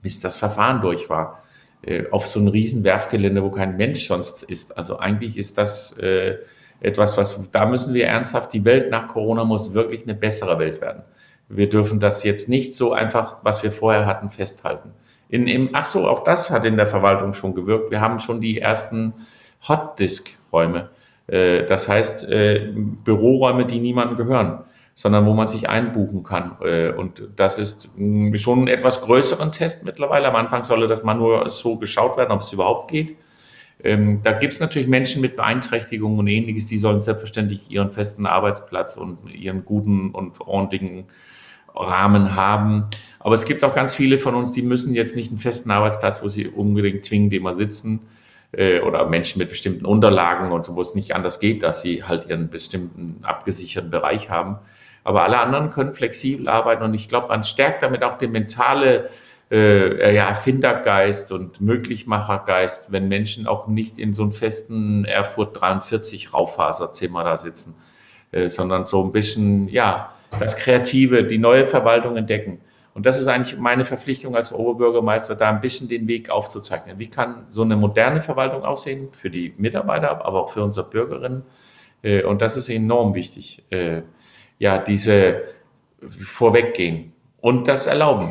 bis 0.00 0.20
das 0.20 0.36
Verfahren 0.36 0.80
durch 0.80 1.10
war. 1.10 1.42
Äh, 1.82 2.04
auf 2.10 2.26
so 2.26 2.40
ein 2.40 2.48
riesen 2.48 2.84
wo 2.84 3.50
kein 3.50 3.76
Mensch 3.76 4.08
sonst 4.08 4.42
ist. 4.42 4.76
Also 4.76 4.98
eigentlich 4.98 5.36
ist 5.36 5.58
das 5.58 5.96
äh, 5.98 6.38
etwas, 6.80 7.16
was, 7.16 7.50
da 7.52 7.66
müssen 7.66 7.94
wir 7.94 8.06
ernsthaft, 8.06 8.52
die 8.52 8.64
Welt 8.64 8.90
nach 8.90 9.06
Corona 9.06 9.44
muss 9.44 9.74
wirklich 9.74 10.02
eine 10.02 10.14
bessere 10.14 10.58
Welt 10.58 10.80
werden. 10.80 11.04
Wir 11.48 11.68
dürfen 11.68 12.00
das 12.00 12.24
jetzt 12.24 12.48
nicht 12.48 12.74
so 12.74 12.92
einfach, 12.92 13.38
was 13.42 13.62
wir 13.62 13.70
vorher 13.70 14.06
hatten, 14.06 14.28
festhalten. 14.28 14.90
In, 15.28 15.46
im, 15.46 15.70
ach 15.72 15.86
so, 15.86 16.08
auch 16.08 16.24
das 16.24 16.50
hat 16.50 16.64
in 16.64 16.76
der 16.76 16.86
Verwaltung 16.86 17.32
schon 17.32 17.54
gewirkt. 17.54 17.90
Wir 17.90 18.00
haben 18.00 18.18
schon 18.18 18.40
die 18.40 18.60
ersten 18.60 19.14
Hotdisk-Räume. 19.68 20.90
Äh, 21.28 21.64
das 21.64 21.88
heißt, 21.88 22.28
äh, 22.28 22.72
Büroräume, 23.04 23.66
die 23.66 23.78
niemandem 23.78 24.16
gehören, 24.16 24.64
sondern 24.98 25.26
wo 25.26 25.32
man 25.32 25.46
sich 25.46 25.68
einbuchen 25.68 26.24
kann. 26.24 26.56
Äh, 26.60 26.90
und 26.90 27.22
das 27.36 27.60
ist 27.60 27.88
schon 28.34 28.64
ein 28.64 28.66
etwas 28.66 29.00
größeren 29.00 29.52
Test 29.52 29.84
mittlerweile. 29.84 30.26
Am 30.26 30.34
Anfang 30.34 30.64
solle 30.64 30.88
das 30.88 31.04
mal 31.04 31.14
nur 31.14 31.48
so 31.50 31.76
geschaut 31.76 32.16
werden, 32.16 32.32
ob 32.32 32.40
es 32.40 32.52
überhaupt 32.52 32.90
geht. 32.90 33.16
Ähm, 33.84 34.22
da 34.24 34.32
gibt 34.32 34.54
es 34.54 34.58
natürlich 34.58 34.88
Menschen 34.88 35.22
mit 35.22 35.36
Beeinträchtigungen 35.36 36.18
und 36.18 36.26
ähnliches, 36.26 36.66
die 36.66 36.78
sollen 36.78 37.00
selbstverständlich 37.00 37.70
ihren 37.70 37.92
festen 37.92 38.26
Arbeitsplatz 38.26 38.96
und 38.96 39.32
ihren 39.32 39.64
guten 39.64 40.10
und 40.10 40.40
ordentlichen 40.40 41.04
Rahmen 41.76 42.34
haben. 42.34 42.86
Aber 43.20 43.36
es 43.36 43.44
gibt 43.44 43.62
auch 43.62 43.74
ganz 43.74 43.94
viele 43.94 44.18
von 44.18 44.34
uns, 44.34 44.52
die 44.52 44.62
müssen 44.62 44.96
jetzt 44.96 45.14
nicht 45.14 45.30
einen 45.30 45.38
festen 45.38 45.70
Arbeitsplatz, 45.70 46.24
wo 46.24 46.28
sie 46.28 46.48
unbedingt 46.48 47.04
zwingend 47.04 47.32
immer 47.34 47.54
sitzen 47.54 48.00
äh, 48.50 48.80
oder 48.80 49.08
Menschen 49.08 49.38
mit 49.38 49.50
bestimmten 49.50 49.84
Unterlagen 49.84 50.50
und 50.50 50.64
so, 50.64 50.74
wo 50.74 50.80
es 50.80 50.96
nicht 50.96 51.14
anders 51.14 51.38
geht, 51.38 51.62
dass 51.62 51.82
sie 51.82 52.02
halt 52.02 52.26
ihren 52.26 52.50
bestimmten 52.50 53.20
abgesicherten 53.22 53.90
Bereich 53.90 54.28
haben. 54.28 54.58
Aber 55.08 55.22
alle 55.22 55.38
anderen 55.38 55.70
können 55.70 55.94
flexibel 55.94 56.50
arbeiten 56.50 56.82
und 56.82 56.92
ich 56.92 57.08
glaube, 57.08 57.28
man 57.28 57.42
stärkt 57.42 57.82
damit 57.82 58.04
auch 58.04 58.18
die 58.18 58.26
mentale 58.26 59.08
äh, 59.50 60.14
ja, 60.14 60.28
Erfindergeist 60.28 61.32
und 61.32 61.62
Möglichmachergeist, 61.62 62.92
wenn 62.92 63.08
Menschen 63.08 63.46
auch 63.46 63.68
nicht 63.68 63.98
in 63.98 64.12
so 64.12 64.24
einem 64.24 64.32
festen 64.32 65.06
Erfurt 65.06 65.58
43 65.58 66.34
Raufaserzimmer 66.34 67.24
da 67.24 67.38
sitzen, 67.38 67.74
äh, 68.32 68.50
sondern 68.50 68.84
so 68.84 69.02
ein 69.02 69.10
bisschen, 69.10 69.68
ja, 69.68 70.12
das 70.40 70.58
Kreative, 70.58 71.24
die 71.24 71.38
neue 71.38 71.64
Verwaltung 71.64 72.18
entdecken. 72.18 72.60
Und 72.92 73.06
das 73.06 73.18
ist 73.18 73.28
eigentlich 73.28 73.56
meine 73.56 73.86
Verpflichtung 73.86 74.36
als 74.36 74.52
Oberbürgermeister, 74.52 75.36
da 75.36 75.48
ein 75.48 75.62
bisschen 75.62 75.88
den 75.88 76.06
Weg 76.06 76.28
aufzuzeichnen. 76.28 76.98
Wie 76.98 77.08
kann 77.08 77.46
so 77.48 77.62
eine 77.62 77.76
moderne 77.76 78.20
Verwaltung 78.20 78.62
aussehen 78.62 79.08
für 79.12 79.30
die 79.30 79.54
Mitarbeiter, 79.56 80.22
aber 80.22 80.44
auch 80.44 80.50
für 80.50 80.62
unsere 80.62 80.86
Bürgerinnen? 80.86 81.44
Äh, 82.02 82.24
und 82.24 82.42
das 82.42 82.58
ist 82.58 82.68
enorm 82.68 83.14
wichtig. 83.14 83.64
Ja, 84.58 84.78
diese 84.78 85.42
vorweggehen 86.00 87.12
und 87.40 87.68
das 87.68 87.86
erlauben. 87.86 88.30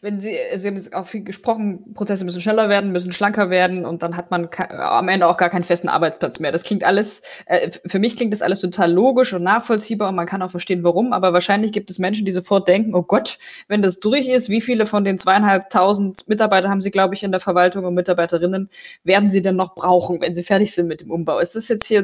Wenn 0.00 0.20
Sie, 0.20 0.38
Sie 0.54 0.68
haben 0.68 0.80
auch 0.94 1.06
viel 1.06 1.22
gesprochen, 1.22 1.92
Prozesse 1.92 2.24
müssen 2.24 2.40
schneller 2.40 2.70
werden, 2.70 2.92
müssen 2.92 3.12
schlanker 3.12 3.50
werden 3.50 3.84
und 3.84 4.02
dann 4.02 4.16
hat 4.16 4.30
man 4.30 4.48
am 4.70 5.08
Ende 5.08 5.26
auch 5.26 5.36
gar 5.36 5.50
keinen 5.50 5.64
festen 5.64 5.90
Arbeitsplatz 5.90 6.40
mehr. 6.40 6.50
Das 6.50 6.62
klingt 6.62 6.82
alles, 6.82 7.20
äh, 7.44 7.70
für 7.84 7.98
mich 7.98 8.16
klingt 8.16 8.32
das 8.32 8.40
alles 8.40 8.60
total 8.60 8.90
logisch 8.90 9.34
und 9.34 9.42
nachvollziehbar 9.42 10.08
und 10.08 10.14
man 10.14 10.24
kann 10.24 10.40
auch 10.40 10.50
verstehen, 10.50 10.82
warum, 10.82 11.12
aber 11.12 11.34
wahrscheinlich 11.34 11.72
gibt 11.72 11.90
es 11.90 11.98
Menschen, 11.98 12.24
die 12.24 12.32
sofort 12.32 12.68
denken, 12.68 12.94
oh 12.94 13.02
Gott, 13.02 13.38
wenn 13.68 13.82
das 13.82 14.00
durch 14.00 14.28
ist, 14.28 14.48
wie 14.48 14.62
viele 14.62 14.86
von 14.86 15.04
den 15.04 15.18
zweieinhalbtausend 15.18 16.26
Mitarbeiter 16.26 16.70
haben 16.70 16.80
Sie, 16.80 16.90
glaube 16.90 17.14
ich, 17.14 17.22
in 17.22 17.30
der 17.30 17.40
Verwaltung 17.40 17.84
und 17.84 17.92
Mitarbeiterinnen, 17.92 18.70
werden 19.02 19.30
Sie 19.30 19.42
denn 19.42 19.56
noch 19.56 19.74
brauchen, 19.74 20.22
wenn 20.22 20.34
Sie 20.34 20.42
fertig 20.42 20.72
sind 20.72 20.86
mit 20.86 21.02
dem 21.02 21.10
Umbau? 21.10 21.38
Ist 21.38 21.54
das 21.54 21.68
jetzt 21.68 21.86
hier, 21.86 22.02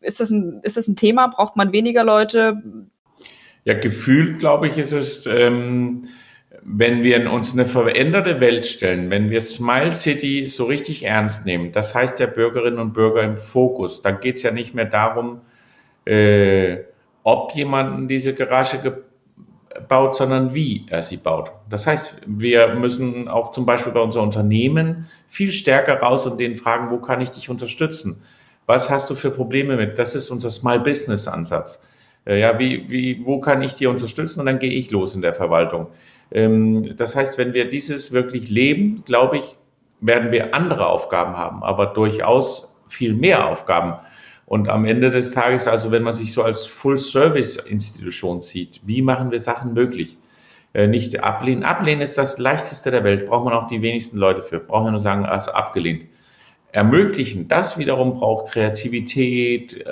ist 0.00 0.20
das 0.20 0.30
ein, 0.30 0.60
ist 0.62 0.76
das 0.76 0.88
ein 0.88 0.96
Thema? 0.96 1.28
Braucht 1.28 1.56
man 1.56 1.72
weniger 1.72 2.04
Leute? 2.04 2.62
Ja, 3.64 3.74
gefühlt, 3.74 4.38
glaube 4.38 4.68
ich, 4.68 4.78
ist 4.78 4.92
es, 4.92 5.26
ähm 5.26 6.08
wenn 6.62 7.02
wir 7.02 7.30
uns 7.30 7.52
eine 7.52 7.64
veränderte 7.64 8.40
Welt 8.40 8.66
stellen, 8.66 9.10
wenn 9.10 9.30
wir 9.30 9.40
Smile 9.40 9.92
City 9.92 10.46
so 10.46 10.64
richtig 10.64 11.04
ernst 11.04 11.46
nehmen, 11.46 11.72
das 11.72 11.94
heißt 11.94 12.20
ja 12.20 12.26
Bürgerinnen 12.26 12.78
und 12.78 12.92
Bürger 12.92 13.22
im 13.22 13.36
Fokus, 13.36 14.02
dann 14.02 14.20
geht 14.20 14.36
es 14.36 14.42
ja 14.42 14.50
nicht 14.50 14.74
mehr 14.74 14.84
darum, 14.84 15.40
äh, 16.04 16.78
ob 17.22 17.54
jemand 17.54 18.10
diese 18.10 18.34
Garage 18.34 19.04
baut, 19.88 20.16
sondern 20.16 20.54
wie 20.54 20.86
er 20.90 21.02
sie 21.02 21.16
baut. 21.16 21.52
Das 21.68 21.86
heißt, 21.86 22.22
wir 22.26 22.74
müssen 22.74 23.28
auch 23.28 23.52
zum 23.52 23.64
Beispiel 23.64 23.92
bei 23.92 24.00
unseren 24.00 24.24
Unternehmen 24.24 25.06
viel 25.28 25.52
stärker 25.52 26.00
raus 26.00 26.26
und 26.26 26.38
denen 26.38 26.56
fragen, 26.56 26.90
wo 26.90 26.98
kann 26.98 27.20
ich 27.20 27.30
dich 27.30 27.48
unterstützen? 27.48 28.22
Was 28.70 28.88
hast 28.88 29.10
du 29.10 29.16
für 29.16 29.32
Probleme 29.32 29.74
mit? 29.74 29.98
Das 29.98 30.14
ist 30.14 30.30
unser 30.30 30.48
Small 30.48 30.78
Business 30.78 31.26
Ansatz. 31.26 31.82
Äh, 32.24 32.38
ja, 32.38 32.56
wie, 32.56 32.88
wie, 32.88 33.20
wo 33.26 33.40
kann 33.40 33.62
ich 33.62 33.74
dir 33.74 33.90
unterstützen? 33.90 34.38
Und 34.38 34.46
dann 34.46 34.60
gehe 34.60 34.70
ich 34.70 34.92
los 34.92 35.16
in 35.16 35.22
der 35.22 35.34
Verwaltung. 35.34 35.88
Ähm, 36.30 36.94
das 36.96 37.16
heißt, 37.16 37.36
wenn 37.36 37.52
wir 37.52 37.66
dieses 37.66 38.12
wirklich 38.12 38.48
leben, 38.48 39.02
glaube 39.04 39.38
ich, 39.38 39.56
werden 40.00 40.30
wir 40.30 40.54
andere 40.54 40.86
Aufgaben 40.86 41.36
haben, 41.36 41.64
aber 41.64 41.86
durchaus 41.86 42.72
viel 42.86 43.12
mehr 43.12 43.48
Aufgaben. 43.48 43.94
Und 44.46 44.68
am 44.68 44.84
Ende 44.84 45.10
des 45.10 45.32
Tages, 45.32 45.66
also 45.66 45.90
wenn 45.90 46.04
man 46.04 46.14
sich 46.14 46.32
so 46.32 46.44
als 46.44 46.66
Full-Service-Institution 46.66 48.40
sieht, 48.40 48.80
wie 48.84 49.02
machen 49.02 49.32
wir 49.32 49.40
Sachen 49.40 49.74
möglich? 49.74 50.16
Äh, 50.74 50.86
nicht 50.86 51.24
ablehnen. 51.24 51.64
Ablehnen 51.64 52.02
ist 52.02 52.16
das 52.16 52.38
leichteste 52.38 52.92
der 52.92 53.02
Welt, 53.02 53.26
braucht 53.26 53.46
man 53.46 53.54
auch 53.54 53.66
die 53.66 53.82
wenigsten 53.82 54.16
Leute 54.16 54.44
für. 54.44 54.60
Braucht 54.60 54.84
man 54.84 54.92
nur 54.92 55.00
sagen, 55.00 55.26
also 55.26 55.50
abgelehnt. 55.50 56.06
Ermöglichen, 56.72 57.48
das 57.48 57.78
wiederum 57.78 58.12
braucht 58.12 58.52
Kreativität, 58.52 59.84
äh, 59.84 59.90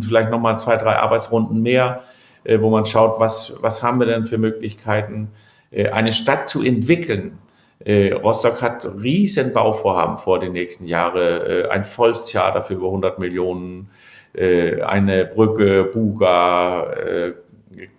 vielleicht 0.00 0.30
nochmal 0.30 0.58
zwei, 0.58 0.76
drei 0.76 0.96
Arbeitsrunden 0.96 1.62
mehr, 1.62 2.02
äh, 2.44 2.60
wo 2.60 2.70
man 2.70 2.84
schaut, 2.84 3.20
was, 3.20 3.56
was 3.60 3.82
haben 3.82 4.00
wir 4.00 4.06
denn 4.06 4.24
für 4.24 4.38
Möglichkeiten? 4.38 5.28
Äh, 5.70 5.90
eine 5.90 6.12
Stadt 6.12 6.48
zu 6.48 6.62
entwickeln. 6.62 7.38
Äh, 7.84 8.12
Rostock 8.12 8.62
hat 8.62 8.88
riesen 9.00 9.52
Bauvorhaben 9.52 10.18
vor 10.18 10.40
den 10.40 10.52
nächsten 10.52 10.86
Jahren, 10.86 11.68
ein 11.70 11.84
Volkstheater 11.84 12.62
für 12.62 12.74
über 12.74 12.86
100 12.86 13.18
Millionen, 13.18 13.90
eine 14.34 15.24
Brücke, 15.24 15.84
Buga, 15.84 16.88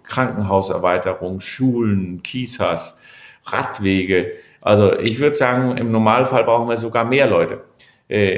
Krankenhauserweiterung, 0.03 1.39
Schulen, 1.39 2.21
Kitas, 2.21 2.97
Radwege. 3.45 4.33
Also 4.61 4.97
ich 4.99 5.19
würde 5.19 5.35
sagen, 5.35 5.77
im 5.77 5.91
Normalfall 5.91 6.43
brauchen 6.43 6.69
wir 6.69 6.77
sogar 6.77 7.05
mehr 7.05 7.27
Leute, 7.27 7.61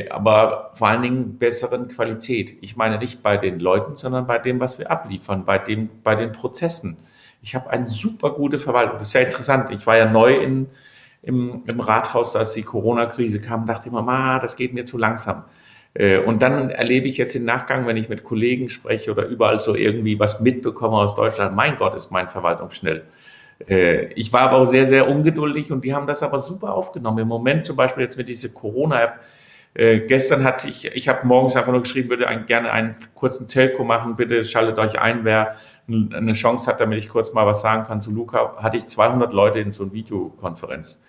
aber 0.10 0.72
vor 0.74 0.88
allen 0.88 1.04
Dingen 1.04 1.38
besseren 1.38 1.88
Qualität. 1.90 2.58
Ich 2.62 2.76
meine 2.76 2.98
nicht 2.98 3.22
bei 3.22 3.38
den 3.38 3.60
Leuten, 3.60 3.96
sondern 3.96 4.26
bei 4.26 4.40
dem, 4.40 4.60
was 4.60 4.80
wir 4.80 4.90
abliefern, 4.90 5.46
bei, 5.46 5.60
dem, 5.60 5.90
bei 6.04 6.16
den 6.16 6.32
Prozessen. 6.32 6.98
Ich 7.42 7.56
habe 7.56 7.70
eine 7.70 7.86
super 7.86 8.32
gute 8.32 8.60
Verwaltung. 8.60 8.98
Das 8.98 9.10
ist 9.10 9.14
ja 9.14 9.22
interessant. 9.22 9.70
Ich 9.70 9.86
war 9.86 9.98
ja 9.98 10.10
neu 10.10 10.36
in, 10.38 10.68
im, 11.22 11.64
im 11.68 11.80
Rathaus, 11.80 12.36
als 12.36 12.54
die 12.54 12.64
Corona-Krise 12.64 13.42
kam, 13.42 13.66
dachte 13.66 13.88
ich 13.88 13.94
mir, 13.94 14.02
ma, 14.02 14.40
das 14.40 14.56
geht 14.56 14.74
mir 14.74 14.86
zu 14.86 14.98
langsam. 14.98 15.44
Äh, 15.94 16.20
und 16.20 16.42
dann 16.42 16.70
erlebe 16.70 17.08
ich 17.08 17.18
jetzt 17.18 17.36
im 17.36 17.46
Nachgang, 17.46 17.88
wenn 17.88 17.98
ich 17.98 18.10
mit 18.10 18.24
Kollegen 18.24 18.70
spreche 18.70 19.12
oder 19.12 19.26
überall 19.26 19.60
so 19.60 19.76
irgendwie 19.76 20.20
was 20.20 20.40
mitbekomme 20.40 20.98
aus 20.98 21.16
Deutschland, 21.16 21.56
mein 21.56 21.76
Gott, 21.78 21.96
ist 21.96 22.12
meine 22.12 22.28
Verwaltung 22.28 22.72
schnell. 22.72 23.04
Äh, 23.68 24.14
ich 24.14 24.32
war 24.32 24.42
aber 24.42 24.58
auch 24.58 24.66
sehr, 24.66 24.86
sehr 24.86 25.08
ungeduldig 25.10 25.72
und 25.72 25.84
die 25.84 25.94
haben 25.94 26.08
das 26.08 26.24
aber 26.24 26.40
super 26.40 26.74
aufgenommen. 26.74 27.20
Im 27.20 27.28
Moment 27.28 27.66
zum 27.66 27.76
Beispiel 27.76 28.04
jetzt 28.04 28.18
mit 28.18 28.30
dieser 28.30 28.50
Corona-App, 28.50 29.20
äh, 29.74 30.00
gestern 30.02 30.44
hat 30.44 30.60
sich, 30.60 30.94
ich 30.94 31.08
habe 31.08 31.28
morgens 31.28 31.56
einfach 31.56 31.72
nur 31.72 31.82
geschrieben, 31.82 32.10
würde 32.10 32.28
ein, 32.28 32.46
gerne 32.46 32.72
einen 32.72 32.96
kurzen 33.14 33.48
Telco 33.48 33.84
machen, 33.84 34.16
bitte 34.16 34.44
schaltet 34.46 34.80
euch 34.80 35.00
ein, 35.00 35.26
wer 35.26 35.56
eine 35.88 36.34
Chance 36.34 36.70
hat, 36.70 36.82
damit 36.82 37.00
ich 37.00 37.10
kurz 37.10 37.34
mal 37.34 37.46
was 37.46 37.62
sagen 37.62 37.86
kann 37.86 38.02
zu 38.02 38.12
Luca, 38.12 38.56
hatte 38.58 38.78
ich 38.78 38.86
200 38.86 39.34
Leute 39.34 39.60
in 39.60 39.72
so 39.72 39.84
einer 39.84 39.94
Videokonferenz. 39.94 41.04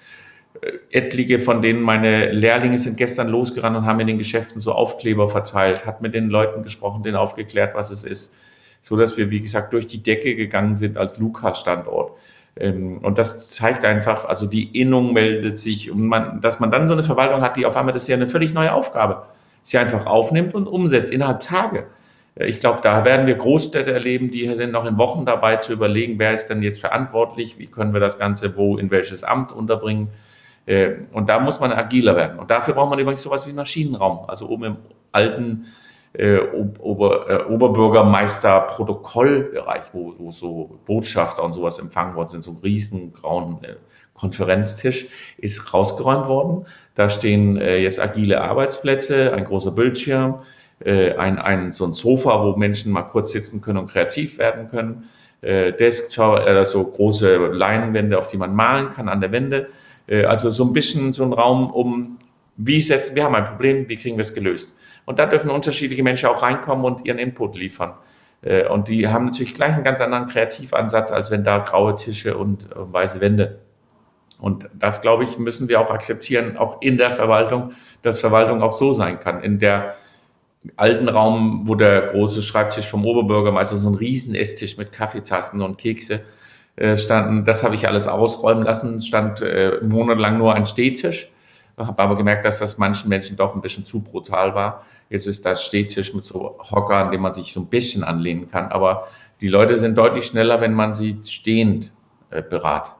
Äh, 0.60 0.78
etliche 0.90 1.38
von 1.38 1.62
denen 1.62 1.80
meine 1.80 2.32
Lehrlinge 2.32 2.78
sind 2.78 2.96
gestern 2.96 3.28
losgerannt 3.28 3.76
und 3.76 3.86
haben 3.86 4.00
in 4.00 4.06
den 4.06 4.18
Geschäften 4.18 4.60
so 4.60 4.72
Aufkleber 4.72 5.28
verteilt, 5.28 5.86
hat 5.86 6.00
mit 6.00 6.14
den 6.14 6.28
Leuten 6.28 6.62
gesprochen, 6.62 7.02
denen 7.02 7.16
aufgeklärt, 7.16 7.74
was 7.74 7.90
es 7.90 8.04
ist, 8.04 8.34
so 8.82 8.96
dass 8.96 9.16
wir, 9.16 9.30
wie 9.30 9.40
gesagt, 9.40 9.72
durch 9.72 9.86
die 9.86 10.02
Decke 10.02 10.34
gegangen 10.34 10.76
sind 10.76 10.96
als 10.96 11.18
Luca-Standort. 11.18 12.12
Ähm, 12.56 12.98
und 12.98 13.18
das 13.18 13.50
zeigt 13.50 13.84
einfach, 13.84 14.24
also 14.24 14.46
die 14.46 14.80
Innung 14.80 15.12
meldet 15.12 15.58
sich 15.58 15.90
und 15.90 16.06
man, 16.06 16.40
dass 16.40 16.60
man 16.60 16.70
dann 16.70 16.86
so 16.86 16.92
eine 16.92 17.02
Verwaltung 17.02 17.42
hat, 17.42 17.56
die 17.56 17.66
auf 17.66 17.76
einmal, 17.76 17.92
das 17.92 18.02
ist 18.02 18.08
ja 18.08 18.16
eine 18.16 18.26
völlig 18.26 18.52
neue 18.52 18.72
Aufgabe, 18.72 19.24
sie 19.62 19.78
einfach 19.78 20.06
aufnimmt 20.06 20.54
und 20.54 20.66
umsetzt 20.66 21.10
innerhalb 21.10 21.40
Tage. 21.40 21.86
Ich 22.36 22.60
glaube, 22.60 22.80
da 22.80 23.04
werden 23.04 23.26
wir 23.26 23.34
Großstädte 23.34 23.92
erleben, 23.92 24.30
die 24.30 24.46
sind 24.54 24.72
noch 24.72 24.86
in 24.86 24.96
Wochen 24.98 25.26
dabei 25.26 25.56
zu 25.56 25.72
überlegen, 25.72 26.18
wer 26.18 26.32
ist 26.32 26.46
denn 26.46 26.62
jetzt 26.62 26.80
verantwortlich, 26.80 27.58
wie 27.58 27.66
können 27.66 27.92
wir 27.92 28.00
das 28.00 28.18
Ganze 28.18 28.56
wo 28.56 28.78
in 28.78 28.90
welches 28.90 29.24
Amt 29.24 29.52
unterbringen. 29.52 30.08
Äh, 30.66 30.92
und 31.12 31.28
da 31.28 31.40
muss 31.40 31.60
man 31.60 31.72
agiler 31.72 32.16
werden. 32.16 32.38
Und 32.38 32.50
dafür 32.50 32.74
braucht 32.74 32.90
man 32.90 32.98
übrigens 32.98 33.22
sowas 33.22 33.46
wie 33.46 33.52
Maschinenraum. 33.52 34.28
Also 34.28 34.48
oben 34.48 34.64
im 34.64 34.76
alten 35.12 35.66
äh, 36.12 36.38
Ober, 36.78 37.28
äh, 37.28 37.42
Oberbürgermeister-Protokollbereich, 37.44 39.82
wo, 39.92 40.14
wo 40.18 40.30
so 40.30 40.78
Botschafter 40.84 41.42
und 41.44 41.52
sowas 41.52 41.78
empfangen 41.78 42.14
worden 42.14 42.28
sind, 42.30 42.44
so 42.44 42.52
ein 42.52 42.58
riesen 42.62 43.12
grauen 43.12 43.58
äh, 43.62 43.74
Konferenztisch, 44.14 45.08
ist 45.38 45.72
rausgeräumt 45.72 46.28
worden. 46.28 46.66
Da 46.94 47.08
stehen 47.08 47.56
äh, 47.56 47.78
jetzt 47.78 47.98
agile 47.98 48.42
Arbeitsplätze, 48.42 49.32
ein 49.32 49.44
großer 49.44 49.70
Bildschirm, 49.70 50.40
äh, 50.84 51.14
ein, 51.14 51.38
ein, 51.38 51.72
so 51.72 51.86
ein 51.86 51.94
Sofa, 51.94 52.44
wo 52.44 52.54
Menschen 52.56 52.92
mal 52.92 53.04
kurz 53.04 53.32
sitzen 53.32 53.62
können 53.62 53.78
und 53.78 53.88
kreativ 53.88 54.36
werden 54.38 54.66
können. 54.66 55.08
Äh, 55.40 55.72
Desktop, 55.72 56.46
äh, 56.46 56.66
so 56.66 56.84
große 56.84 57.46
Leinwände, 57.46 58.18
auf 58.18 58.26
die 58.26 58.36
man 58.36 58.54
malen 58.54 58.90
kann 58.90 59.08
an 59.08 59.22
der 59.22 59.32
Wände. 59.32 59.68
Äh, 60.06 60.24
also 60.24 60.50
so 60.50 60.64
ein 60.64 60.74
bisschen 60.74 61.14
so 61.14 61.24
ein 61.24 61.32
Raum, 61.32 61.70
um 61.70 62.18
wie 62.56 62.82
setzen, 62.82 63.16
wir 63.16 63.24
haben 63.24 63.34
ein 63.34 63.46
Problem, 63.46 63.88
wie 63.88 63.96
kriegen 63.96 64.18
wir 64.18 64.22
es 64.22 64.34
gelöst? 64.34 64.74
Und 65.04 65.18
da 65.18 65.26
dürfen 65.26 65.50
unterschiedliche 65.50 66.02
Menschen 66.02 66.28
auch 66.28 66.42
reinkommen 66.42 66.84
und 66.84 67.04
ihren 67.04 67.18
Input 67.18 67.56
liefern. 67.56 67.94
Äh, 68.42 68.66
und 68.66 68.88
die 68.88 69.08
haben 69.08 69.26
natürlich 69.26 69.54
gleich 69.54 69.74
einen 69.74 69.84
ganz 69.84 70.00
anderen 70.00 70.26
Kreativansatz, 70.26 71.10
als 71.10 71.30
wenn 71.30 71.44
da 71.44 71.58
graue 71.58 71.96
Tische 71.96 72.36
und 72.36 72.64
äh, 72.64 72.74
weiße 72.74 73.20
Wände. 73.20 73.60
Und 74.38 74.70
das, 74.72 75.02
glaube 75.02 75.24
ich, 75.24 75.38
müssen 75.38 75.68
wir 75.68 75.80
auch 75.80 75.90
akzeptieren, 75.90 76.56
auch 76.56 76.80
in 76.80 76.96
der 76.96 77.10
Verwaltung, 77.10 77.72
dass 78.02 78.18
Verwaltung 78.18 78.62
auch 78.62 78.72
so 78.72 78.92
sein 78.92 79.20
kann. 79.20 79.42
In 79.42 79.58
der 79.58 79.94
alten 80.76 81.08
Raum, 81.08 81.62
wo 81.64 81.74
der 81.74 82.02
große 82.02 82.40
Schreibtisch 82.40 82.86
vom 82.86 83.04
Oberbürgermeister, 83.04 83.76
so 83.76 83.90
ein 83.90 83.94
riesen 83.94 84.34
Esstisch 84.34 84.78
mit 84.78 84.92
Kaffeetassen 84.92 85.60
und 85.60 85.76
Kekse 85.76 86.22
äh, 86.76 86.96
standen, 86.96 87.44
das 87.44 87.62
habe 87.62 87.74
ich 87.74 87.86
alles 87.86 88.08
ausräumen 88.08 88.64
lassen, 88.64 89.00
stand 89.00 89.44
monatelang 89.82 90.38
nur 90.38 90.54
ein 90.54 90.66
Stehtisch 90.66 91.30
habe 91.86 92.02
aber 92.02 92.16
gemerkt, 92.16 92.44
dass 92.44 92.58
das 92.58 92.78
manchen 92.78 93.08
Menschen 93.08 93.36
doch 93.36 93.54
ein 93.54 93.60
bisschen 93.60 93.84
zu 93.84 94.02
brutal 94.02 94.54
war. 94.54 94.84
Jetzt 95.08 95.26
ist 95.26 95.44
das 95.44 95.64
Stehtisch 95.64 96.14
mit 96.14 96.24
so 96.24 96.58
Hocker, 96.58 96.96
an 96.96 97.10
dem 97.10 97.22
man 97.22 97.32
sich 97.32 97.52
so 97.52 97.60
ein 97.60 97.66
bisschen 97.66 98.04
anlehnen 98.04 98.50
kann. 98.50 98.70
Aber 98.70 99.08
die 99.40 99.48
Leute 99.48 99.78
sind 99.78 99.96
deutlich 99.96 100.26
schneller, 100.26 100.60
wenn 100.60 100.74
man 100.74 100.94
sie 100.94 101.18
stehend 101.24 101.92
äh, 102.30 102.42
berät. 102.42 102.92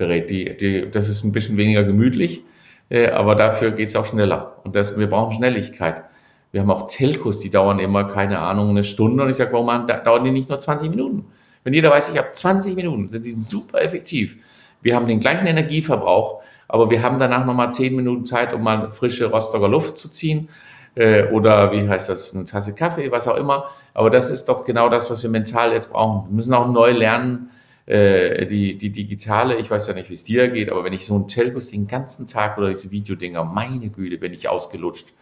Die, 0.00 0.56
die, 0.56 0.90
das 0.90 1.08
ist 1.08 1.24
ein 1.24 1.32
bisschen 1.32 1.56
weniger 1.56 1.82
gemütlich, 1.82 2.44
äh, 2.88 3.08
aber 3.08 3.34
dafür 3.34 3.72
geht 3.72 3.88
es 3.88 3.96
auch 3.96 4.04
schneller. 4.04 4.60
Und 4.62 4.76
das, 4.76 4.96
wir 4.96 5.08
brauchen 5.08 5.32
Schnelligkeit. 5.34 6.04
Wir 6.52 6.60
haben 6.60 6.70
auch 6.70 6.86
Telcos, 6.86 7.40
die 7.40 7.50
dauern 7.50 7.78
immer, 7.78 8.04
keine 8.04 8.38
Ahnung, 8.38 8.70
eine 8.70 8.84
Stunde. 8.84 9.24
Und 9.24 9.30
ich 9.30 9.36
sage, 9.36 9.52
warum 9.52 9.86
dauern 9.86 10.24
die 10.24 10.30
nicht 10.30 10.48
nur 10.48 10.58
20 10.58 10.88
Minuten? 10.90 11.26
Wenn 11.64 11.74
jeder 11.74 11.90
weiß, 11.90 12.10
ich 12.10 12.18
habe 12.18 12.32
20 12.32 12.76
Minuten, 12.76 13.08
sind 13.08 13.26
die 13.26 13.32
super 13.32 13.82
effektiv. 13.82 14.38
Wir 14.80 14.94
haben 14.94 15.06
den 15.06 15.20
gleichen 15.20 15.46
Energieverbrauch, 15.46 16.42
aber 16.68 16.90
wir 16.90 17.02
haben 17.02 17.18
danach 17.18 17.44
nochmal 17.44 17.72
zehn 17.72 17.96
Minuten 17.96 18.26
Zeit, 18.26 18.52
um 18.52 18.62
mal 18.62 18.92
frische 18.92 19.26
Rostocker 19.26 19.68
Luft 19.68 19.98
zu 19.98 20.08
ziehen 20.10 20.48
äh, 20.94 21.24
oder 21.28 21.72
wie 21.72 21.88
heißt 21.88 22.08
das, 22.08 22.34
eine 22.34 22.44
Tasse 22.44 22.74
Kaffee, 22.74 23.10
was 23.10 23.26
auch 23.26 23.36
immer. 23.36 23.66
Aber 23.94 24.10
das 24.10 24.30
ist 24.30 24.48
doch 24.48 24.64
genau 24.64 24.88
das, 24.88 25.10
was 25.10 25.22
wir 25.22 25.30
mental 25.30 25.72
jetzt 25.72 25.90
brauchen. 25.90 26.28
Wir 26.28 26.36
müssen 26.36 26.54
auch 26.54 26.68
neu 26.68 26.92
lernen, 26.92 27.50
äh, 27.86 28.46
die, 28.46 28.76
die 28.76 28.90
digitale, 28.90 29.56
ich 29.56 29.70
weiß 29.70 29.88
ja 29.88 29.94
nicht, 29.94 30.10
wie 30.10 30.14
es 30.14 30.24
dir 30.24 30.48
geht, 30.48 30.70
aber 30.70 30.84
wenn 30.84 30.92
ich 30.92 31.06
so 31.06 31.14
einen 31.14 31.26
Telcos 31.26 31.70
den 31.70 31.86
ganzen 31.86 32.26
Tag 32.26 32.58
oder 32.58 32.68
diese 32.68 32.90
Videodinger, 32.90 33.44
meine 33.44 33.88
Güte, 33.88 34.18
bin 34.18 34.34
ich 34.34 34.48
ausgelutscht. 34.48 35.14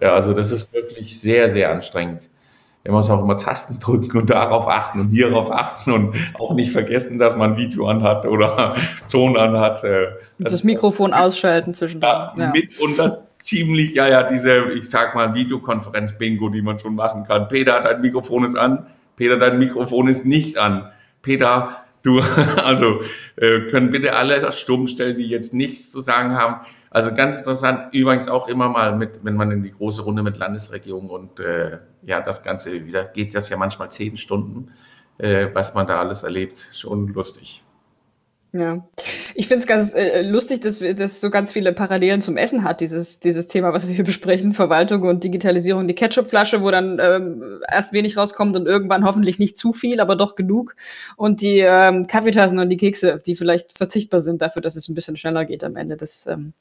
Also 0.00 0.32
das 0.32 0.50
ist 0.50 0.72
wirklich 0.72 1.20
sehr, 1.20 1.48
sehr 1.48 1.70
anstrengend 1.70 2.28
er 2.84 2.92
muss 2.92 3.08
auch 3.08 3.22
immer 3.22 3.36
Tasten 3.36 3.80
drücken 3.80 4.18
und 4.18 4.30
darauf 4.30 4.68
achten 4.68 5.00
und 5.00 5.10
hierauf 5.10 5.50
achten 5.50 5.90
und 5.90 6.16
auch 6.38 6.52
nicht 6.52 6.70
vergessen, 6.70 7.18
dass 7.18 7.34
man 7.34 7.56
Video 7.56 7.86
anhat 7.88 8.26
oder 8.26 8.76
Ton 9.10 9.38
anhat. 9.38 9.82
Äh, 9.84 10.08
das, 10.38 10.52
das 10.52 10.64
Mikrofon 10.64 11.14
ausschalten 11.14 11.72
zwischendurch. 11.72 12.12
Ja, 12.12 12.34
ja. 12.36 12.52
Mitunter 12.52 13.22
ziemlich, 13.38 13.94
ja, 13.94 14.06
ja, 14.06 14.22
diese, 14.22 14.66
ich 14.74 14.88
sag 14.88 15.14
mal, 15.14 15.34
Videokonferenz-Bingo, 15.34 16.50
die 16.50 16.60
man 16.60 16.78
schon 16.78 16.94
machen 16.94 17.24
kann. 17.24 17.48
Peter, 17.48 17.80
dein 17.80 18.02
Mikrofon 18.02 18.44
ist 18.44 18.56
an. 18.56 18.86
Peter, 19.16 19.38
dein 19.38 19.58
Mikrofon 19.58 20.08
ist 20.08 20.26
nicht 20.26 20.58
an. 20.58 20.90
Peter, 21.22 21.84
du, 22.02 22.20
also 22.56 23.00
äh, 23.36 23.60
können 23.70 23.88
bitte 23.90 24.14
alle 24.14 24.40
das 24.40 24.60
stumm 24.60 24.86
stellen, 24.86 25.16
die 25.16 25.28
jetzt 25.28 25.54
nichts 25.54 25.90
zu 25.90 26.02
sagen 26.02 26.34
haben. 26.34 26.56
Also 26.94 27.12
ganz 27.12 27.38
interessant, 27.38 27.92
übrigens 27.92 28.28
auch 28.28 28.46
immer 28.46 28.68
mal 28.68 28.94
mit, 28.94 29.24
wenn 29.24 29.34
man 29.34 29.50
in 29.50 29.64
die 29.64 29.72
große 29.72 30.02
Runde 30.02 30.22
mit 30.22 30.36
Landesregierung 30.36 31.10
und 31.10 31.40
äh, 31.40 31.80
ja, 32.02 32.20
das 32.20 32.44
Ganze, 32.44 32.86
wieder 32.86 33.04
geht 33.06 33.34
das 33.34 33.48
ja 33.48 33.56
manchmal 33.56 33.90
zehn 33.90 34.16
Stunden, 34.16 34.70
äh, 35.18 35.48
was 35.52 35.74
man 35.74 35.88
da 35.88 35.98
alles 35.98 36.22
erlebt, 36.22 36.70
schon 36.72 37.08
lustig. 37.08 37.64
Ja, 38.56 38.88
ich 39.34 39.48
finde 39.48 39.62
es 39.62 39.66
ganz 39.66 39.92
äh, 39.94 40.22
lustig, 40.22 40.60
dass 40.60 40.78
das 40.78 41.20
so 41.20 41.28
ganz 41.28 41.50
viele 41.50 41.72
Parallelen 41.72 42.22
zum 42.22 42.36
Essen 42.36 42.62
hat, 42.62 42.80
dieses, 42.80 43.18
dieses 43.18 43.48
Thema, 43.48 43.72
was 43.72 43.88
wir 43.88 43.96
hier 43.96 44.04
besprechen, 44.04 44.52
Verwaltung 44.52 45.02
und 45.02 45.24
Digitalisierung. 45.24 45.88
Die 45.88 45.94
Ketchupflasche, 45.96 46.62
wo 46.62 46.70
dann 46.70 47.00
ähm, 47.00 47.58
erst 47.68 47.92
wenig 47.92 48.16
rauskommt 48.16 48.54
und 48.54 48.66
irgendwann 48.66 49.04
hoffentlich 49.04 49.40
nicht 49.40 49.58
zu 49.58 49.72
viel, 49.72 49.98
aber 49.98 50.14
doch 50.14 50.36
genug. 50.36 50.76
Und 51.16 51.40
die 51.40 51.58
ähm, 51.58 52.06
Kaffeetassen 52.06 52.60
und 52.60 52.70
die 52.70 52.76
Kekse, 52.76 53.20
die 53.26 53.34
vielleicht 53.34 53.76
verzichtbar 53.76 54.20
sind 54.20 54.40
dafür, 54.40 54.62
dass 54.62 54.76
es 54.76 54.88
ein 54.88 54.94
bisschen 54.94 55.16
schneller 55.16 55.44
geht 55.44 55.64
am 55.64 55.74
Ende. 55.74 55.96
Das 55.96 56.28
ähm, 56.28 56.52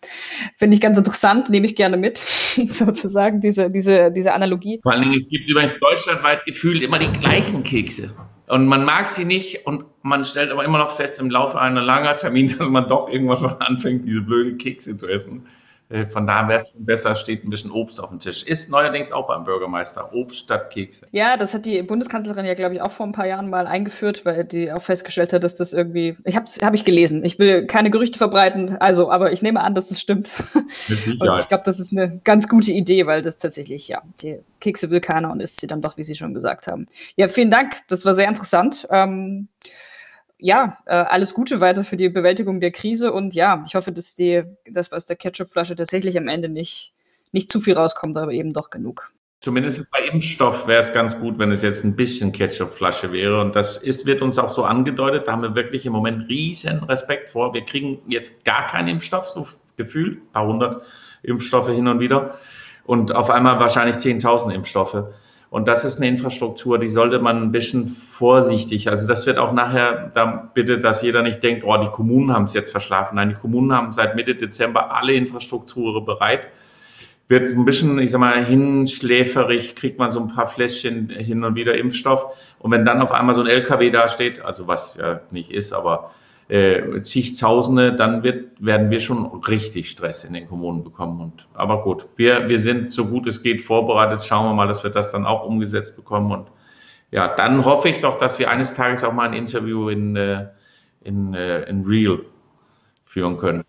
finde 0.56 0.74
ich 0.74 0.82
ganz 0.82 0.98
interessant, 0.98 1.52
nehme 1.52 1.68
ich 1.68 1.76
gerne 1.76 1.98
mit, 1.98 2.18
sozusagen, 2.70 3.40
diese, 3.40 3.70
diese, 3.70 4.12
diese 4.12 4.34
Analogie. 4.34 4.80
Vor 4.82 4.94
allen 4.94 5.04
Dingen, 5.04 5.22
es 5.22 5.30
gibt 5.30 5.48
übrigens 5.48 5.76
deutschlandweit 5.80 6.44
gefühlt 6.46 6.82
immer 6.82 6.98
die 6.98 7.12
gleichen 7.20 7.62
Kekse. 7.62 8.16
Und 8.48 8.68
man 8.68 8.84
mag 8.84 9.10
sie 9.10 9.26
nicht 9.26 9.66
und 9.66 9.86
man 10.02 10.26
stellt 10.26 10.52
aber 10.52 10.66
immer 10.66 10.78
noch 10.78 10.92
fest 10.96 11.20
im 11.20 11.30
Laufe 11.30 11.60
einer 11.60 11.82
langer 11.82 12.16
Termin, 12.16 12.56
dass 12.58 12.70
man 12.70 12.88
doch 12.88 13.10
irgendwann 13.10 13.58
anfängt, 13.60 14.06
diese 14.06 14.22
blöden 14.22 14.58
Kekse 14.58 14.96
zu 14.96 15.08
essen. 15.08 15.46
Äh, 15.90 16.08
von 16.08 16.26
daher 16.26 16.48
wäre 16.48 16.62
es 16.62 16.74
besser, 16.76 17.16
steht 17.16 17.44
ein 17.44 17.50
bisschen 17.50 17.72
Obst 17.72 18.00
auf 18.00 18.10
dem 18.10 18.20
Tisch. 18.20 18.44
Ist 18.44 18.70
neuerdings 18.70 19.12
auch 19.12 19.28
beim 19.28 19.44
Bürgermeister 19.44 20.14
Obst 20.14 20.40
statt 20.40 20.70
Kekse. 20.70 21.08
Ja, 21.12 21.38
das 21.38 21.54
hat 21.54 21.66
die 21.66 21.82
Bundeskanzlerin 21.84 22.46
ja, 22.46 22.54
glaube 22.54 22.76
ich, 22.76 22.82
auch 22.82 22.92
vor 22.92 23.06
ein 23.06 23.12
paar 23.12 23.28
Jahren 23.28 23.50
mal 23.50 23.68
eingeführt, 23.68 24.26
weil 24.26 24.44
die 24.44 24.72
auch 24.72 24.82
festgestellt 24.82 25.34
hat, 25.34 25.44
dass 25.44 25.56
das 25.56 25.74
irgendwie. 25.74 26.18
Ich 26.24 26.36
habe 26.36 26.46
hab 26.62 26.74
ich 26.74 26.86
gelesen. 26.86 27.24
Ich 27.24 27.40
will 27.40 27.68
keine 27.68 27.92
Gerüchte 27.92 28.18
verbreiten, 28.18 28.78
also, 28.78 29.12
aber 29.12 29.32
ich 29.32 29.42
nehme 29.42 29.62
an, 29.62 29.76
dass 29.76 29.92
es 29.92 30.02
stimmt. 30.02 30.30
und 30.54 31.38
ich 31.40 31.48
glaube, 31.48 31.64
das 31.66 31.80
ist 31.80 31.92
eine 31.92 32.20
ganz 32.24 32.48
gute 32.48 32.72
Idee, 32.72 33.06
weil 33.06 33.22
das 33.22 33.38
tatsächlich, 33.38 33.88
ja, 33.88 34.02
die 34.22 34.40
Kekse 34.60 34.90
will 34.90 35.02
keiner 35.02 35.32
und 35.32 35.42
isst 35.42 35.60
sie 35.60 35.68
dann 35.68 35.82
doch, 35.82 35.98
wie 35.98 36.04
Sie 36.04 36.16
schon 36.16 36.34
gesagt 36.34 36.68
haben. 36.68 36.88
Ja, 37.16 37.28
vielen 37.28 37.52
Dank. 37.52 37.76
Das 37.88 38.06
war 38.06 38.14
sehr 38.14 38.28
interessant. 38.28 38.88
Ähm, 38.90 39.50
ja, 40.44 40.78
äh, 40.86 40.96
alles 40.96 41.34
Gute 41.34 41.62
weiter 41.62 41.86
für 41.86 41.96
die 41.96 42.10
Bewältigung 42.10 42.60
der 42.60 42.72
Krise 42.72 43.14
und 43.14 43.34
ja, 43.34 43.64
ich 43.66 43.76
hoffe, 43.76 43.94
dass 43.94 44.14
die, 44.14 44.44
das 44.70 44.92
aus 44.92 45.06
der 45.06 45.16
Ketchupflasche 45.16 45.74
tatsächlich 45.74 46.18
am 46.18 46.28
Ende 46.28 46.50
nicht, 46.50 46.92
nicht 47.32 47.50
zu 47.50 47.62
viel 47.62 47.76
rauskommt, 47.76 48.18
aber 48.18 48.34
eben 48.34 48.52
doch 48.52 48.70
genug. 48.70 49.14
Zumindest 49.40 49.90
bei 49.90 50.00
Impfstoff 50.00 50.68
wäre 50.68 50.82
es 50.82 50.92
ganz 50.92 51.18
gut, 51.18 51.40
wenn 51.40 51.50
es 51.54 51.62
jetzt 51.62 51.86
ein 51.86 51.96
bisschen 51.96 52.34
Ketchupflasche 52.34 53.14
wäre. 53.14 53.40
Und 53.40 53.56
das 53.56 53.78
ist, 53.78 54.06
wird 54.06 54.22
uns 54.22 54.38
auch 54.38 54.50
so 54.50 54.64
angedeutet. 54.64 55.28
Da 55.28 55.34
haben 55.34 55.44
wir 55.44 55.56
wirklich 55.56 55.86
im 55.86 55.94
Moment 55.94 56.30
riesen 56.30 56.80
Respekt 56.84 57.30
vor. 57.30 57.54
Wir 57.54 57.66
kriegen 57.66 58.00
jetzt 58.08 58.44
gar 58.44 58.68
keinen 58.68 58.90
Impfstoff, 58.90 59.30
so 59.30 59.48
gefühlt, 59.78 60.18
ein 60.18 60.32
paar 60.32 60.48
hundert 60.48 60.84
Impfstoffe 61.24 61.70
hin 61.70 61.88
und 61.88 62.00
wieder. 62.00 62.36
Und 62.86 63.16
auf 63.16 63.30
einmal 63.30 63.60
wahrscheinlich 63.60 63.98
10.000 63.98 64.54
Impfstoffe. 64.54 65.06
Und 65.54 65.68
das 65.68 65.86
ist 65.86 65.98
eine 65.98 66.08
Infrastruktur, 66.08 66.80
die 66.80 66.90
sollte 66.90 67.20
man 67.20 67.44
ein 67.44 67.52
bisschen 67.52 67.88
vorsichtig, 67.88 68.90
also 68.90 69.08
das 69.08 69.28
wird 69.28 69.38
auch 69.38 69.54
nachher, 69.54 70.12
da 70.16 70.50
bitte, 70.52 70.80
dass 70.80 71.04
jeder 71.04 71.22
nicht 71.22 71.44
denkt, 71.44 71.64
oh, 71.64 71.78
die 71.78 71.92
Kommunen 71.92 72.34
haben 72.34 72.46
es 72.46 72.56
jetzt 72.56 72.72
verschlafen. 72.72 73.18
Nein, 73.18 73.30
die 73.30 73.36
Kommunen 73.36 73.72
haben 73.72 73.92
seit 73.92 74.16
Mitte 74.16 74.34
Dezember 74.34 74.96
alle 74.96 75.14
Infrastrukturen 75.14 76.06
bereit. 76.06 76.50
Wird 77.28 77.52
ein 77.52 77.66
bisschen, 77.66 78.00
ich 78.00 78.10
sag 78.10 78.18
mal, 78.18 78.44
hinschläferig, 78.44 79.76
kriegt 79.76 80.00
man 80.00 80.10
so 80.10 80.22
ein 80.22 80.28
paar 80.30 80.48
Fläschchen 80.48 81.10
hin 81.10 81.44
und 81.44 81.54
wieder 81.54 81.78
Impfstoff. 81.78 82.36
Und 82.58 82.72
wenn 82.72 82.84
dann 82.84 83.00
auf 83.04 83.12
einmal 83.12 83.36
so 83.36 83.42
ein 83.42 83.48
LKW 83.48 83.92
da 83.92 84.08
steht, 84.08 84.44
also 84.44 84.66
was 84.66 84.96
ja 84.96 85.20
nicht 85.30 85.52
ist, 85.52 85.72
aber 85.72 86.10
äh, 86.48 87.02
zigtausende, 87.02 87.96
dann 87.96 88.24
wird, 88.24 88.52
werden 88.60 88.90
wir 88.90 89.00
schon 89.00 89.26
richtig 89.48 89.90
Stress 89.90 90.24
in 90.24 90.34
den 90.34 90.48
Kommunen 90.48 90.84
bekommen. 90.84 91.22
Und, 91.22 91.48
aber 91.54 91.84
gut, 91.84 92.06
wir, 92.16 92.50
wir 92.50 92.60
sind 92.60 92.94
so 92.94 93.06
gut 93.06 93.28
es 93.28 93.42
geht 93.42 93.62
vorbereitet. 93.62 94.24
Schauen 94.24 94.46
wir 94.48 94.54
mal, 94.54 94.68
dass 94.68 94.84
wir 94.84 94.92
das 94.92 95.12
dann 95.12 95.26
auch 95.26 95.46
umgesetzt 95.46 95.96
bekommen. 95.96 96.32
Und 96.32 96.48
ja, 97.12 97.28
dann 97.28 97.64
hoffe 97.64 97.90
ich 97.90 98.00
doch, 98.00 98.18
dass 98.18 98.40
wir 98.40 98.50
eines 98.50 98.74
Tages 98.74 99.04
auch 99.04 99.14
mal 99.14 99.30
ein 99.30 99.34
Interview 99.34 99.90
in, 99.90 100.16
äh, 100.16 100.48
in, 101.02 101.34
äh, 101.34 101.64
in 101.64 101.84
Real 101.84 102.20
führen 103.04 103.38
können. 103.38 103.64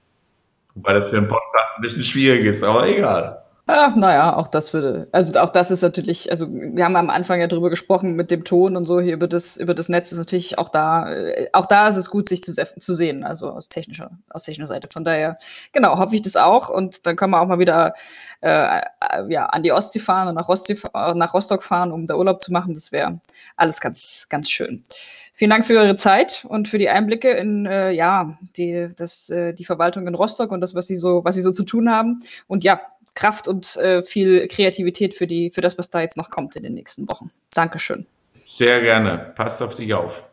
Wobei 0.74 0.94
das 0.94 1.08
für 1.08 1.18
einen 1.18 1.28
Podcast 1.28 1.72
ein 1.76 1.82
bisschen 1.82 2.02
schwierig 2.02 2.44
ist, 2.46 2.64
aber 2.64 2.88
egal. 2.88 3.36
Ach, 3.66 3.96
naja, 3.96 4.36
auch 4.36 4.48
das 4.48 4.74
würde, 4.74 5.08
also 5.10 5.40
auch 5.40 5.48
das 5.48 5.70
ist 5.70 5.80
natürlich, 5.80 6.30
also 6.30 6.46
wir 6.52 6.84
haben 6.84 6.96
am 6.96 7.08
Anfang 7.08 7.40
ja 7.40 7.46
drüber 7.46 7.70
gesprochen 7.70 8.14
mit 8.14 8.30
dem 8.30 8.44
Ton 8.44 8.76
und 8.76 8.84
so 8.84 9.00
hier 9.00 9.14
über 9.14 9.26
das, 9.26 9.56
über 9.56 9.72
das 9.72 9.88
Netz 9.88 10.12
ist 10.12 10.18
natürlich 10.18 10.58
auch 10.58 10.68
da, 10.68 11.10
äh, 11.10 11.48
auch 11.54 11.64
da 11.64 11.88
ist 11.88 11.96
es 11.96 12.10
gut, 12.10 12.28
sich 12.28 12.42
zu, 12.42 12.52
zu 12.52 12.94
sehen, 12.94 13.24
also 13.24 13.48
aus 13.48 13.70
technischer, 13.70 14.10
aus 14.28 14.44
technischer 14.44 14.66
Seite. 14.66 14.88
Von 14.88 15.02
daher, 15.02 15.38
genau, 15.72 15.98
hoffe 15.98 16.14
ich 16.14 16.20
das 16.20 16.36
auch 16.36 16.68
und 16.68 17.06
dann 17.06 17.16
können 17.16 17.30
wir 17.30 17.40
auch 17.40 17.46
mal 17.46 17.58
wieder 17.58 17.94
äh, 18.42 18.82
ja, 19.28 19.46
an 19.46 19.62
die 19.62 19.72
Ostsee 19.72 19.98
fahren 19.98 20.28
und 20.28 20.34
nach, 20.34 20.50
Ostsee, 20.50 20.76
nach 21.14 21.32
Rostock 21.32 21.62
fahren, 21.62 21.90
um 21.90 22.06
da 22.06 22.16
Urlaub 22.16 22.42
zu 22.42 22.52
machen. 22.52 22.74
Das 22.74 22.92
wäre 22.92 23.20
alles 23.56 23.80
ganz, 23.80 24.26
ganz 24.28 24.50
schön. 24.50 24.84
Vielen 25.36 25.50
Dank 25.50 25.66
für 25.66 25.76
eure 25.76 25.96
Zeit 25.96 26.46
und 26.48 26.68
für 26.68 26.78
die 26.78 26.88
Einblicke 26.88 27.30
in 27.32 27.66
äh, 27.66 27.90
ja 27.90 28.38
die 28.56 28.88
das 28.94 29.28
äh, 29.30 29.52
die 29.52 29.64
Verwaltung 29.64 30.06
in 30.06 30.14
Rostock 30.14 30.52
und 30.52 30.60
das 30.60 30.76
was 30.76 30.86
sie 30.86 30.94
so 30.94 31.24
was 31.24 31.34
sie 31.34 31.42
so 31.42 31.50
zu 31.50 31.64
tun 31.64 31.90
haben 31.90 32.20
und 32.46 32.62
ja 32.62 32.80
Kraft 33.14 33.48
und 33.48 33.76
äh, 33.76 34.02
viel 34.02 34.48
Kreativität 34.48 35.14
für, 35.14 35.26
die, 35.26 35.50
für 35.50 35.60
das, 35.60 35.78
was 35.78 35.90
da 35.90 36.00
jetzt 36.00 36.16
noch 36.16 36.30
kommt 36.30 36.56
in 36.56 36.62
den 36.62 36.74
nächsten 36.74 37.08
Wochen. 37.08 37.30
Dankeschön. 37.52 38.06
Sehr 38.46 38.80
gerne. 38.80 39.32
Passt 39.36 39.62
auf 39.62 39.74
dich 39.74 39.94
auf. 39.94 40.26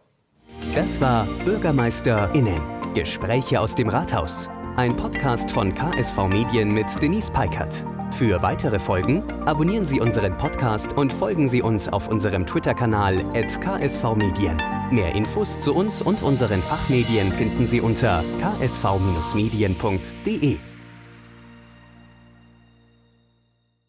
Das 0.76 1.00
war 1.00 1.28
BürgermeisterInnen. 1.46 2.62
Gespräche 2.94 3.60
aus 3.60 3.74
dem 3.76 3.90
Rathaus. 3.90 4.50
Ein 4.76 4.96
Podcast 4.96 5.52
von 5.52 5.74
KSV 5.74 6.28
Medien 6.30 6.74
mit 6.74 6.88
Denise 7.02 7.32
Peikert. 7.32 7.84
Für 8.14 8.42
weitere 8.42 8.80
Folgen 8.80 9.24
abonnieren 9.46 9.86
Sie 9.86 10.00
unseren 10.02 10.38
Podcast 10.38 10.94
und 10.94 11.14
folgen 11.14 11.48
Sie 11.48 11.62
uns 11.62 11.88
auf 11.88 12.08
unserem 12.10 12.46
Twitter-Kanal 12.46 13.24
ksvmedien. 13.34 14.58
Mehr 14.92 15.16
Infos 15.16 15.60
zu 15.60 15.74
uns 15.74 16.02
und 16.02 16.22
unseren 16.22 16.62
Fachmedien 16.62 17.32
finden 17.32 17.66
Sie 17.66 17.80
unter 17.80 18.24
ksv-medien.de. 18.60 19.78